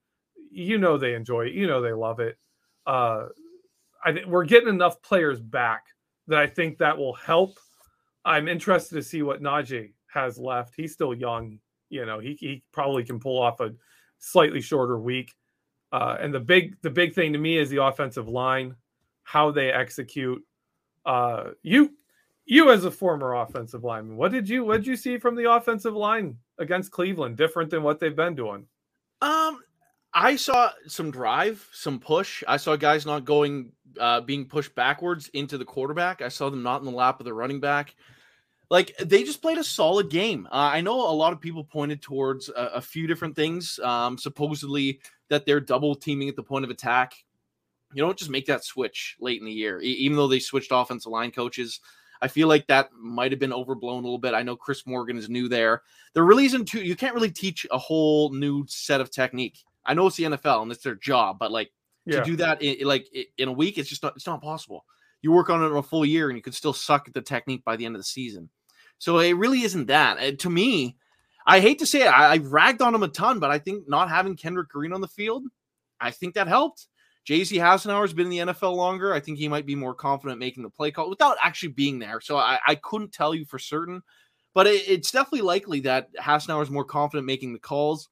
you 0.49 0.77
know 0.77 0.97
they 0.97 1.13
enjoy 1.13 1.47
it. 1.47 1.53
You 1.53 1.67
know 1.67 1.81
they 1.81 1.93
love 1.93 2.19
it. 2.19 2.37
Uh, 2.85 3.27
I 4.03 4.13
think 4.13 4.27
we're 4.27 4.45
getting 4.45 4.69
enough 4.69 5.01
players 5.01 5.41
back 5.41 5.83
that 6.27 6.39
I 6.39 6.47
think 6.47 6.77
that 6.77 6.97
will 6.97 7.13
help. 7.13 7.57
I'm 8.23 8.47
interested 8.47 8.95
to 8.95 9.03
see 9.03 9.21
what 9.21 9.41
Najee 9.41 9.93
has 10.13 10.37
left. 10.37 10.73
He's 10.75 10.93
still 10.93 11.13
young. 11.13 11.59
You 11.89 12.05
know, 12.05 12.19
he, 12.19 12.33
he 12.39 12.63
probably 12.73 13.03
can 13.03 13.19
pull 13.19 13.41
off 13.41 13.59
a 13.59 13.73
slightly 14.19 14.61
shorter 14.61 14.99
week. 14.99 15.33
Uh, 15.91 16.17
and 16.19 16.33
the 16.33 16.39
big 16.39 16.75
the 16.81 16.89
big 16.89 17.13
thing 17.13 17.33
to 17.33 17.39
me 17.39 17.57
is 17.57 17.69
the 17.69 17.83
offensive 17.83 18.27
line, 18.27 18.75
how 19.23 19.51
they 19.51 19.71
execute. 19.71 20.43
Uh, 21.05 21.51
you 21.63 21.93
you 22.45 22.71
as 22.71 22.85
a 22.85 22.91
former 22.91 23.35
offensive 23.35 23.83
lineman, 23.83 24.17
what 24.17 24.31
did 24.31 24.49
you 24.49 24.65
what 24.65 24.77
did 24.77 24.87
you 24.87 24.95
see 24.95 25.17
from 25.17 25.35
the 25.35 25.51
offensive 25.51 25.95
line 25.95 26.37
against 26.59 26.91
Cleveland 26.91 27.37
different 27.37 27.69
than 27.69 27.83
what 27.83 27.99
they've 27.99 28.15
been 28.15 28.35
doing? 28.35 28.65
Um, 29.21 29.59
I 30.13 30.35
saw 30.35 30.71
some 30.87 31.11
drive, 31.11 31.67
some 31.71 31.99
push. 31.99 32.43
I 32.47 32.57
saw 32.57 32.75
guys 32.75 33.05
not 33.05 33.25
going, 33.25 33.71
uh, 33.99 34.21
being 34.21 34.45
pushed 34.45 34.73
backwards 34.75 35.29
into 35.29 35.57
the 35.57 35.65
quarterback. 35.65 36.21
I 36.21 36.29
saw 36.29 36.49
them 36.49 36.63
not 36.63 36.79
in 36.81 36.85
the 36.85 36.91
lap 36.91 37.19
of 37.19 37.25
the 37.25 37.33
running 37.33 37.59
back. 37.59 37.95
Like 38.69 38.97
they 38.97 39.23
just 39.23 39.41
played 39.41 39.57
a 39.57 39.63
solid 39.63 40.09
game. 40.09 40.47
Uh, 40.51 40.71
I 40.73 40.81
know 40.81 40.95
a 40.95 41.13
lot 41.13 41.33
of 41.33 41.39
people 41.39 41.63
pointed 41.63 42.01
towards 42.01 42.49
a, 42.49 42.71
a 42.75 42.81
few 42.81 43.07
different 43.07 43.35
things. 43.35 43.79
Um, 43.79 44.17
supposedly 44.17 44.99
that 45.29 45.45
they're 45.45 45.59
double 45.59 45.95
teaming 45.95 46.29
at 46.29 46.35
the 46.35 46.43
point 46.43 46.65
of 46.65 46.71
attack. 46.71 47.13
You 47.93 48.03
don't 48.03 48.17
just 48.17 48.31
make 48.31 48.45
that 48.47 48.63
switch 48.63 49.15
late 49.19 49.39
in 49.39 49.45
the 49.45 49.51
year, 49.51 49.79
even 49.79 50.17
though 50.17 50.27
they 50.27 50.39
switched 50.39 50.71
offensive 50.71 51.11
line 51.11 51.31
coaches. 51.31 51.79
I 52.21 52.27
feel 52.27 52.47
like 52.47 52.67
that 52.67 52.89
might 52.93 53.31
have 53.31 53.39
been 53.39 53.53
overblown 53.53 53.99
a 53.99 54.05
little 54.07 54.17
bit. 54.17 54.33
I 54.33 54.43
know 54.43 54.55
Chris 54.55 54.85
Morgan 54.85 55.17
is 55.17 55.29
new 55.29 55.47
there. 55.47 55.83
There 56.13 56.23
really 56.23 56.45
isn't 56.45 56.65
too, 56.65 56.81
you 56.81 56.95
can't 56.95 57.13
really 57.13 57.31
teach 57.31 57.65
a 57.71 57.77
whole 57.77 58.33
new 58.33 58.65
set 58.67 59.01
of 59.01 59.11
technique. 59.11 59.59
I 59.85 59.93
know 59.93 60.07
it's 60.07 60.17
the 60.17 60.23
NFL 60.23 60.63
and 60.63 60.71
it's 60.71 60.83
their 60.83 60.95
job, 60.95 61.37
but 61.39 61.51
like 61.51 61.71
yeah. 62.05 62.19
to 62.19 62.25
do 62.25 62.35
that 62.37 62.61
in, 62.61 62.85
like 62.85 63.07
in 63.37 63.47
a 63.47 63.53
week, 63.53 63.77
it's 63.77 63.89
just 63.89 64.03
not, 64.03 64.15
it's 64.15 64.27
not 64.27 64.41
possible. 64.41 64.85
You 65.21 65.31
work 65.31 65.49
on 65.49 65.63
it 65.63 65.75
a 65.75 65.83
full 65.83 66.05
year 66.05 66.29
and 66.29 66.37
you 66.37 66.41
could 66.41 66.55
still 66.55 66.73
suck 66.73 67.07
at 67.07 67.13
the 67.13 67.21
technique 67.21 67.63
by 67.63 67.75
the 67.75 67.85
end 67.85 67.95
of 67.95 67.99
the 67.99 68.05
season. 68.05 68.49
So 68.97 69.19
it 69.19 69.33
really 69.33 69.61
isn't 69.61 69.85
that. 69.85 70.39
To 70.39 70.49
me, 70.49 70.97
I 71.47 71.61
hate 71.61 71.79
to 71.79 71.85
say 71.85 72.01
it, 72.01 72.07
I, 72.07 72.33
I 72.33 72.37
ragged 72.37 72.81
on 72.81 72.93
him 72.93 73.03
a 73.03 73.07
ton, 73.07 73.39
but 73.39 73.49
I 73.49 73.57
think 73.57 73.87
not 73.87 74.09
having 74.09 74.35
Kendrick 74.35 74.67
Green 74.67 74.91
on 74.91 74.99
the 74.99 75.07
field, 75.07 75.45
I 75.99 76.11
think 76.11 76.35
that 76.35 76.49
helped. 76.49 76.87
JC 77.25 77.57
Hassenauer 77.57 78.01
has 78.01 78.13
been 78.13 78.31
in 78.31 78.47
the 78.47 78.53
NFL 78.53 78.75
longer. 78.75 79.13
I 79.13 79.21
think 79.21 79.37
he 79.37 79.47
might 79.47 79.65
be 79.65 79.75
more 79.75 79.93
confident 79.93 80.39
making 80.39 80.63
the 80.63 80.69
play 80.69 80.91
call 80.91 81.09
without 81.09 81.37
actually 81.41 81.69
being 81.69 81.99
there. 81.99 82.19
So 82.21 82.37
I, 82.37 82.59
I 82.67 82.75
couldn't 82.75 83.13
tell 83.13 83.33
you 83.33 83.45
for 83.45 83.59
certain, 83.59 84.01
but 84.53 84.67
it, 84.67 84.87
it's 84.87 85.11
definitely 85.11 85.41
likely 85.41 85.79
that 85.81 86.13
Hassenauer 86.15 86.63
is 86.63 86.69
more 86.69 86.85
confident 86.85 87.25
making 87.25 87.53
the 87.53 87.59
calls. 87.59 88.09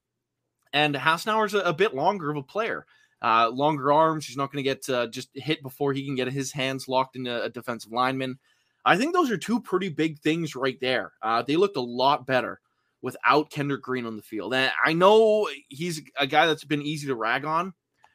And 0.72 0.94
Hassenauer's 0.94 1.54
a, 1.54 1.60
a 1.60 1.72
bit 1.72 1.94
longer 1.94 2.30
of 2.30 2.36
a 2.38 2.42
player. 2.42 2.86
Uh, 3.22 3.48
longer 3.48 3.92
arms. 3.92 4.26
He's 4.26 4.36
not 4.36 4.52
going 4.52 4.62
to 4.62 4.70
get 4.70 4.88
uh, 4.90 5.06
just 5.06 5.30
hit 5.34 5.62
before 5.62 5.94
he 5.94 6.04
can 6.04 6.14
get 6.14 6.28
his 6.28 6.52
hands 6.52 6.86
locked 6.86 7.16
into 7.16 7.42
a 7.42 7.48
defensive 7.48 7.92
lineman. 7.92 8.38
I 8.84 8.98
think 8.98 9.14
those 9.14 9.30
are 9.30 9.38
two 9.38 9.60
pretty 9.60 9.88
big 9.88 10.18
things 10.18 10.54
right 10.54 10.78
there. 10.80 11.12
Uh, 11.22 11.42
they 11.42 11.56
looked 11.56 11.78
a 11.78 11.80
lot 11.80 12.26
better 12.26 12.60
without 13.06 13.50
Kendrick 13.50 13.82
Green 13.82 14.04
on 14.04 14.16
the 14.16 14.22
field. 14.22 14.52
And 14.52 14.72
I 14.84 14.92
know 14.92 15.48
he's 15.68 16.02
a 16.18 16.26
guy 16.26 16.48
that's 16.48 16.64
been 16.64 16.82
easy 16.82 17.06
to 17.06 17.14
rag 17.14 17.44
on, 17.44 17.72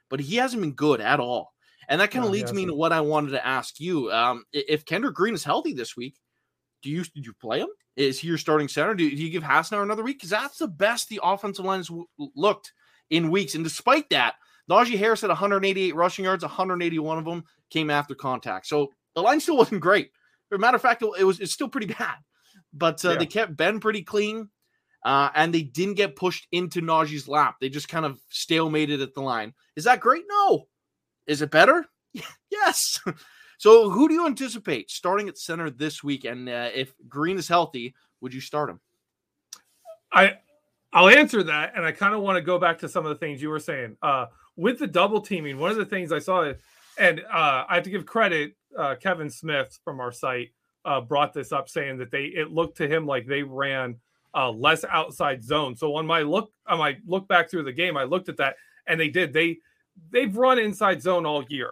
but 0.09 0.19
he 0.19 0.35
hasn't 0.35 0.61
been 0.61 0.73
good 0.73 0.99
at 0.99 1.21
all. 1.21 1.53
And 1.87 2.01
that 2.01 2.11
kind 2.11 2.25
of 2.25 2.29
no, 2.29 2.33
leads 2.33 2.51
me 2.51 2.65
to 2.65 2.73
what 2.73 2.91
I 2.91 2.99
wanted 2.99 3.31
to 3.31 3.47
ask 3.47 3.79
you. 3.79 4.11
Um, 4.11 4.43
if 4.51 4.83
Kendrick 4.83 5.15
Green 5.15 5.33
is 5.33 5.45
healthy 5.45 5.71
this 5.71 5.95
week, 5.95 6.19
do 6.83 6.89
you 6.89 7.05
did 7.05 7.25
you 7.25 7.31
play 7.39 7.61
him? 7.61 7.69
Is 7.95 8.19
he 8.19 8.27
your 8.27 8.37
starting 8.37 8.67
center? 8.67 8.93
Do, 8.93 9.09
do 9.09 9.15
you 9.15 9.29
give 9.29 9.43
Hassenauer 9.43 9.81
another 9.81 10.03
week? 10.03 10.17
Because 10.17 10.29
that's 10.29 10.57
the 10.57 10.67
best 10.67 11.07
the 11.07 11.21
offensive 11.23 11.63
line 11.63 11.79
has 11.79 11.87
w- 11.87 12.05
looked 12.35 12.73
in 13.09 13.31
weeks. 13.31 13.55
And 13.55 13.63
despite 13.63 14.09
that, 14.09 14.35
Najee 14.69 14.97
Harris 14.97 15.21
had 15.21 15.29
188 15.29 15.95
rushing 15.95 16.25
yards, 16.25 16.43
181 16.43 17.17
of 17.17 17.23
them 17.23 17.45
came 17.69 17.89
after 17.89 18.13
contact. 18.13 18.67
So 18.67 18.91
the 19.15 19.21
line 19.21 19.39
still 19.39 19.55
wasn't 19.63 19.79
great. 19.79 20.11
As 20.51 20.57
a 20.57 20.59
matter 20.59 20.75
of 20.75 20.81
fact, 20.81 21.01
it 21.01 21.23
was 21.23 21.39
it's 21.39 21.53
still 21.53 21.69
pretty 21.69 21.93
bad. 21.99 22.17
But 22.73 23.05
uh, 23.05 23.11
yeah. 23.11 23.17
they 23.19 23.25
kept 23.25 23.55
Ben 23.55 23.79
pretty 23.79 24.03
clean 24.03 24.49
uh, 25.03 25.29
and 25.35 25.53
they 25.53 25.63
didn't 25.63 25.95
get 25.95 26.15
pushed 26.15 26.47
into 26.51 26.81
Najee's 26.81 27.27
lap. 27.27 27.55
They 27.59 27.69
just 27.69 27.89
kind 27.89 28.05
of 28.05 28.19
stalemated 28.31 29.01
at 29.01 29.13
the 29.13 29.21
line. 29.21 29.53
Is 29.75 29.85
that 29.85 29.99
great? 29.99 30.23
No. 30.29 30.67
Is 31.27 31.41
it 31.41 31.51
better? 31.51 31.85
yes. 32.51 32.99
so, 33.57 33.89
who 33.89 34.07
do 34.07 34.13
you 34.13 34.25
anticipate 34.25 34.91
starting 34.91 35.27
at 35.27 35.37
center 35.37 35.69
this 35.69 36.03
week? 36.03 36.25
And 36.25 36.47
uh, 36.47 36.69
if 36.73 36.93
Green 37.07 37.37
is 37.37 37.47
healthy, 37.47 37.95
would 38.21 38.33
you 38.33 38.41
start 38.41 38.69
him? 38.69 38.79
I 40.13 40.37
I'll 40.93 41.09
answer 41.09 41.41
that, 41.43 41.73
and 41.75 41.85
I 41.85 41.93
kind 41.93 42.13
of 42.13 42.21
want 42.21 42.35
to 42.35 42.41
go 42.41 42.59
back 42.59 42.79
to 42.79 42.89
some 42.89 43.05
of 43.05 43.09
the 43.09 43.15
things 43.15 43.41
you 43.41 43.49
were 43.49 43.59
saying. 43.59 43.95
Uh, 44.01 44.25
with 44.57 44.77
the 44.77 44.87
double 44.87 45.21
teaming, 45.21 45.57
one 45.57 45.71
of 45.71 45.77
the 45.77 45.85
things 45.85 46.11
I 46.11 46.19
saw, 46.19 46.51
and 46.97 47.21
uh, 47.21 47.63
I 47.67 47.75
have 47.75 47.83
to 47.83 47.89
give 47.89 48.05
credit, 48.05 48.55
uh, 48.77 48.95
Kevin 49.01 49.29
Smith 49.29 49.79
from 49.85 50.01
our 50.01 50.11
site 50.11 50.49
uh, 50.83 50.99
brought 50.99 51.33
this 51.33 51.53
up, 51.53 51.69
saying 51.69 51.97
that 51.99 52.11
they 52.11 52.25
it 52.25 52.51
looked 52.51 52.77
to 52.77 52.87
him 52.87 53.05
like 53.05 53.25
they 53.25 53.43
ran 53.43 53.95
uh, 54.33 54.51
less 54.51 54.85
outside 54.85 55.43
zone. 55.43 55.75
So 55.75 55.95
on 55.95 56.05
my 56.05 56.21
look, 56.21 56.51
on 56.67 56.79
my 56.79 56.97
look 57.05 57.27
back 57.27 57.49
through 57.49 57.63
the 57.63 57.73
game, 57.73 57.97
I 57.97 58.03
looked 58.03 58.29
at 58.29 58.37
that, 58.37 58.55
and 58.87 58.99
they 58.99 59.09
did. 59.09 59.33
They 59.33 59.57
they've 60.11 60.35
run 60.35 60.59
inside 60.59 61.01
zone 61.01 61.25
all 61.25 61.43
year, 61.49 61.71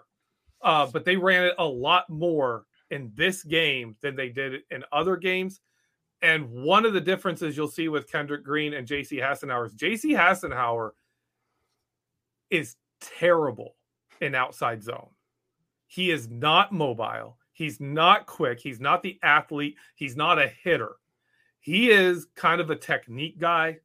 uh, 0.61 0.87
but 0.91 1.05
they 1.05 1.15
ran 1.15 1.45
it 1.45 1.55
a 1.57 1.65
lot 1.65 2.09
more 2.09 2.65
in 2.91 3.11
this 3.15 3.43
game 3.43 3.95
than 4.01 4.15
they 4.15 4.29
did 4.29 4.61
in 4.71 4.83
other 4.91 5.15
games. 5.15 5.61
And 6.21 6.49
one 6.49 6.85
of 6.85 6.93
the 6.93 7.01
differences 7.01 7.55
you'll 7.55 7.69
see 7.69 7.87
with 7.87 8.11
Kendrick 8.11 8.43
Green 8.43 8.73
and 8.73 8.85
J.C. 8.85 9.17
Hassenauer 9.17 9.67
is 9.67 9.73
J.C. 9.73 10.13
Hassenauer 10.13 10.91
is 12.49 12.75
terrible 12.99 13.75
in 14.19 14.35
outside 14.35 14.83
zone. 14.83 15.09
He 15.87 16.11
is 16.11 16.29
not 16.29 16.73
mobile. 16.73 17.37
He's 17.53 17.79
not 17.79 18.25
quick. 18.25 18.59
He's 18.59 18.81
not 18.81 19.01
the 19.01 19.17
athlete. 19.23 19.77
He's 19.95 20.17
not 20.17 20.39
a 20.39 20.47
hitter 20.47 20.95
he 21.59 21.89
is 21.89 22.27
kind 22.35 22.61
of 22.61 22.69
a 22.69 22.75
technique 22.75 23.39
guy. 23.39 23.79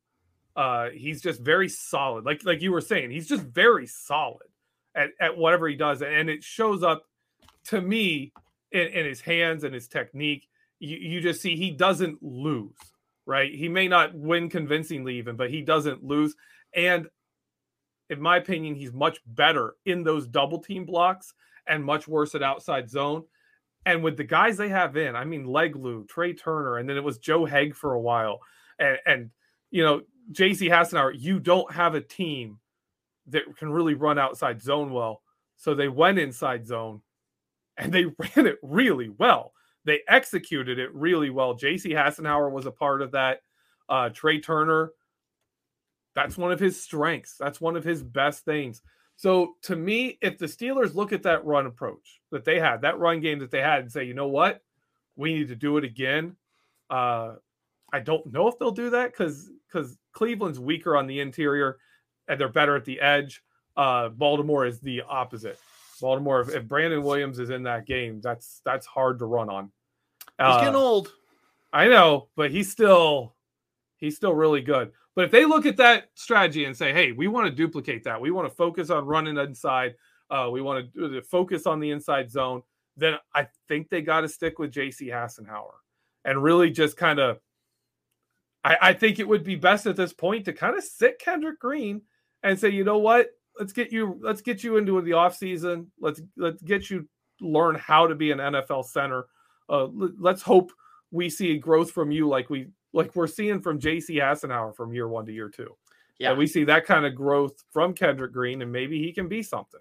Uh, 0.56 0.90
he's 0.90 1.20
just 1.20 1.40
very 1.40 1.68
solid. 1.68 2.24
Like 2.24 2.44
like 2.44 2.62
you 2.62 2.72
were 2.72 2.80
saying, 2.80 3.10
he's 3.10 3.28
just 3.28 3.42
very 3.42 3.86
solid 3.86 4.46
at, 4.94 5.10
at 5.20 5.36
whatever 5.36 5.68
he 5.68 5.76
does. 5.76 6.02
And 6.02 6.30
it 6.30 6.42
shows 6.42 6.82
up 6.82 7.04
to 7.64 7.80
me 7.80 8.32
in, 8.72 8.88
in 8.88 9.06
his 9.06 9.20
hands 9.20 9.64
and 9.64 9.74
his 9.74 9.88
technique. 9.88 10.48
You, 10.78 10.96
you 10.96 11.20
just 11.20 11.40
see 11.40 11.56
he 11.56 11.70
doesn't 11.70 12.22
lose, 12.22 12.76
right? 13.26 13.52
He 13.52 13.68
may 13.68 13.88
not 13.88 14.14
win 14.14 14.48
convincingly 14.48 15.16
even, 15.18 15.36
but 15.36 15.50
he 15.50 15.62
doesn't 15.62 16.04
lose. 16.04 16.34
And 16.74 17.08
in 18.10 18.20
my 18.20 18.36
opinion, 18.36 18.74
he's 18.74 18.92
much 18.92 19.18
better 19.26 19.76
in 19.86 20.04
those 20.04 20.26
double 20.26 20.58
team 20.58 20.84
blocks 20.84 21.32
and 21.66 21.84
much 21.84 22.06
worse 22.06 22.34
at 22.34 22.42
outside 22.42 22.90
zone. 22.90 23.24
And 23.86 24.02
with 24.02 24.16
the 24.16 24.24
guys 24.24 24.56
they 24.56 24.70
have 24.70 24.96
in, 24.96 25.14
I 25.14 25.24
mean 25.24 25.46
Leglue, 25.46 26.06
Trai 26.06 26.38
Turner, 26.38 26.78
and 26.78 26.88
then 26.88 26.96
it 26.96 27.04
was 27.04 27.18
Joe 27.18 27.44
Haeg 27.44 27.74
for 27.74 27.92
a 27.92 28.00
while. 28.00 28.40
And 28.78 28.98
and 29.06 29.30
you 29.70 29.82
know, 29.82 30.02
JC 30.32 30.70
Hassenauer, 30.70 31.12
you 31.16 31.38
don't 31.38 31.72
have 31.72 31.94
a 31.94 32.00
team 32.00 32.58
that 33.26 33.56
can 33.56 33.70
really 33.70 33.94
run 33.94 34.18
outside 34.18 34.62
zone 34.62 34.92
well. 34.92 35.22
So 35.56 35.74
they 35.74 35.88
went 35.88 36.18
inside 36.18 36.66
zone 36.66 37.02
and 37.76 37.92
they 37.92 38.04
ran 38.18 38.46
it 38.46 38.58
really 38.62 39.08
well. 39.08 39.52
They 39.84 40.00
executed 40.08 40.78
it 40.78 40.94
really 40.94 41.30
well. 41.30 41.54
JC 41.54 41.92
Hassenauer 41.92 42.50
was 42.50 42.66
a 42.66 42.70
part 42.70 43.02
of 43.02 43.12
that. 43.12 43.40
Uh, 43.88 44.08
Trai 44.08 44.42
Turner, 44.42 44.92
that's 46.14 46.38
one 46.38 46.52
of 46.52 46.60
his 46.60 46.80
strengths. 46.80 47.36
That's 47.38 47.60
one 47.60 47.76
of 47.76 47.84
his 47.84 48.02
best 48.02 48.44
things. 48.44 48.80
So 49.16 49.54
to 49.62 49.76
me, 49.76 50.18
if 50.20 50.38
the 50.38 50.46
Steelers 50.46 50.94
look 50.94 51.12
at 51.12 51.22
that 51.22 51.44
run 51.44 51.66
approach 51.66 52.20
that 52.30 52.44
they 52.44 52.58
had, 52.58 52.82
that 52.82 52.98
run 52.98 53.20
game 53.20 53.38
that 53.38 53.50
they 53.50 53.60
had, 53.60 53.80
and 53.80 53.92
say, 53.92 54.04
you 54.04 54.14
know 54.14 54.28
what, 54.28 54.62
we 55.16 55.32
need 55.34 55.48
to 55.48 55.56
do 55.56 55.76
it 55.78 55.84
again, 55.84 56.36
Uh, 56.90 57.36
I 57.92 58.00
don't 58.00 58.30
know 58.32 58.48
if 58.48 58.58
they'll 58.58 58.72
do 58.72 58.90
that 58.90 59.12
because 59.12 59.50
because 59.68 59.96
Cleveland's 60.12 60.58
weaker 60.58 60.96
on 60.96 61.06
the 61.06 61.20
interior 61.20 61.78
and 62.28 62.40
they're 62.40 62.48
better 62.48 62.74
at 62.76 62.84
the 62.84 63.00
edge. 63.00 63.42
Uh, 63.76 64.08
Baltimore 64.08 64.66
is 64.66 64.80
the 64.80 65.02
opposite. 65.02 65.58
Baltimore, 66.00 66.40
if, 66.40 66.54
if 66.54 66.66
Brandon 66.66 67.02
Williams 67.02 67.38
is 67.38 67.50
in 67.50 67.62
that 67.64 67.86
game, 67.86 68.20
that's 68.20 68.60
that's 68.64 68.84
hard 68.86 69.18
to 69.20 69.26
run 69.26 69.48
on. 69.48 69.70
He's 70.38 70.56
getting 70.56 70.74
Uh, 70.74 70.78
old. 70.78 71.12
I 71.72 71.86
know, 71.88 72.28
but 72.36 72.50
he's 72.50 72.70
still 72.70 73.34
he's 73.96 74.16
still 74.16 74.34
really 74.34 74.60
good. 74.60 74.92
But 75.14 75.26
if 75.26 75.30
they 75.30 75.44
look 75.44 75.66
at 75.66 75.76
that 75.76 76.10
strategy 76.14 76.64
and 76.64 76.76
say, 76.76 76.92
"Hey, 76.92 77.12
we 77.12 77.28
want 77.28 77.46
to 77.46 77.54
duplicate 77.54 78.04
that. 78.04 78.20
We 78.20 78.30
want 78.30 78.48
to 78.48 78.54
focus 78.54 78.90
on 78.90 79.06
running 79.06 79.36
inside. 79.38 79.94
Uh, 80.30 80.48
we 80.50 80.60
want 80.60 80.92
to 80.94 81.22
focus 81.22 81.66
on 81.66 81.80
the 81.80 81.90
inside 81.90 82.30
zone," 82.30 82.62
then 82.96 83.18
I 83.34 83.48
think 83.68 83.88
they 83.88 84.02
got 84.02 84.22
to 84.22 84.28
stick 84.28 84.58
with 84.58 84.72
J.C. 84.72 85.08
Hassenauer 85.08 85.74
and 86.24 86.42
really 86.42 86.70
just 86.70 86.96
kind 86.96 87.18
of. 87.18 87.38
I, 88.64 88.76
I 88.80 88.92
think 88.94 89.18
it 89.18 89.28
would 89.28 89.44
be 89.44 89.56
best 89.56 89.86
at 89.86 89.96
this 89.96 90.12
point 90.12 90.46
to 90.46 90.52
kind 90.52 90.76
of 90.76 90.82
sit 90.82 91.18
Kendrick 91.18 91.60
Green 91.60 92.02
and 92.42 92.58
say, 92.58 92.70
you 92.70 92.82
know 92.82 92.98
what, 92.98 93.28
let's 93.58 93.72
get 93.72 93.92
you 93.92 94.18
let's 94.22 94.40
get 94.40 94.64
you 94.64 94.76
into 94.76 95.00
the 95.00 95.12
offseason. 95.12 95.86
Let's 96.00 96.20
let's 96.36 96.62
get 96.62 96.90
you 96.90 97.08
learn 97.40 97.74
how 97.74 98.06
to 98.06 98.14
be 98.14 98.30
an 98.30 98.38
NFL 98.38 98.86
center. 98.86 99.26
Uh, 99.68 99.88
let's 100.18 100.42
hope 100.42 100.72
we 101.10 101.30
see 101.30 101.56
growth 101.58 101.90
from 101.90 102.10
you 102.10 102.28
like 102.28 102.50
we 102.50 102.68
like 102.94 103.14
we're 103.14 103.26
seeing 103.26 103.60
from 103.60 103.78
JC 103.78 104.16
Hassenauer 104.20 104.74
from 104.74 104.92
year 104.92 105.08
one 105.08 105.26
to 105.26 105.32
year 105.32 105.48
two. 105.48 105.76
Yeah. 106.18 106.30
And 106.30 106.38
we 106.38 106.46
see 106.46 106.64
that 106.64 106.86
kind 106.86 107.04
of 107.04 107.14
growth 107.14 107.62
from 107.72 107.92
Kendrick 107.92 108.32
Green, 108.32 108.62
and 108.62 108.70
maybe 108.70 109.02
he 109.02 109.12
can 109.12 109.28
be 109.28 109.42
something. 109.42 109.80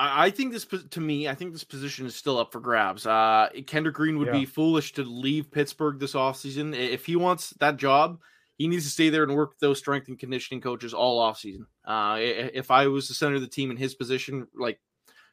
I 0.00 0.30
think 0.30 0.52
this 0.52 0.64
to 0.64 1.00
me, 1.00 1.26
I 1.28 1.34
think 1.34 1.52
this 1.52 1.64
position 1.64 2.06
is 2.06 2.14
still 2.14 2.38
up 2.38 2.52
for 2.52 2.60
grabs. 2.60 3.04
Uh, 3.04 3.48
Kendrick 3.66 3.96
Green 3.96 4.16
would 4.18 4.28
Yeah. 4.28 4.32
be 4.38 4.44
foolish 4.44 4.92
to 4.92 5.02
leave 5.02 5.50
Pittsburgh 5.50 5.98
this 5.98 6.12
offseason. 6.12 6.72
If 6.72 7.04
he 7.04 7.16
wants 7.16 7.50
that 7.58 7.78
job, 7.78 8.20
he 8.58 8.68
needs 8.68 8.84
to 8.84 8.90
stay 8.90 9.08
there 9.08 9.24
and 9.24 9.34
work 9.34 9.50
with 9.50 9.58
those 9.58 9.78
strength 9.78 10.06
and 10.06 10.16
conditioning 10.16 10.60
coaches 10.60 10.94
all 10.94 11.20
offseason. 11.20 11.66
Uh, 11.84 12.18
if 12.20 12.70
I 12.70 12.86
was 12.86 13.08
the 13.08 13.14
center 13.14 13.34
of 13.36 13.40
the 13.40 13.48
team 13.48 13.72
in 13.72 13.76
his 13.76 13.96
position, 13.96 14.46
like 14.54 14.80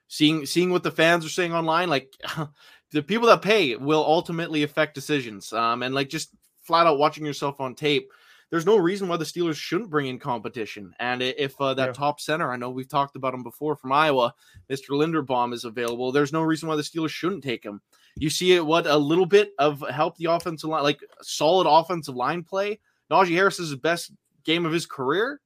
seeing 0.07 0.47
seeing 0.47 0.72
what 0.72 0.82
the 0.82 0.89
fans 0.91 1.24
are 1.26 1.30
saying 1.30 1.53
online, 1.53 1.88
like 1.89 2.11
the 2.91 3.03
people 3.03 3.28
that 3.28 3.43
pay 3.43 3.76
will 3.76 4.03
ultimately 4.03 4.63
affect 4.63 4.95
decisions. 4.95 5.53
Um, 5.53 5.84
and 5.84 5.93
like 5.93 6.09
just 6.09 6.32
flat 6.66 6.88
out 6.88 6.97
watching 6.99 7.26
yourself 7.26 7.59
on 7.61 7.76
tape, 7.76 8.11
there's 8.51 8.66
no 8.66 8.78
reason 8.78 9.07
why 9.07 9.18
the 9.18 9.26
Steelers 9.26 9.55
shouldn't 9.55 9.89
bring 9.89 10.05
in 10.07 10.20
competition. 10.20 10.93
And 10.99 11.22
if 11.22 11.59
uh, 11.59 11.74
that 11.74 11.88
Yeah. 11.88 11.93
top 11.93 12.20
center, 12.20 12.51
I 12.51 12.57
know 12.57 12.70
we've 12.70 12.88
talked 12.88 13.16
about 13.16 13.34
him 13.34 13.43
before 13.43 13.76
from 13.76 13.91
Iowa, 13.91 14.34
Mr. 14.70 14.89
Linderbaum 14.91 15.53
is 15.53 15.66
available. 15.66 16.11
There's 16.11 16.32
no 16.34 16.41
reason 16.41 16.70
why 16.70 16.76
the 16.76 16.82
Steelers 16.84 17.09
shouldn't 17.09 17.43
take 17.43 17.63
him. 17.63 17.82
You 18.18 18.30
see 18.30 18.53
it, 18.53 18.66
what 18.66 18.88
a 18.88 18.97
little 18.97 19.26
bit 19.26 19.53
of 19.59 19.82
help 19.89 20.18
the 20.18 20.26
offensive 20.32 20.70
line, 20.70 20.84
like 20.84 20.99
solid 21.22 21.68
offensive 21.68 22.16
line 22.16 22.43
play. 22.43 22.80
Najee 23.11 23.36
Harris 23.36 23.59
is 23.59 23.72
the 23.72 23.78
best 23.78 24.11
game 24.43 24.66
of 24.66 24.72
his 24.72 24.86
career. 24.86 25.41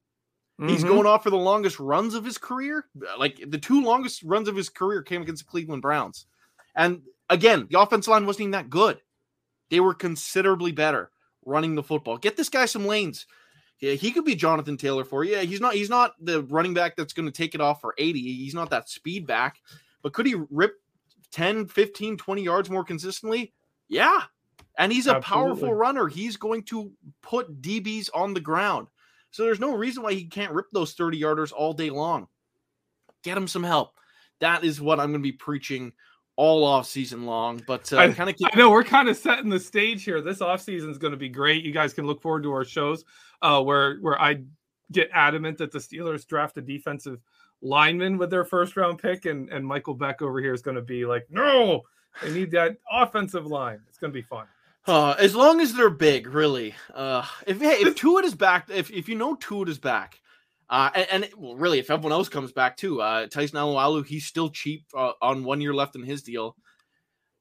He's 0.60 0.84
Mhm. 0.84 0.90
going 0.90 1.06
off 1.06 1.24
for 1.24 1.30
the 1.30 1.38
longest 1.38 1.80
runs 1.80 2.16
of 2.16 2.26
his 2.26 2.38
career. 2.38 2.86
Like 3.18 3.42
the 3.48 3.58
two 3.58 3.82
longest 3.82 4.24
runs 4.24 4.50
of 4.50 4.58
his 4.58 4.68
career 4.68 5.02
came 5.02 5.22
against 5.22 5.46
the 5.46 5.50
Cleveland 5.50 5.82
Browns. 5.82 6.26
And 6.76 7.02
again, 7.30 7.66
the 7.72 7.80
offensive 7.80 8.12
line 8.12 8.26
wasn't 8.26 8.42
even 8.42 8.52
that 8.52 8.70
good. 8.70 9.00
They 9.70 9.80
were 9.80 9.94
considerably 9.94 10.72
better 10.72 11.12
running 11.46 11.76
the 11.76 11.84
football. 11.84 12.18
Get 12.18 12.38
this 12.38 12.50
guy 12.50 12.66
some 12.66 12.86
lanes. 12.86 13.26
Yeah, 13.80 13.94
he 13.94 14.12
could 14.12 14.26
be 14.26 14.36
Jonathan 14.36 14.78
Taylor 14.78 15.06
for 15.06 15.24
you. 15.24 15.34
Yeah, 15.34 15.42
he's 15.42 15.62
not 15.62 15.74
he's 15.74 15.90
not 15.90 16.14
the 16.20 16.44
running 16.44 16.74
back 16.74 16.96
that's 16.96 17.14
going 17.14 17.28
to 17.28 17.32
take 17.32 17.56
it 17.56 17.62
off 17.62 17.80
for 17.80 17.94
80. 17.98 18.20
He's 18.20 18.54
not 18.54 18.70
that 18.72 18.90
speed 18.90 19.26
back, 19.26 19.62
but 20.02 20.14
could 20.14 20.26
he 20.26 20.36
rip 20.50 20.76
10, 21.32 21.68
15, 21.68 22.18
20 22.18 22.42
yards 22.42 22.70
more 22.70 22.84
consistently? 22.84 23.54
Yeah. 23.88 24.22
And 24.78 24.92
he's 24.92 25.08
a 25.08 25.20
powerful 25.20 25.74
runner. 25.74 26.08
He's 26.08 26.38
going 26.38 26.64
to 26.64 26.92
put 27.22 27.62
DBs 27.62 28.10
on 28.14 28.34
the 28.34 28.40
ground. 28.40 28.88
So 29.32 29.44
there's 29.44 29.60
no 29.60 29.76
reason 29.76 30.04
why 30.04 30.14
he 30.14 30.26
can't 30.26 30.54
rip 30.54 30.68
those 30.72 30.94
30 30.94 31.20
yarders 31.20 31.52
all 31.52 31.74
day 31.74 31.90
long. 31.90 32.28
Get 33.24 33.38
him 33.38 33.48
some 33.48 33.64
help. 33.64 33.96
That 34.40 34.64
is 34.64 34.80
what 34.80 35.00
I'm 35.00 35.12
going 35.12 35.22
to 35.22 35.28
be 35.28 35.34
preaching 35.34 35.92
all 36.40 36.64
off 36.64 36.88
season 36.88 37.26
long. 37.26 37.62
But 37.68 37.92
uh, 37.92 37.98
I- 37.98 38.14
kind 38.14 38.30
of 38.30 38.36
I 38.46 38.58
know 38.58 38.72
we're 38.72 38.86
kind 38.86 39.10
of 39.10 39.18
setting 39.18 39.50
the 39.50 39.60
stage 39.60 40.06
here. 40.06 40.22
This 40.22 40.40
off 40.40 40.62
season 40.62 40.90
is 40.90 40.98
going 40.98 41.12
to 41.12 41.18
be 41.18 41.28
great. 41.28 41.66
You 41.66 41.74
guys 41.74 41.94
can 41.94 42.08
look 42.08 42.22
forward 42.22 42.44
to 42.44 42.54
our 42.54 42.64
shows 42.64 43.04
uh, 43.42 43.62
where 43.62 43.98
where 43.98 44.20
I 44.20 44.44
get 44.94 45.10
adamant 45.14 45.58
that 45.58 45.74
the 45.74 45.80
Steelers 45.80 46.26
draft 46.26 46.58
a 46.58 46.62
defensive 46.62 47.20
lineman 47.62 48.18
with 48.18 48.30
their 48.30 48.46
first 48.46 48.78
round 48.78 49.00
pick, 49.00 49.26
and 49.26 49.50
and 49.50 49.68
Michael 49.68 49.94
Beck 49.94 50.22
over 50.22 50.40
here 50.40 50.54
is 50.54 50.62
going 50.62 50.78
to 50.78 50.82
be 50.82 51.06
like, 51.06 51.28
no, 51.30 51.82
they 52.24 52.32
need 52.32 52.52
that 52.52 52.78
offensive 52.90 53.46
line. 53.46 53.82
It's 53.90 53.98
going 53.98 54.14
to 54.14 54.18
be 54.18 54.26
fun. 54.26 54.46
Uh, 54.88 55.16
as 55.20 55.36
long 55.36 55.60
as 55.60 55.74
they're 55.74 55.90
big, 55.90 56.26
really. 56.26 56.74
Uh, 56.94 57.26
if 57.46 57.60
hey, 57.60 57.82
if 57.82 57.96
Tuitt 57.96 58.24
is 58.24 58.34
back, 58.34 58.70
if 58.70 58.90
if 58.92 59.10
you 59.10 59.16
know 59.16 59.36
Tuitt 59.36 59.68
is 59.68 59.78
back, 59.78 60.22
uh, 60.70 60.90
and, 60.94 61.08
and 61.12 61.34
well, 61.38 61.56
really, 61.56 61.80
if 61.80 61.90
everyone 61.90 62.12
else 62.12 62.30
comes 62.30 62.52
back 62.52 62.78
too, 62.78 63.02
uh, 63.02 63.28
Tyson 63.28 63.58
Alualu, 63.58 64.06
he's 64.06 64.26
still 64.26 64.50
cheap 64.50 64.86
uh, 64.96 65.14
on 65.22 65.44
one 65.44 65.62
year 65.62 65.74
left 65.74 65.96
in 65.96 66.04
his 66.04 66.22
deal. 66.22 66.56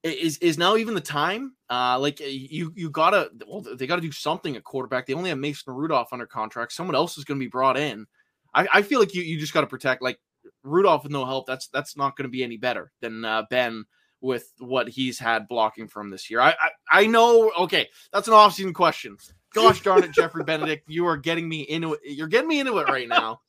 Is 0.02 0.38
is 0.38 0.56
now 0.56 0.76
even 0.76 0.94
the 0.94 1.00
time? 1.00 1.54
Uh, 1.68 1.98
like 1.98 2.20
you 2.20 2.72
you 2.74 2.88
gotta 2.88 3.30
well, 3.46 3.60
they 3.60 3.86
got 3.86 3.96
to 3.96 4.02
do 4.02 4.12
something 4.12 4.56
at 4.56 4.64
quarterback. 4.64 5.06
They 5.06 5.14
only 5.14 5.30
have 5.30 5.38
Mason 5.38 5.74
Rudolph 5.74 6.12
under 6.12 6.26
contract. 6.26 6.72
Someone 6.72 6.94
else 6.94 7.18
is 7.18 7.24
going 7.24 7.38
to 7.38 7.44
be 7.44 7.50
brought 7.50 7.76
in. 7.76 8.06
I, 8.54 8.68
I 8.72 8.82
feel 8.82 9.00
like 9.00 9.14
you 9.14 9.22
you 9.22 9.38
just 9.38 9.52
got 9.52 9.62
to 9.62 9.66
protect 9.66 10.00
like 10.00 10.18
Rudolph 10.62 11.02
with 11.02 11.12
no 11.12 11.26
help. 11.26 11.46
That's 11.46 11.68
that's 11.68 11.96
not 11.96 12.16
going 12.16 12.24
to 12.24 12.30
be 12.30 12.44
any 12.44 12.56
better 12.56 12.92
than 13.00 13.24
uh, 13.24 13.42
Ben 13.50 13.84
with 14.20 14.52
what 14.58 14.88
he's 14.88 15.18
had 15.18 15.48
blocking 15.48 15.88
from 15.88 16.10
this 16.10 16.30
year. 16.30 16.40
I, 16.40 16.50
I 16.50 16.70
I 16.90 17.06
know. 17.06 17.50
Okay, 17.58 17.88
that's 18.12 18.28
an 18.28 18.34
offseason 18.34 18.74
question. 18.74 19.18
Gosh 19.54 19.82
darn 19.82 20.04
it, 20.04 20.12
Geoffrey 20.12 20.44
Benedict, 20.44 20.84
you 20.88 21.06
are 21.06 21.16
getting 21.16 21.48
me 21.48 21.62
into 21.62 21.94
it. 21.94 22.00
You're 22.04 22.28
getting 22.28 22.48
me 22.48 22.60
into 22.60 22.78
it 22.78 22.88
right 22.88 23.08
now. 23.08 23.40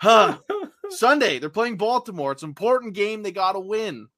Huh. 0.00 0.38
Sunday, 0.90 1.38
they're 1.38 1.48
playing 1.50 1.76
Baltimore. 1.76 2.32
It's 2.32 2.42
an 2.42 2.50
important 2.50 2.94
game. 2.94 3.22
They 3.22 3.32
got 3.32 3.52
to 3.52 3.60
win. 3.60 4.08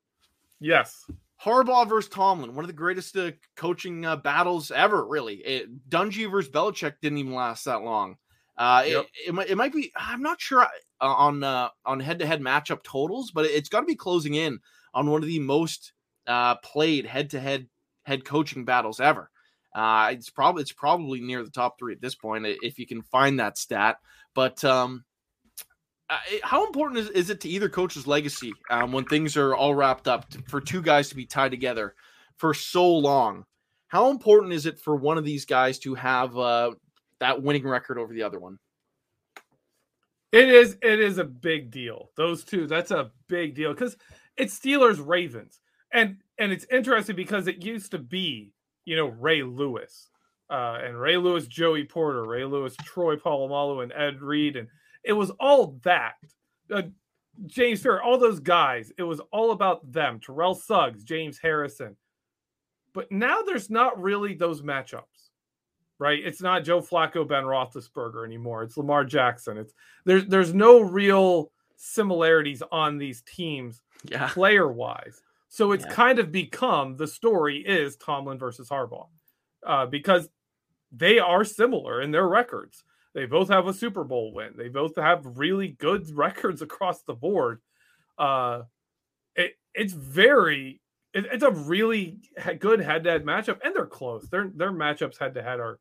Yes. 0.60 1.04
Harbaugh 1.42 1.88
versus 1.88 2.08
Tomlin, 2.10 2.54
one 2.54 2.64
of 2.64 2.68
the 2.68 2.72
greatest 2.72 3.16
uh, 3.16 3.32
coaching 3.56 4.06
uh, 4.06 4.16
battles 4.16 4.70
ever, 4.70 5.06
really. 5.06 5.34
It, 5.36 5.88
Dungy 5.88 6.30
versus 6.30 6.50
Belichick 6.50 6.94
didn't 7.02 7.18
even 7.18 7.34
last 7.34 7.64
that 7.66 7.82
long. 7.82 8.16
Uh, 8.56 8.84
Yep. 8.86 9.04
it, 9.04 9.28
it, 9.28 9.34
might, 9.34 9.50
it 9.50 9.56
might 9.56 9.72
be, 9.72 9.92
I'm 9.94 10.22
not 10.22 10.40
sure 10.40 10.62
uh, 10.62 10.68
on 11.00 11.44
uh, 11.44 11.68
on 11.84 12.00
head 12.00 12.18
to 12.20 12.26
head 12.26 12.40
matchup 12.40 12.82
totals, 12.82 13.30
but 13.30 13.44
it's 13.44 13.68
got 13.68 13.80
to 13.80 13.86
be 13.86 13.94
closing 13.94 14.34
in 14.34 14.60
on 14.94 15.10
one 15.10 15.22
of 15.22 15.28
the 15.28 15.38
most 15.40 15.92
uh, 16.26 16.54
played 16.56 17.04
head 17.04 17.30
to 17.30 17.40
head 17.40 17.68
head 18.04 18.24
coaching 18.24 18.64
battles 18.64 18.98
ever. 18.98 19.30
Uh, 19.76 20.08
it's 20.12 20.30
probably 20.30 20.62
it's 20.62 20.72
probably 20.72 21.20
near 21.20 21.44
the 21.44 21.50
top 21.50 21.78
three 21.78 21.92
at 21.92 22.00
this 22.00 22.14
point 22.14 22.46
if 22.46 22.78
you 22.78 22.86
can 22.86 23.02
find 23.02 23.38
that 23.38 23.58
stat. 23.58 23.98
But 24.34 24.64
um, 24.64 25.04
how 26.42 26.66
important 26.66 27.00
is, 27.00 27.10
is 27.10 27.30
it 27.30 27.42
to 27.42 27.48
either 27.48 27.68
coach's 27.68 28.06
legacy 28.06 28.54
um, 28.70 28.90
when 28.92 29.04
things 29.04 29.36
are 29.36 29.54
all 29.54 29.74
wrapped 29.74 30.08
up 30.08 30.30
to, 30.30 30.42
for 30.48 30.62
two 30.62 30.80
guys 30.80 31.10
to 31.10 31.14
be 31.14 31.26
tied 31.26 31.50
together 31.50 31.94
for 32.38 32.54
so 32.54 32.90
long? 32.90 33.44
How 33.88 34.10
important 34.10 34.54
is 34.54 34.64
it 34.64 34.80
for 34.80 34.96
one 34.96 35.18
of 35.18 35.24
these 35.24 35.44
guys 35.44 35.78
to 35.80 35.94
have 35.94 36.36
uh, 36.38 36.72
that 37.20 37.42
winning 37.42 37.66
record 37.66 37.98
over 37.98 38.14
the 38.14 38.22
other 38.22 38.38
one? 38.38 38.58
It 40.32 40.48
is 40.48 40.76
it 40.82 41.00
is 41.00 41.18
a 41.18 41.24
big 41.24 41.70
deal. 41.70 42.10
Those 42.16 42.44
two, 42.44 42.66
that's 42.66 42.90
a 42.90 43.10
big 43.28 43.54
deal 43.54 43.74
because 43.74 43.96
it's 44.38 44.58
Steelers 44.58 45.04
Ravens. 45.04 45.60
And 45.92 46.16
and 46.38 46.50
it's 46.50 46.66
interesting 46.70 47.16
because 47.16 47.46
it 47.46 47.62
used 47.62 47.92
to 47.92 47.98
be, 47.98 48.52
you 48.86 48.96
know, 48.96 49.08
Ray 49.08 49.42
Lewis. 49.42 50.08
Uh, 50.48 50.78
and 50.82 50.98
Ray 50.98 51.16
Lewis, 51.16 51.46
Joey 51.48 51.84
Porter, 51.84 52.24
Ray 52.24 52.44
Lewis, 52.44 52.76
Troy 52.84 53.16
Polamalu, 53.16 53.82
and 53.82 53.92
Ed 53.92 54.22
Reed, 54.22 54.54
and 54.56 54.68
it 55.02 55.12
was 55.12 55.30
all 55.40 55.78
that. 55.82 56.14
Uh, 56.72 56.82
James 57.46 57.82
Farrior, 57.82 58.00
all 58.04 58.16
those 58.16 58.38
guys, 58.40 58.92
it 58.96 59.02
was 59.02 59.20
all 59.32 59.50
about 59.50 59.90
them. 59.92 60.20
Terrell 60.20 60.54
Suggs, 60.54 61.02
James 61.04 61.36
Harrison. 61.38 61.96
But 62.94 63.10
now 63.10 63.42
there's 63.42 63.68
not 63.70 64.00
really 64.00 64.34
those 64.34 64.62
matchups, 64.62 65.30
right? 65.98 66.18
It's 66.24 66.40
not 66.40 66.62
Joe 66.64 66.80
Flacco, 66.80 67.26
Ben 67.28 67.42
Roethlisberger 67.44 68.24
anymore. 68.24 68.62
It's 68.62 68.76
Lamar 68.76 69.04
Jackson. 69.04 69.58
It's 69.58 69.74
there's 70.04 70.26
there's 70.26 70.54
no 70.54 70.80
real 70.80 71.50
similarities 71.76 72.62
on 72.72 72.98
these 72.98 73.20
teams 73.22 73.82
Yeah. 74.04 74.28
player 74.32 74.70
wise. 74.70 75.20
So 75.48 75.72
it's 75.72 75.84
Yeah. 75.84 75.92
kind 75.92 76.18
of 76.18 76.32
become 76.32 76.96
the 76.96 77.06
story 77.06 77.58
is 77.58 77.96
Tomlin 77.96 78.38
versus 78.38 78.68
Harbaugh 78.68 79.08
uh, 79.64 79.86
because 79.86 80.28
they 80.92 81.18
are 81.18 81.44
similar 81.44 82.00
in 82.00 82.10
their 82.10 82.28
records. 82.28 82.84
They 83.14 83.26
both 83.26 83.48
have 83.48 83.66
a 83.66 83.74
Super 83.74 84.04
Bowl 84.04 84.32
win. 84.32 84.54
They 84.56 84.68
both 84.68 84.96
have 84.96 85.38
really 85.38 85.68
good 85.68 86.10
records 86.16 86.62
across 86.62 87.02
the 87.02 87.14
board. 87.14 87.60
Uh, 88.18 88.62
it, 89.36 89.54
it's 89.74 89.92
very, 89.92 90.80
it, 91.14 91.26
it's 91.32 91.44
a 91.44 91.50
really 91.50 92.20
good 92.58 92.80
head-to-head 92.80 93.24
matchup, 93.24 93.58
and 93.64 93.74
they're 93.74 93.86
close. 93.86 94.28
Their 94.28 94.48
their 94.54 94.72
matchups 94.72 95.18
head-to-head 95.18 95.60
are 95.60 95.78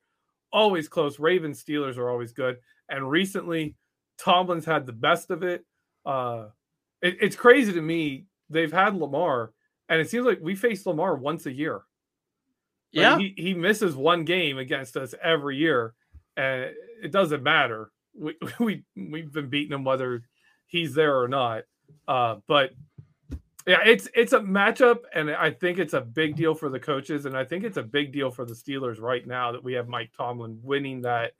always 0.52 0.88
close. 0.88 1.20
Ravens 1.20 1.64
Steelers 1.64 1.98
are 1.98 2.10
always 2.10 2.34
good, 2.34 2.58
and 2.90 3.10
recently 3.10 3.76
Tomlin's 4.18 4.66
had 4.66 4.86
the 4.86 4.94
best 4.94 5.32
of 5.32 5.44
it. 5.44 5.66
Uh, 6.06 6.48
it, 7.02 7.18
it's 7.22 7.36
crazy 7.36 7.74
to 7.74 7.82
me. 7.82 8.26
They've 8.50 8.72
had 8.72 8.96
Lamar, 8.96 9.52
and 9.90 10.00
it 10.00 10.10
seems 10.10 10.26
like 10.26 10.40
we 10.42 10.56
face 10.56 10.86
Lamar 10.86 11.16
once 11.16 11.46
a 11.46 11.52
year. 11.52 11.82
Yeah. 12.92 13.18
he, 13.18 13.34
he 13.36 13.54
misses 13.54 13.96
one 13.96 14.24
game 14.24 14.58
against 14.58 14.96
us 14.96 15.14
every 15.22 15.58
year, 15.58 15.94
and 16.38 16.72
it 17.04 17.12
doesn't 17.12 17.44
matter. 17.44 17.92
We 18.18 18.36
we 18.60 18.84
we've 18.96 19.32
been 19.32 19.50
beating 19.50 19.74
him 19.74 19.84
whether 19.84 20.24
he's 20.66 20.94
there 20.94 21.20
or 21.20 21.28
not. 21.28 21.64
Uh, 22.08 22.38
but 22.48 22.72
yeah, 23.68 23.80
it's 23.84 24.08
it's 24.14 24.34
a 24.34 24.40
matchup, 24.40 25.00
and 25.14 25.32
I 25.32 25.52
think 25.52 25.80
it's 25.80 25.94
a 25.94 26.02
big 26.02 26.36
deal 26.36 26.54
for 26.54 26.70
the 26.70 26.80
coaches, 26.80 27.26
and 27.26 27.36
I 27.36 27.44
think 27.44 27.64
it's 27.64 27.78
a 27.78 27.84
big 27.84 28.14
deal 28.14 28.32
for 28.32 28.46
the 28.46 28.54
Steelers 28.54 29.02
right 29.02 29.26
now 29.26 29.52
that 29.52 29.64
we 29.64 29.74
have 29.74 29.88
Mike 29.88 30.12
Tomlin 30.16 30.60
winning 30.62 31.02
that 31.02 31.34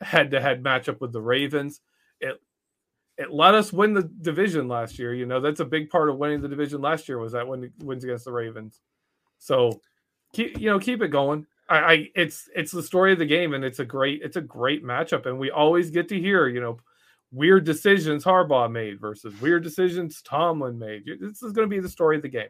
head-to-head 0.00 0.62
matchup 0.62 1.00
with 1.00 1.12
the 1.12 1.22
Ravens. 1.22 1.80
It 2.20 2.40
it 3.18 3.32
let 3.32 3.54
us 3.54 3.72
win 3.72 3.94
the 3.94 4.02
division 4.02 4.68
last 4.68 4.98
year. 4.98 5.14
You 5.14 5.26
know, 5.26 5.40
that's 5.40 5.60
a 5.60 5.64
big 5.64 5.90
part 5.90 6.10
of 6.10 6.18
winning 6.18 6.40
the 6.42 6.48
division 6.48 6.80
last 6.80 7.08
year 7.08 7.18
was 7.18 7.32
that 7.32 7.48
win 7.48 7.72
wins 7.78 8.04
against 8.04 8.24
the 8.26 8.32
Ravens. 8.32 8.80
So 9.38 9.80
keep 10.34 10.58
you 10.60 10.70
know 10.70 10.78
keep 10.78 11.02
it 11.02 11.08
going. 11.08 11.46
I, 11.68 11.78
I 11.78 12.10
it's 12.14 12.48
it's 12.54 12.72
the 12.72 12.82
story 12.82 13.12
of 13.12 13.18
the 13.18 13.26
game, 13.26 13.54
and 13.54 13.64
it's 13.64 13.78
a 13.80 13.84
great 13.84 14.22
it's 14.22 14.36
a 14.36 14.40
great 14.42 14.84
matchup, 14.84 15.26
and 15.26 15.38
we 15.38 15.50
always 15.50 15.90
get 15.90 16.08
to 16.10 16.20
hear 16.20 16.48
you 16.48 16.60
know 16.60 16.78
weird 17.32 17.64
decisions 17.64 18.24
Harbaugh 18.24 18.70
made 18.70 19.00
versus 19.00 19.38
weird 19.40 19.62
decisions 19.64 20.22
Tomlin 20.22 20.78
made. 20.78 21.04
This 21.20 21.42
is 21.42 21.52
going 21.52 21.68
to 21.68 21.74
be 21.74 21.80
the 21.80 21.88
story 21.88 22.16
of 22.16 22.22
the 22.22 22.28
game. 22.28 22.48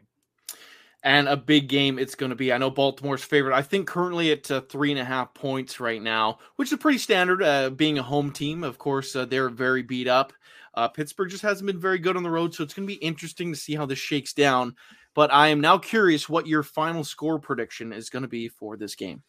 and 1.03 1.27
a 1.27 1.37
big 1.37 1.69
game 1.69 1.99
it's 1.99 2.15
going 2.15 2.31
to 2.31 2.35
be. 2.35 2.51
I 2.51 2.57
know 2.57 2.69
Baltimore's 2.71 3.23
favorite. 3.23 3.55
I 3.55 3.61
think 3.61 3.87
currently 3.87 4.31
at 4.31 4.49
uh, 4.51 4.61
three 4.61 4.91
and 4.91 4.99
a 4.99 5.05
half 5.05 5.33
points 5.33 5.79
right 5.79 6.01
now, 6.01 6.39
which 6.55 6.71
is 6.71 6.77
pretty 6.79 6.97
standard. 6.99 7.43
Uh, 7.43 7.69
being 7.69 7.97
a 7.99 8.03
home 8.03 8.31
team, 8.31 8.63
of 8.63 8.77
course, 8.77 9.15
uh, 9.15 9.25
they're 9.25 9.49
very 9.49 9.83
beat 9.83 10.07
up. 10.07 10.33
Uh, 10.77 10.87
Pittsburgh 10.87 11.31
just 11.31 11.41
hasn't 11.41 11.65
been 11.65 11.79
very 11.79 11.97
good 11.97 12.15
on 12.15 12.21
the 12.21 12.29
road, 12.29 12.53
so 12.53 12.63
it's 12.63 12.75
going 12.75 12.87
to 12.87 12.93
be 12.93 12.99
interesting 13.03 13.51
to 13.51 13.57
see 13.57 13.73
how 13.73 13.87
this 13.87 13.97
shakes 13.97 14.31
down. 14.31 14.75
But 15.15 15.33
I 15.33 15.47
am 15.47 15.59
now 15.59 15.79
curious 15.79 16.29
what 16.29 16.45
your 16.45 16.61
final 16.61 17.03
score 17.03 17.39
prediction 17.39 17.91
is 17.91 18.11
going 18.11 18.21
to 18.21 18.27
be 18.27 18.47
for 18.47 18.77
this 18.77 18.93
game. 18.93 19.23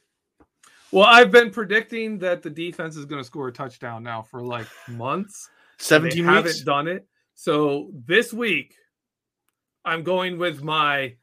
Well, 0.92 1.06
I've 1.06 1.30
been 1.30 1.50
predicting 1.50 2.18
that 2.18 2.42
the 2.42 2.50
defense 2.50 2.96
is 2.96 3.06
going 3.06 3.22
to 3.22 3.24
score 3.24 3.48
a 3.48 3.52
touchdown 3.52 4.02
now 4.02 4.20
for 4.20 4.42
like 4.42 4.66
months. 4.88 5.48
and 5.90 6.04
they 6.04 6.10
17 6.10 6.24
haven't 6.26 6.44
weeks. 6.44 6.60
done 6.60 6.86
it. 6.86 7.06
So 7.34 7.92
this 8.06 8.30
week, 8.30 8.74
I'm 9.86 10.02
going 10.02 10.36
with 10.36 10.62
my 10.62 11.14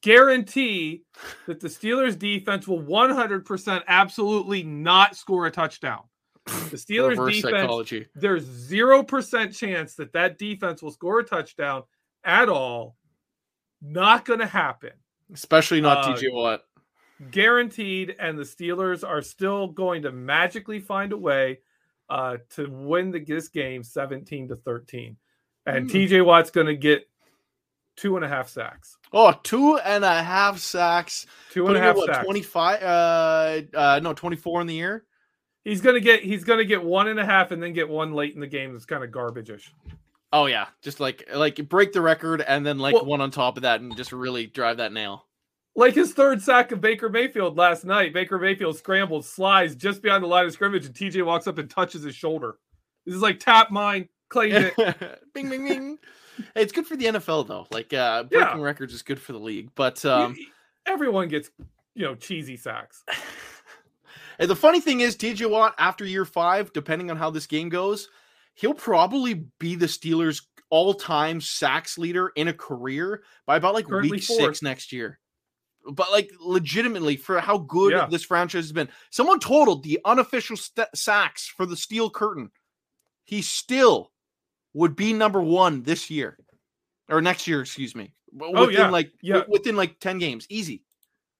guarantee 0.00 1.02
that 1.48 1.58
the 1.58 1.66
Steelers 1.66 2.16
defense 2.16 2.68
will 2.68 2.82
100% 2.82 3.82
absolutely 3.88 4.62
not 4.62 5.16
score 5.16 5.46
a 5.46 5.50
touchdown. 5.50 6.02
The 6.46 6.50
Steelers 6.76 7.10
Reverse 7.10 7.36
defense, 7.36 7.60
psychology. 7.60 8.06
there's 8.14 8.44
0% 8.46 9.56
chance 9.56 9.94
that 9.94 10.12
that 10.14 10.38
defense 10.38 10.82
will 10.82 10.90
score 10.90 11.20
a 11.20 11.24
touchdown 11.24 11.82
at 12.24 12.48
all. 12.48 12.96
Not 13.80 14.24
going 14.24 14.40
to 14.40 14.46
happen. 14.46 14.92
Especially 15.32 15.80
not 15.80 15.98
Uh, 16.04 16.14
TJ 16.14 16.32
Watt. 16.32 16.62
Guaranteed. 17.30 18.16
And 18.18 18.38
the 18.38 18.42
Steelers 18.42 19.06
are 19.06 19.22
still 19.22 19.68
going 19.68 20.02
to 20.02 20.12
magically 20.12 20.80
find 20.80 21.12
a 21.12 21.16
way 21.16 21.60
uh, 22.08 22.38
to 22.50 22.66
win 22.70 23.10
the, 23.10 23.20
this 23.24 23.48
game 23.48 23.82
17 23.82 24.48
to 24.48 24.56
13. 24.56 25.16
And 25.66 25.90
Hmm. 25.90 25.96
TJ 25.96 26.24
Watt's 26.24 26.50
going 26.50 26.66
to 26.66 26.76
get 26.76 27.08
two 27.96 28.16
and 28.16 28.24
a 28.24 28.28
half 28.28 28.48
sacks. 28.48 28.96
Oh, 29.12 29.32
two 29.42 29.76
and 29.78 30.04
a 30.04 30.22
half 30.22 30.58
sacks. 30.58 31.26
Two 31.50 31.66
and 31.68 31.76
a 31.76 31.80
half 31.80 31.96
what, 31.96 32.06
sacks. 32.06 32.24
25 32.24 32.82
uh 32.82 33.60
uh 33.74 34.00
no 34.02 34.12
24 34.14 34.62
in 34.62 34.66
the 34.66 34.74
year 34.74 35.04
He's 35.64 35.80
gonna 35.80 36.00
get 36.00 36.22
he's 36.22 36.44
gonna 36.44 36.64
get 36.64 36.82
one 36.82 37.08
and 37.08 37.20
a 37.20 37.24
half 37.24 37.50
and 37.52 37.62
then 37.62 37.72
get 37.72 37.88
one 37.88 38.12
late 38.12 38.34
in 38.34 38.40
the 38.40 38.46
game 38.46 38.72
that's 38.72 38.84
kind 38.84 39.04
of 39.04 39.10
garbage-ish. 39.12 39.72
oh 40.32 40.46
yeah 40.46 40.66
just 40.82 40.98
like 40.98 41.28
like 41.34 41.56
break 41.68 41.92
the 41.92 42.00
record 42.00 42.40
and 42.40 42.64
then 42.66 42.78
like 42.78 42.94
Well- 42.94 43.04
one 43.04 43.20
on 43.20 43.30
top 43.30 43.56
of 43.56 43.62
that 43.62 43.80
and 43.80 43.96
just 43.96 44.12
really 44.12 44.46
drive 44.46 44.78
that 44.78 44.92
nail 44.92 45.26
Like 45.76 45.94
his 45.94 46.12
third 46.14 46.42
sack 46.42 46.72
of 46.72 46.80
Baker 46.80 47.08
Mayfield 47.08 47.56
last 47.56 47.84
night. 47.84 48.12
Baker 48.12 48.38
Mayfield 48.38 48.76
scrambles, 48.76 49.28
slides 49.28 49.74
just 49.74 50.02
behind 50.02 50.22
the 50.22 50.28
line 50.28 50.44
of 50.46 50.52
scrimmage, 50.52 50.84
and 50.84 50.94
TJ 50.94 51.24
walks 51.24 51.46
up 51.46 51.56
and 51.58 51.70
touches 51.70 52.02
his 52.02 52.14
shoulder. 52.14 52.56
This 53.06 53.14
is 53.14 53.22
like 53.22 53.38
tap 53.40 53.70
mine, 53.70 54.08
claim 54.28 54.52
it. 54.76 55.20
bing 55.34 55.48
bing 55.48 55.66
bing 55.66 55.98
hey, 56.54 56.62
it's 56.62 56.72
good 56.72 56.86
for 56.86 56.96
the 56.96 57.04
nfl 57.06 57.46
though 57.46 57.66
like 57.70 57.92
uh 57.94 58.24
Yeah. 58.30 58.44
breaking 58.44 58.62
records 58.62 58.92
is 58.94 59.02
good 59.02 59.20
for 59.20 59.32
the 59.32 59.38
league 59.38 59.70
but 59.74 60.04
um 60.04 60.34
Everyone 60.86 61.28
gets 61.28 61.50
you 61.94 62.04
know 62.04 62.14
cheesy 62.16 62.56
sacks. 62.56 63.04
and 64.38 64.48
the 64.50 64.56
funny 64.56 64.80
thing 64.80 65.00
is 65.00 65.16
tj 65.16 65.48
watt 65.48 65.74
after 65.78 66.04
year 66.04 66.24
five 66.24 66.72
depending 66.72 67.10
on 67.10 67.16
how 67.16 67.30
this 67.30 67.46
game 67.46 67.68
goes 67.68 68.08
he'll 68.54 68.74
probably 68.74 69.46
be 69.58 69.74
the 69.74 69.86
steelers 69.86 70.42
all-time 70.70 71.40
sacks 71.40 71.98
leader 71.98 72.32
in 72.36 72.48
a 72.48 72.52
career 72.52 73.22
by 73.46 73.56
about 73.56 73.74
like 73.74 73.86
Currently 73.86 74.10
week 74.10 74.22
fourth. 74.24 74.40
six 74.40 74.62
next 74.62 74.92
year 74.92 75.18
but 75.92 76.10
like 76.12 76.30
legitimately 76.40 77.16
for 77.16 77.40
how 77.40 77.58
good 77.58 77.92
Yeah. 77.92 78.06
this 78.06 78.24
franchise 78.24 78.64
has 78.64 78.72
been 78.72 78.88
someone 79.10 79.40
totaled 79.40 79.82
the 79.82 79.98
unofficial 80.04 80.56
st- 80.56 80.88
sacks 80.94 81.46
for 81.48 81.66
the 81.66 81.76
steel 81.76 82.08
curtain 82.08 82.50
he 83.24 83.42
still 83.42 84.12
would 84.74 84.96
be 84.96 85.12
number 85.12 85.40
one 85.42 85.82
this 85.82 86.10
year 86.10 86.38
or 87.08 87.20
next 87.20 87.46
year 87.46 87.60
excuse 87.60 87.94
me 87.94 88.12
w- 88.36 88.54
Oh, 88.56 88.68
yeah. 88.68 88.88
like 88.88 89.10
Yeah. 89.20 89.34
wi- 89.40 89.48
within 89.50 89.76
like 89.76 89.98
10 90.00 90.18
games 90.18 90.46
easy 90.48 90.84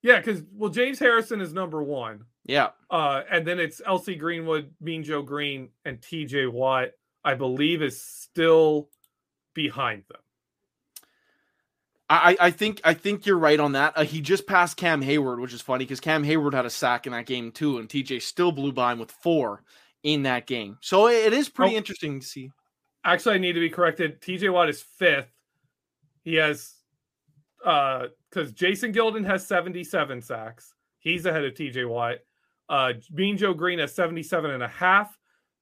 Yeah, 0.03 0.19
because 0.19 0.43
well, 0.51 0.69
James 0.69 0.99
Harrison 0.99 1.39
is 1.41 1.53
number 1.53 1.81
one. 1.81 2.25
Yeah 2.45 2.69
Uh, 2.89 3.23
and 3.31 3.45
then 3.47 3.59
it's 3.59 3.81
L.C. 3.85 4.15
Greenwood, 4.15 4.73
Mean 4.81 5.03
Joe 5.03 5.21
Greene, 5.21 5.69
and 5.85 5.99
TJ 6.01 6.51
Watt, 6.51 6.89
I 7.23 7.35
believe, 7.35 7.81
is 7.81 8.01
still 8.01 8.89
behind 9.53 10.03
them. 10.09 10.19
I, 12.09 12.35
I 12.39 12.51
think 12.51 12.81
I 12.83 12.93
think 12.93 13.25
you're 13.25 13.37
right 13.39 13.59
on 13.59 13.71
that. 13.71 13.93
Uh, 13.95 14.03
he 14.03 14.21
just 14.21 14.45
passed 14.45 14.77
Cam 14.77 15.01
Heyward, 15.01 15.41
which 15.41 15.53
is 15.53 15.61
funny 15.61 15.85
because 15.85 15.99
Cam 15.99 16.23
Heyward 16.23 16.53
had 16.53 16.65
a 16.65 16.69
sack 16.69 17.07
in 17.07 17.13
that 17.13 17.25
game 17.25 17.51
too, 17.51 17.79
and 17.79 17.87
TJ 17.89 18.21
still 18.21 18.51
blew 18.51 18.71
by 18.71 18.91
him 18.91 18.99
with 18.99 19.09
four 19.11 19.63
in 20.03 20.23
that 20.23 20.45
game. 20.45 20.77
So 20.81 21.07
it, 21.07 21.27
it 21.27 21.33
is 21.33 21.49
pretty 21.49 21.75
Oh. 21.75 21.77
interesting 21.77 22.19
to 22.19 22.25
see. 22.25 22.51
Actually, 23.05 23.35
I 23.35 23.37
need 23.39 23.53
to 23.53 23.59
be 23.61 23.69
corrected. 23.69 24.21
TJ 24.21 24.51
Watt 24.51 24.69
is 24.69 24.81
fifth. 24.81 25.31
He 26.23 26.35
has 26.35 26.73
uh 27.65 28.07
because 28.29 28.51
Jason 28.51 28.93
Gildon 28.93 29.25
has 29.25 29.47
77 29.47 30.21
sacks. 30.21 30.73
He's 30.99 31.25
ahead 31.25 31.45
of 31.45 31.53
TJ 31.53 31.87
Watt. 31.87 32.17
Uh 32.69 32.93
Mean 33.11 33.37
Joe 33.37 33.53
Greene 33.53 33.79
at 33.79 33.89
77 33.89 34.51
and 34.51 34.63
a 34.63 34.67
half, 34.67 35.17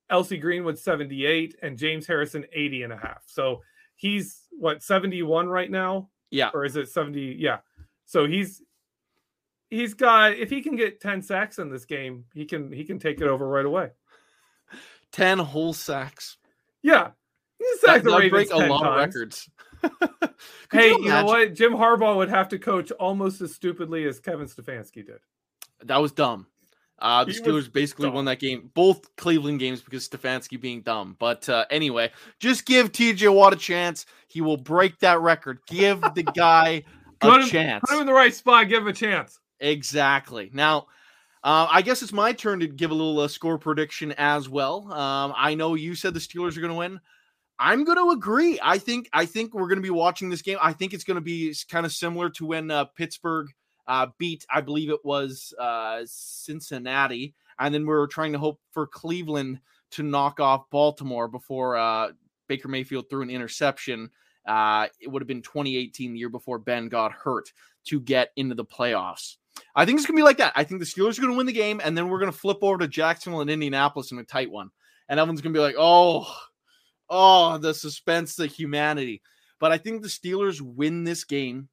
L.C. 0.09 0.37
Greenwood 0.37 0.77
78, 0.77 1.55
and 1.61 1.77
James 1.77 2.05
Harrison 2.07 2.45
80 2.53 2.83
and 2.83 2.93
a 2.93 2.97
half. 2.97 3.23
So 3.25 3.61
he's 3.95 4.41
what 4.51 4.81
71 4.83 5.47
right 5.47 5.69
now? 5.71 6.09
Yeah, 6.31 6.49
or 6.53 6.63
is 6.63 6.77
it 6.77 6.87
70 6.87 7.35
yeah 7.39 7.57
so 8.05 8.25
he's 8.25 8.61
he's 9.69 9.93
got 9.93 10.31
if 10.33 10.49
he 10.49 10.61
can 10.61 10.77
get 10.77 11.01
10 11.01 11.21
sacks 11.21 11.59
in 11.59 11.69
this 11.69 11.83
game 11.83 12.23
he 12.33 12.45
can 12.45 12.71
he 12.71 12.85
can 12.85 12.99
take 12.99 13.19
it 13.19 13.27
over 13.27 13.45
right 13.45 13.65
away 13.65 13.89
ten 15.11 15.37
whole 15.39 15.73
sacks. 15.73 16.37
yeah 16.81 17.09
he 17.59 17.65
That, 17.65 17.79
sacked 17.81 18.05
that'd 18.05 18.31
break 18.31 18.47
a 18.49 18.59
10 18.59 18.69
lot 18.69 18.85
of 18.87 18.95
records. 18.95 19.49
Hey 20.71 20.91
you, 20.91 21.09
know 21.09 21.25
what 21.25 21.53
jim 21.53 21.73
harbaugh 21.73 22.15
would 22.15 22.29
have 22.29 22.47
to 22.49 22.59
coach 22.59 22.91
almost 22.91 23.41
as 23.41 23.53
stupidly 23.53 24.05
as 24.05 24.19
kevin 24.21 24.47
stefanski 24.47 25.05
did 25.05 25.19
That 25.83 25.97
was 25.97 26.11
dumb. 26.13 26.47
Uh, 27.01 27.23
the 27.25 27.31
He 27.33 27.39
Steelers 27.41 27.71
basically 27.71 28.05
dumb. 28.05 28.13
won 28.15 28.25
that 28.25 28.39
game, 28.39 28.69
both 28.73 29.13
Cleveland 29.17 29.59
games, 29.59 29.81
because 29.81 30.07
Stefanski 30.07 30.59
being 30.61 30.81
dumb. 30.81 31.15
But 31.19 31.49
uh, 31.49 31.65
anyway, 31.69 32.11
just 32.39 32.65
give 32.65 32.91
TJ 32.91 33.33
Watt 33.33 33.53
a 33.53 33.57
chance. 33.57 34.05
He 34.27 34.39
will 34.41 34.57
break 34.57 34.99
that 34.99 35.19
record. 35.19 35.59
Give 35.67 35.99
the 36.15 36.23
guy 36.35 36.83
a 37.21 37.39
him- 37.39 37.47
chance. 37.47 37.83
put 37.87 37.95
him 37.95 38.01
in 38.01 38.07
the 38.07 38.13
right 38.13 38.33
spot 38.33 38.67
give 38.69 38.81
him 38.83 38.87
a 38.87 38.93
chance 38.93 39.39
Exactly. 39.59 40.49
Now, 40.53 40.87
uh, 41.43 41.67
I 41.69 41.81
guess 41.81 42.01
it's 42.03 42.13
my 42.13 42.33
turn 42.33 42.59
to 42.59 42.67
give 42.67 42.91
a 42.91 42.93
little 42.93 43.19
uh, 43.19 43.27
score 43.27 43.57
prediction 43.57 44.11
as 44.17 44.47
well. 44.49 44.91
Um, 44.93 45.33
I 45.35 45.55
know 45.55 45.73
you 45.75 45.95
said 45.95 46.13
the 46.13 46.19
Steelers 46.19 46.55
are 46.57 46.61
going 46.61 46.71
to 46.71 46.77
win. 46.77 46.99
I'm 47.59 47.83
going 47.83 47.97
to 47.97 48.09
agree. 48.11 48.59
I 48.61 48.77
think 48.79 49.07
I 49.13 49.25
think 49.25 49.53
we're 49.53 49.67
going 49.67 49.77
to 49.77 49.83
be 49.83 49.89
watching 49.91 50.29
this 50.29 50.41
game. 50.41 50.57
I 50.61 50.73
think 50.73 50.93
it's 50.93 51.03
going 51.03 51.15
to 51.15 51.21
be 51.21 51.55
kind 51.69 51.85
of 51.85 51.91
similar 51.91 52.29
to 52.31 52.45
when 52.45 52.71
uh, 52.71 52.85
Pittsburgh 52.85 53.47
uh, 53.91 54.07
beat, 54.17 54.45
I 54.49 54.61
believe 54.61 54.89
it 54.89 55.03
was 55.03 55.53
uh, 55.59 56.03
Cincinnati, 56.05 57.35
and 57.59 57.73
then 57.73 57.81
we 57.81 57.87
were 57.89 58.07
trying 58.07 58.31
to 58.31 58.39
hope 58.39 58.61
for 58.71 58.87
Cleveland 58.87 59.59
to 59.91 60.03
knock 60.03 60.39
off 60.39 60.69
Baltimore 60.69 61.27
before 61.27 61.75
uh, 61.75 62.11
Baker 62.47 62.69
Mayfield 62.69 63.09
threw 63.09 63.21
an 63.21 63.29
interception. 63.29 64.09
Uh, 64.47 64.87
it 65.01 65.09
would 65.09 65.21
have 65.21 65.27
been 65.27 65.41
2018, 65.41 66.13
the 66.13 66.19
year 66.19 66.29
before 66.29 66.57
Ben 66.57 66.87
got 66.87 67.11
hurt, 67.11 67.51
to 67.87 67.99
get 67.99 68.29
into 68.37 68.55
the 68.55 68.63
playoffs. 68.63 69.35
I 69.75 69.83
think 69.83 69.97
it's 69.97 70.07
gonna 70.07 70.15
be 70.15 70.23
like 70.23 70.37
that. 70.37 70.53
I 70.55 70.63
think 70.63 70.79
the 70.79 70.85
Steelers 70.85 71.17
are 71.17 71.21
gonna 71.23 71.35
win 71.35 71.45
the 71.45 71.51
game, 71.51 71.81
and 71.83 71.97
then 71.97 72.07
we're 72.07 72.19
gonna 72.19 72.31
flip 72.31 72.59
over 72.61 72.77
to 72.77 72.87
Jacksonville 72.87 73.41
and 73.41 73.49
Indianapolis 73.49 74.13
in 74.13 74.19
a 74.19 74.23
tight 74.23 74.49
one, 74.49 74.69
and 75.09 75.19
everyone's 75.19 75.41
gonna 75.41 75.51
be 75.51 75.59
like, 75.59 75.75
"Oh, 75.77 76.33
oh, 77.09 77.57
the 77.57 77.73
suspense, 77.73 78.37
the 78.37 78.47
humanity." 78.47 79.21
But 79.59 79.73
I 79.73 79.77
think 79.77 80.01
the 80.01 80.07
Steelers 80.07 80.61
win 80.61 81.03
this 81.03 81.25
game 81.25 81.67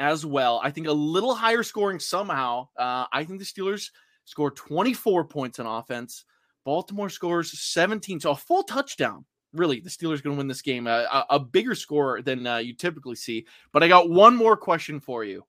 as 0.00 0.24
well. 0.26 0.60
I 0.64 0.70
think 0.70 0.88
a 0.88 0.92
little 0.92 1.34
higher 1.34 1.62
scoring 1.62 2.00
somehow. 2.00 2.68
Uh, 2.76 3.04
I 3.12 3.22
think 3.22 3.38
the 3.38 3.44
Steelers 3.44 3.90
score 4.24 4.50
24 4.50 5.24
points 5.26 5.60
on 5.60 5.66
offense. 5.66 6.24
Baltimore 6.64 7.10
scores 7.10 7.60
17, 7.60 8.20
so 8.20 8.32
a 8.32 8.36
full 8.36 8.62
touchdown. 8.62 9.24
Really, 9.52 9.80
the 9.80 9.90
Steelers 9.90 10.22
going 10.22 10.36
to 10.36 10.38
win 10.38 10.48
this 10.48 10.62
game. 10.62 10.86
Uh, 10.86 11.04
a, 11.12 11.24
a 11.30 11.38
bigger 11.38 11.74
score 11.74 12.22
than 12.22 12.46
uh, 12.46 12.56
you 12.58 12.74
typically 12.74 13.16
see. 13.16 13.46
But 13.72 13.82
I 13.82 13.88
got 13.88 14.08
one 14.08 14.36
more 14.36 14.56
question 14.56 15.00
for 15.00 15.22
you. 15.24 15.44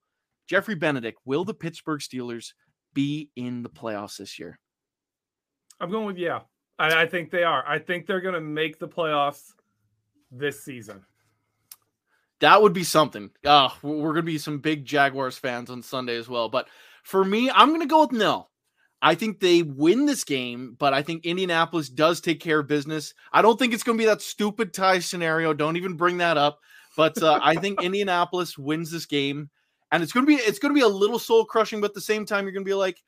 Geoffrey 0.48 0.76
Benedict, 0.76 1.20
will 1.24 1.46
the 1.46 1.54
Pittsburgh 1.54 2.02
Steelers 2.02 2.54
be 2.94 3.30
in 3.36 3.64
the 3.64 3.70
playoffs 3.70 4.18
this 4.18 4.38
year? 4.38 4.60
I'm 5.80 5.90
going 5.90 6.06
with 6.06 6.18
yeah. 6.18 6.42
I, 6.78 7.04
I 7.04 7.06
think 7.06 7.32
they 7.32 7.44
are. 7.44 7.64
I 7.68 7.80
think 7.80 8.06
they're 8.06 8.22
going 8.22 8.34
to 8.34 8.42
make 8.42 8.80
the 8.80 8.88
playoffs 8.88 9.54
this 10.30 10.64
season. 10.64 11.06
That 12.42 12.62
would 12.62 12.74
be 12.74 12.84
something. 12.84 13.30
Uh, 13.46 13.70
we're 13.82 14.14
going 14.14 14.26
to 14.26 14.32
be 14.32 14.38
some 14.38 14.60
big 14.60 14.84
Jaguars 14.84 15.38
fans 15.38 15.70
on 15.70 15.84
Sunday 15.84 16.18
as 16.18 16.28
well. 16.28 16.50
But 16.50 16.68
for 17.04 17.24
me, 17.24 17.50
I'm 17.50 17.70
going 17.70 17.82
to 17.82 17.88
go 17.88 18.02
with 18.02 18.12
no. 18.12 18.48
I 19.02 19.16
think 19.16 19.40
they 19.40 19.64
win 19.64 20.06
this 20.06 20.24
game, 20.24 20.76
but 20.78 20.94
I 20.94 21.02
think 21.02 21.26
Indianapolis 21.26 21.90
does 21.90 22.22
take 22.22 22.40
care 22.40 22.60
of 22.60 22.68
business. 22.68 23.14
I 23.32 23.42
don't 23.42 23.58
think 23.58 23.74
it's 23.74 23.84
going 23.84 23.98
to 23.98 24.02
be 24.02 24.08
that 24.08 24.22
stupid 24.22 24.74
tie 24.74 25.00
scenario. 25.00 25.54
Don't 25.54 25.78
even 25.78 25.94
bring 25.94 26.18
that 26.18 26.38
up. 26.38 26.60
But 26.96 27.22
uh, 27.22 27.40
I 27.42 27.56
think 27.56 27.82
Indianapolis 27.84 28.58
wins 28.58 28.92
this 28.92 29.06
game, 29.06 29.50
and 29.92 30.04
it's 30.04 30.12
going 30.12 30.26
to 30.26 30.28
be 30.28 30.36
it's 30.36 30.60
going 30.60 30.74
to 30.74 30.80
be 30.80 30.86
a 30.86 30.88
little 30.88 31.20
soul 31.20 31.46
crushing. 31.46 31.82
But 31.82 31.92
at 31.92 31.96
the 31.96 32.02
same 32.02 32.26
time, 32.26 32.46
you're 32.46 32.54
going 32.54 32.66
to 32.66 32.70
be 32.70 32.76
like, 32.76 33.02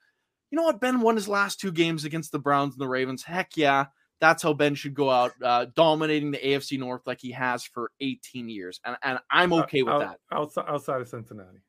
you 0.50 0.56
know 0.56 0.64
what? 0.64 0.82
Ben 0.82 1.02
won 1.02 1.16
his 1.16 1.28
last 1.28 1.60
two 1.60 1.72
games 1.72 2.06
against 2.06 2.32
the 2.32 2.40
Browns 2.40 2.74
and 2.74 2.82
the 2.82 2.88
Ravens. 2.88 3.24
Heck 3.24 3.56
yeah, 3.56 3.86
that's 4.24 4.42
how 4.42 4.54
Ben 4.54 4.74
should 4.76 4.94
go 4.94 5.10
out, 5.10 5.34
uh, 5.44 5.66
dominating 5.76 6.32
the 6.32 6.38
AFC 6.38 6.80
North 6.80 7.02
like 7.06 7.20
he 7.20 7.32
has 7.32 7.64
for 7.64 7.92
18 8.00 8.48
years, 8.50 8.80
and 8.86 8.96
and 9.04 9.20
I'm 9.30 9.52
okay 9.54 9.84
with 9.84 10.00
that. 10.00 10.20
Outside, 10.32 10.66
outside 10.68 11.02
of 11.02 11.10
Cincinnati. 11.10 11.60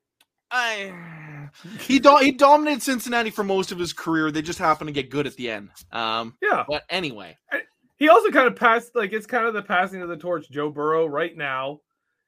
I 0.51 1.49
he 1.81 1.99
do, 1.99 2.17
he 2.19 2.31
dominated 2.31 2.81
Cincinnati 2.83 3.31
for 3.31 3.43
most 3.43 3.73
of 3.73 3.79
his 3.79 3.93
career. 3.93 4.31
They 4.31 4.43
just 4.43 4.59
happened 4.59 4.89
to 4.89 4.93
get 4.93 5.11
good 5.11 5.27
at 5.27 5.35
the 5.35 5.51
end. 5.51 5.71
Um, 5.91 6.37
Yeah. 6.41 6.65
but 6.69 6.85
anyway, 6.89 7.37
He 7.97 8.09
also 8.09 8.31
kind 8.31 8.47
of 8.47 8.55
passed, 8.57 8.95
like, 8.95 9.13
it's 9.13 9.27
kind 9.27 9.47
of 9.47 9.55
the 9.55 9.63
passing 9.63 10.03
of 10.03 10.09
the 10.09 10.17
torch. 10.17 10.49
Joe 10.51 10.71
Burrow 10.71 11.07
right 11.07 11.37
now. 11.37 11.81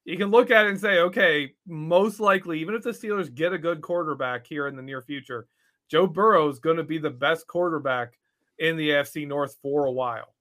You 0.05 0.17
can 0.17 0.31
look 0.31 0.51
at 0.51 0.67
it 0.67 0.71
and 0.71 0.81
say, 0.81 1.01
okay, 1.01 1.53
most 1.67 2.21
likely, 2.21 2.61
even 2.61 2.75
if 2.75 2.83
the 2.83 2.91
Steelers 2.91 3.33
get 3.35 3.53
a 3.53 3.59
good 3.59 3.81
quarterback 3.83 4.47
here 4.47 4.69
in 4.69 4.77
the 4.77 4.83
near 4.83 5.03
future, 5.03 5.49
Joe 5.91 6.07
Burrow 6.07 6.49
is 6.49 6.59
going 6.61 6.77
to 6.77 6.85
be 6.85 6.99
the 6.99 7.11
best 7.11 7.47
quarterback 7.49 8.17
in 8.59 8.77
the 8.77 8.91
AFC 8.91 9.27
North 9.27 9.57
for 9.63 9.87
a 9.87 9.93
while. 9.93 10.35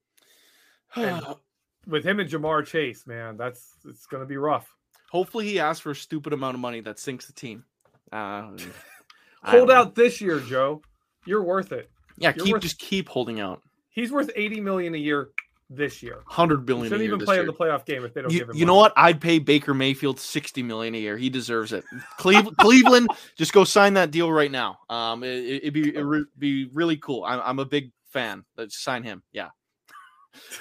And 0.95 1.25
with 1.87 2.03
him 2.05 2.19
and 2.19 2.29
Ja'Marr 2.29 2.65
Chase, 2.65 3.05
man, 3.07 3.37
that's 3.37 3.73
it's 3.85 4.05
going 4.05 4.21
to 4.21 4.27
be 4.27 4.37
rough. 4.37 4.67
hopefully 5.11 5.45
he 5.47 5.59
asks 5.59 5.81
for 5.81 5.91
a 5.91 5.95
stupid 5.95 6.33
amount 6.33 6.55
of 6.55 6.59
money 6.61 6.81
that 6.81 6.99
sinks 6.99 7.25
the 7.27 7.33
team. 7.33 7.63
Uh, 8.11 8.41
Hold 9.43 9.67
don't 9.67 9.67
know. 9.67 9.73
out 9.75 9.95
this 9.95 10.21
year, 10.21 10.39
Joe. 10.39 10.81
You're 11.25 11.43
worth 11.43 11.71
it. 11.71 11.89
Yeah, 12.17 12.33
You're 12.35 12.45
keep 12.45 12.53
worth- 12.53 12.61
just 12.63 12.79
keep 12.79 13.07
holding 13.09 13.39
out. 13.39 13.61
He's 13.89 14.11
worth 14.11 14.29
80 14.35 14.61
million 14.61 14.95
a 14.95 14.97
year 14.97 15.29
this 15.69 16.03
year. 16.03 16.21
Hundred 16.27 16.65
billion. 16.65 16.85
He 16.85 16.89
shouldn't 16.89 17.07
even 17.07 17.19
play 17.25 17.39
in 17.39 17.45
the 17.47 17.53
playoff 17.53 17.85
game 17.85 18.03
if 18.05 18.13
they 18.13 18.21
don't 18.21 18.31
You, 18.31 18.39
give 18.39 18.49
him 18.49 18.55
you 18.57 18.65
know 18.65 18.75
what? 18.75 18.93
I'd 18.95 19.19
pay 19.19 19.39
Baker 19.39 19.73
Mayfield 19.73 20.19
sixty 20.19 20.61
million 20.61 20.93
a 20.93 20.99
year. 20.99 21.17
He 21.17 21.29
deserves 21.29 21.73
it. 21.73 21.83
Cleveland, 22.17 22.57
Cleveland, 22.59 23.09
just 23.35 23.51
go 23.51 23.63
sign 23.63 23.95
that 23.95 24.11
deal 24.11 24.31
right 24.31 24.51
now. 24.51 24.77
Um, 24.89 25.23
it, 25.23 25.63
would 25.63 25.73
be 25.73 25.89
it'd 25.95 26.25
be 26.37 26.69
really 26.71 26.97
cool. 26.97 27.23
I'm, 27.23 27.41
I'm 27.43 27.59
a 27.59 27.65
big 27.65 27.91
fan. 28.15 28.45
Let's 28.55 28.79
sign 28.79 29.03
him. 29.03 29.21
Yeah. 29.31 29.49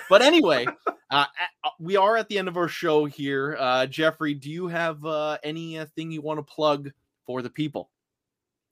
But 0.09 0.22
anyway, 0.22 0.66
uh, 1.11 1.24
we 1.80 1.96
are 1.96 2.16
at 2.16 2.28
the 2.28 2.38
end 2.38 2.46
of 2.46 2.57
our 2.57 2.68
show 2.68 3.07
here. 3.07 3.57
Uh, 3.59 3.86
Geoffrey, 3.86 4.32
do 4.32 4.48
you 4.48 4.68
have 4.68 5.05
uh, 5.05 5.38
anything 5.42 6.12
you 6.12 6.22
want 6.22 6.38
to 6.38 6.44
plug 6.44 6.92
for 7.26 7.42
the 7.42 7.50
people? 7.50 7.90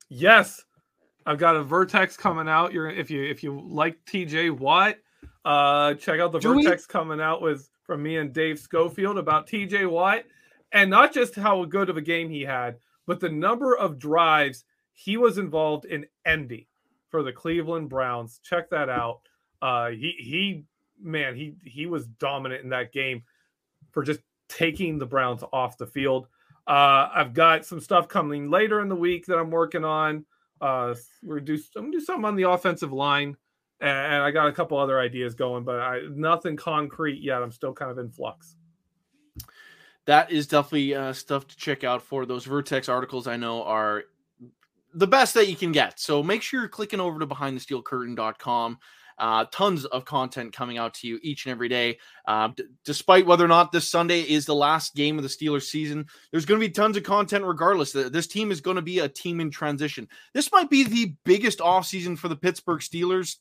Yes, 0.08 0.62
I've 1.26 1.38
got 1.38 1.56
a 1.56 1.64
Vertex 1.64 2.16
coming 2.16 2.48
out. 2.48 2.72
You're 2.72 2.88
if 2.88 3.10
you 3.10 3.24
if 3.24 3.42
you 3.42 3.60
like 3.68 3.98
TJ 4.04 4.56
Watt, 4.56 4.94
uh, 5.44 5.94
check 5.94 6.20
out 6.20 6.30
the 6.30 6.38
Do 6.38 6.54
we? 6.54 6.62
Vertex 6.62 6.86
coming 6.86 7.20
out 7.20 7.42
with 7.42 7.68
from 7.82 8.00
me 8.00 8.18
and 8.18 8.32
Dave 8.32 8.60
Schofield 8.60 9.18
about 9.18 9.48
TJ 9.48 9.90
Watt, 9.90 10.22
and 10.70 10.88
not 10.88 11.12
just 11.12 11.34
how 11.34 11.64
good 11.64 11.90
of 11.90 11.96
a 11.96 12.02
game 12.02 12.30
he 12.30 12.42
had, 12.42 12.76
but 13.08 13.18
the 13.18 13.28
number 13.28 13.76
of 13.76 13.98
drives 13.98 14.64
he 14.92 15.16
was 15.16 15.38
involved 15.38 15.84
in 15.84 16.06
ending 16.24 16.66
for 17.12 17.22
the 17.22 17.32
Cleveland 17.32 17.88
Browns. 17.88 18.40
Check 18.42 18.70
that 18.70 18.88
out. 18.88 19.20
Uh, 19.60 19.90
he 19.90 20.16
he 20.18 20.64
man 21.00 21.36
he 21.36 21.54
he 21.62 21.86
was 21.86 22.06
dominant 22.06 22.64
in 22.64 22.70
that 22.70 22.92
game 22.92 23.22
for 23.92 24.02
just 24.02 24.18
taking 24.48 24.98
the 24.98 25.06
Browns 25.06 25.44
off 25.52 25.78
the 25.78 25.86
field. 25.86 26.26
Uh, 26.66 27.08
I've 27.14 27.34
got 27.34 27.64
some 27.64 27.78
stuff 27.78 28.08
coming 28.08 28.50
later 28.50 28.80
in 28.80 28.88
the 28.88 28.96
week 28.96 29.26
that 29.26 29.38
I'm 29.38 29.50
working 29.50 29.84
on. 29.84 30.24
Uh, 30.60 30.94
we're 31.22 31.38
do 31.38 31.58
I'm 31.76 31.84
gonna 31.84 31.92
do 31.92 32.00
something 32.00 32.24
on 32.24 32.34
the 32.34 32.48
offensive 32.50 32.92
line, 32.92 33.36
and, 33.80 33.90
and 33.90 34.22
I 34.22 34.30
got 34.30 34.48
a 34.48 34.52
couple 34.52 34.78
other 34.78 34.98
ideas 34.98 35.34
going, 35.34 35.64
but 35.64 35.80
I 35.80 36.00
nothing 36.10 36.56
concrete 36.56 37.20
yet. 37.20 37.42
I'm 37.42 37.52
still 37.52 37.72
kind 37.72 37.90
of 37.90 37.98
in 37.98 38.10
flux. 38.10 38.56
that 40.06 40.30
is 40.30 40.46
definitely 40.46 40.94
uh, 40.94 41.12
stuff 41.12 41.46
to 41.48 41.56
check 41.56 41.84
out 41.84 42.02
for 42.02 42.26
those 42.26 42.44
Vertex 42.44 42.88
articles. 42.88 43.26
I 43.26 43.36
know 43.36 43.62
are 43.64 44.04
the 44.94 45.06
best 45.06 45.34
that 45.34 45.48
you 45.48 45.56
can 45.56 45.72
get. 45.72 45.98
So 45.98 46.22
make 46.22 46.42
sure 46.42 46.60
you're 46.60 46.68
clicking 46.68 47.00
over 47.00 47.18
to 47.18 47.26
behindthesteelcurtain.com. 47.26 48.78
Uh, 49.18 49.44
tons 49.52 49.84
of 49.84 50.04
content 50.04 50.52
coming 50.52 50.78
out 50.78 50.94
to 50.94 51.06
you 51.06 51.18
each 51.22 51.44
and 51.44 51.52
every 51.52 51.68
day. 51.68 51.98
Uh, 52.26 52.48
d- 52.56 52.64
despite 52.84 53.26
whether 53.26 53.44
or 53.44 53.48
not 53.48 53.70
this 53.70 53.88
Sunday 53.88 54.22
is 54.22 54.46
the 54.46 54.54
last 54.54 54.94
game 54.94 55.18
of 55.18 55.22
the 55.22 55.28
Steelers 55.28 55.64
season, 55.64 56.06
there's 56.30 56.46
going 56.46 56.60
to 56.60 56.66
be 56.66 56.72
tons 56.72 56.96
of 56.96 57.02
content 57.02 57.44
regardless. 57.44 57.92
This 57.92 58.26
team 58.26 58.50
is 58.50 58.60
going 58.60 58.76
to 58.76 58.82
be 58.82 59.00
a 59.00 59.08
team 59.08 59.40
in 59.40 59.50
transition. 59.50 60.08
This 60.32 60.50
might 60.50 60.70
be 60.70 60.84
the 60.84 61.14
biggest 61.24 61.58
offseason 61.60 62.18
for 62.18 62.28
the 62.28 62.36
Pittsburgh 62.36 62.80
Steelers 62.80 63.36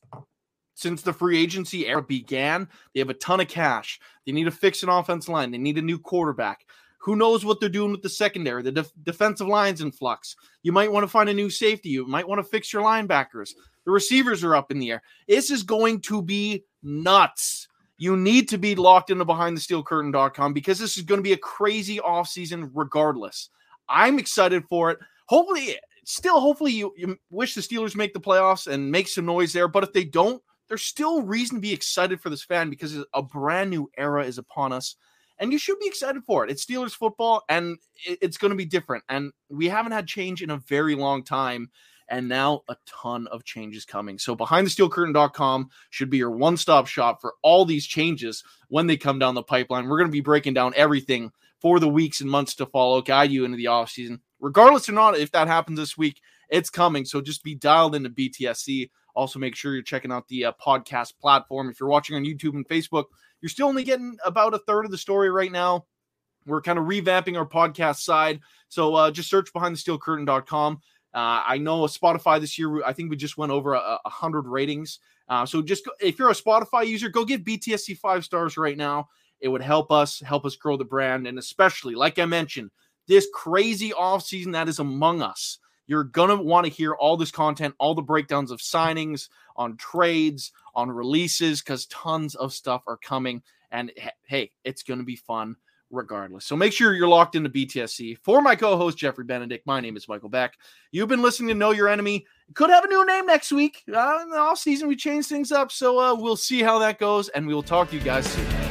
since 0.75 1.01
the 1.01 1.13
free 1.13 1.41
agency 1.41 1.87
era 1.87 2.03
began. 2.03 2.67
They 2.93 2.99
have 2.99 3.09
a 3.09 3.15
ton 3.15 3.39
of 3.39 3.47
cash. 3.47 3.99
They 4.25 4.33
need 4.33 4.45
to 4.45 4.51
fix 4.51 4.83
an 4.83 4.89
offense 4.89 5.27
line. 5.29 5.51
They 5.51 5.57
need 5.57 5.77
a 5.77 5.81
new 5.81 5.99
quarterback. 5.99 6.65
Who 7.01 7.15
knows 7.15 7.43
what 7.43 7.59
they're 7.59 7.69
doing 7.69 7.91
with 7.91 8.03
the 8.03 8.09
secondary? 8.09 8.61
The 8.61 8.71
def- 8.71 8.91
defensive 9.03 9.47
line's 9.47 9.81
in 9.81 9.91
flux. 9.91 10.35
You 10.61 10.71
might 10.71 10.91
want 10.91 11.03
to 11.03 11.07
find 11.07 11.29
a 11.29 11.33
new 11.33 11.49
safety. 11.49 11.89
You 11.89 12.05
might 12.05 12.27
want 12.27 12.39
to 12.39 12.49
fix 12.49 12.71
your 12.71 12.83
linebackers. 12.83 13.53
The 13.85 13.91
receivers 13.91 14.43
are 14.43 14.55
up 14.55 14.71
in 14.71 14.77
the 14.77 14.91
air. 14.91 15.01
This 15.27 15.49
is 15.49 15.63
going 15.63 16.01
to 16.01 16.21
be 16.21 16.63
nuts. 16.83 17.67
You 17.97 18.15
need 18.15 18.49
to 18.49 18.57
be 18.57 18.75
locked 18.75 19.09
into 19.09 19.25
behindthesteelcurtain.com 19.25 20.53
because 20.53 20.79
this 20.79 20.97
is 20.97 21.03
going 21.03 21.19
to 21.19 21.23
be 21.23 21.33
a 21.33 21.37
crazy 21.37 21.97
offseason 21.97 22.69
regardless. 22.73 23.49
I'm 23.89 24.19
excited 24.19 24.63
for 24.69 24.91
it. 24.91 24.99
Hopefully, 25.27 25.77
still, 26.03 26.39
hopefully, 26.39 26.71
you, 26.71 26.93
you 26.97 27.17
wish 27.29 27.55
the 27.55 27.61
Steelers 27.61 27.95
make 27.95 28.13
the 28.13 28.19
playoffs 28.19 28.67
and 28.67 28.91
make 28.91 29.07
some 29.07 29.25
noise 29.25 29.53
there. 29.53 29.67
But 29.67 29.83
if 29.83 29.93
they 29.93 30.03
don't, 30.03 30.41
there's 30.67 30.83
still 30.83 31.21
reason 31.21 31.57
to 31.57 31.61
be 31.61 31.73
excited 31.73 32.21
for 32.21 32.29
this 32.29 32.43
fan 32.43 32.69
because 32.69 33.03
a 33.13 33.21
brand 33.21 33.69
new 33.69 33.89
era 33.97 34.23
is 34.23 34.37
upon 34.37 34.71
us. 34.71 34.95
And 35.41 35.51
you 35.51 35.57
should 35.57 35.79
be 35.79 35.87
excited 35.87 36.23
for 36.23 36.45
it. 36.45 36.51
It's 36.51 36.63
Steelers 36.63 36.93
football, 36.93 37.43
and 37.49 37.77
it's 38.05 38.37
going 38.37 38.51
to 38.51 38.55
be 38.55 38.63
different. 38.63 39.03
And 39.09 39.31
we 39.49 39.67
haven't 39.67 39.91
had 39.91 40.07
change 40.07 40.43
in 40.43 40.51
a 40.51 40.57
very 40.57 40.93
long 40.95 41.23
time. 41.23 41.69
And 42.09 42.27
now 42.27 42.61
a 42.67 42.75
ton 42.85 43.25
of 43.27 43.43
changes 43.45 43.85
coming. 43.85 44.19
So 44.19 44.35
behindthesteelcurtain.com 44.35 45.69
should 45.89 46.09
be 46.09 46.17
your 46.17 46.31
one-stop 46.31 46.85
shop 46.87 47.21
for 47.21 47.35
all 47.41 47.63
these 47.63 47.87
changes 47.87 48.43
when 48.67 48.85
they 48.85 48.97
come 48.97 49.17
down 49.17 49.33
the 49.33 49.41
pipeline. 49.41 49.87
We're 49.87 49.97
going 49.97 50.09
to 50.09 50.11
be 50.11 50.21
breaking 50.21 50.53
down 50.53 50.73
everything 50.75 51.31
for 51.61 51.79
the 51.79 51.87
weeks 51.87 52.21
and 52.21 52.29
months 52.29 52.53
to 52.55 52.65
follow, 52.65 53.01
guide 53.01 53.31
you 53.31 53.45
into 53.45 53.57
the 53.57 53.65
offseason. 53.65 54.19
Regardless 54.41 54.89
or 54.89 54.91
not, 54.91 55.17
if 55.17 55.31
that 55.31 55.47
happens 55.47 55.79
this 55.79 55.97
week, 55.97 56.19
it's 56.49 56.69
coming. 56.69 57.05
So 57.05 57.21
just 57.21 57.43
be 57.43 57.55
dialed 57.55 57.95
into 57.95 58.09
BTSC. 58.09 58.89
Also, 59.15 59.39
make 59.39 59.55
sure 59.55 59.73
you're 59.73 59.81
checking 59.81 60.11
out 60.11 60.27
the 60.27 60.45
uh, 60.45 60.51
podcast 60.61 61.13
platform. 61.19 61.69
If 61.69 61.79
you're 61.79 61.89
watching 61.89 62.15
on 62.15 62.25
YouTube 62.25 62.55
and 62.55 62.67
Facebook, 62.67 63.05
you're 63.41 63.49
still 63.49 63.67
only 63.67 63.83
getting 63.83 64.17
about 64.23 64.53
a 64.53 64.59
third 64.59 64.85
of 64.85 64.91
the 64.91 64.97
story 64.97 65.29
right 65.29 65.51
now. 65.51 65.85
We're 66.45 66.61
kind 66.61 66.79
of 66.79 66.85
revamping 66.85 67.37
our 67.37 67.45
podcast 67.45 68.01
side. 68.01 68.39
So 68.69 68.95
uh, 68.95 69.11
just 69.11 69.29
search 69.29 69.53
behindthesteelcurtain.com. 69.53 70.81
Uh, 71.13 71.43
I 71.45 71.57
know 71.57 71.81
Spotify 71.81 72.39
this 72.39 72.57
year, 72.57 72.83
I 72.83 72.93
think 72.93 73.09
we 73.09 73.17
just 73.17 73.37
went 73.37 73.51
over 73.51 73.73
a, 73.73 73.99
a 74.05 74.09
hundred 74.09 74.47
ratings. 74.47 74.99
Uh, 75.27 75.45
so 75.45 75.61
just 75.61 75.85
go, 75.85 75.91
if 75.99 76.17
you're 76.17 76.29
a 76.29 76.33
Spotify 76.33 76.87
user, 76.87 77.09
go 77.09 77.25
give 77.25 77.41
BTSC 77.41 77.97
five 77.97 78.23
stars 78.23 78.57
right 78.57 78.77
now. 78.77 79.09
It 79.39 79.49
would 79.49 79.61
help 79.61 79.91
us, 79.91 80.19
help 80.21 80.45
us 80.45 80.55
grow 80.55 80.77
the 80.77 80.85
brand. 80.85 81.27
And 81.27 81.37
especially, 81.37 81.95
like 81.95 82.19
I 82.19 82.25
mentioned, 82.25 82.71
this 83.07 83.27
crazy 83.33 83.91
off 83.93 84.23
season 84.23 84.53
that 84.53 84.69
is 84.69 84.79
among 84.79 85.21
us. 85.21 85.59
You're 85.91 86.05
going 86.05 86.29
to 86.29 86.41
want 86.41 86.65
to 86.65 86.71
hear 86.71 86.93
all 86.93 87.17
this 87.17 87.31
content, 87.31 87.75
all 87.77 87.93
the 87.93 88.01
breakdowns 88.01 88.49
of 88.49 88.61
signings, 88.61 89.27
on 89.57 89.75
trades, 89.75 90.53
on 90.73 90.89
releases, 90.89 91.61
because 91.61 91.85
tons 91.87 92.33
of 92.33 92.53
stuff 92.53 92.83
are 92.87 92.95
coming. 92.95 93.43
And 93.73 93.91
hey, 94.25 94.51
it's 94.63 94.83
going 94.83 94.99
to 94.99 95.05
be 95.05 95.17
fun 95.17 95.57
regardless. 95.89 96.45
So 96.45 96.55
make 96.55 96.71
sure 96.71 96.93
you're 96.93 97.09
locked 97.09 97.35
into 97.35 97.49
BTSC. 97.49 98.19
For 98.19 98.41
my 98.41 98.55
co 98.55 98.77
host, 98.77 98.99
Geoffrey 98.99 99.25
Benedict, 99.25 99.67
my 99.67 99.81
name 99.81 99.97
is 99.97 100.07
Michael 100.07 100.29
Beck. 100.29 100.53
You've 100.93 101.09
been 101.09 101.21
listening 101.21 101.49
to 101.49 101.55
Know 101.55 101.71
Your 101.71 101.89
Enemy. 101.89 102.25
Could 102.53 102.69
have 102.69 102.85
a 102.85 102.87
new 102.87 103.05
name 103.05 103.25
next 103.25 103.51
week. 103.51 103.83
Uh, 103.93 104.19
in 104.21 104.29
the 104.29 104.37
off 104.37 104.59
season, 104.59 104.87
we 104.87 104.95
change 104.95 105.25
things 105.25 105.51
up. 105.51 105.73
So 105.73 105.99
uh, 105.99 106.15
we'll 106.15 106.37
see 106.37 106.61
how 106.61 106.79
that 106.79 106.99
goes, 106.99 107.27
and 107.27 107.45
we 107.45 107.53
will 107.53 107.63
talk 107.63 107.89
to 107.89 107.97
you 107.97 108.01
guys 108.01 108.25
soon. 108.31 108.70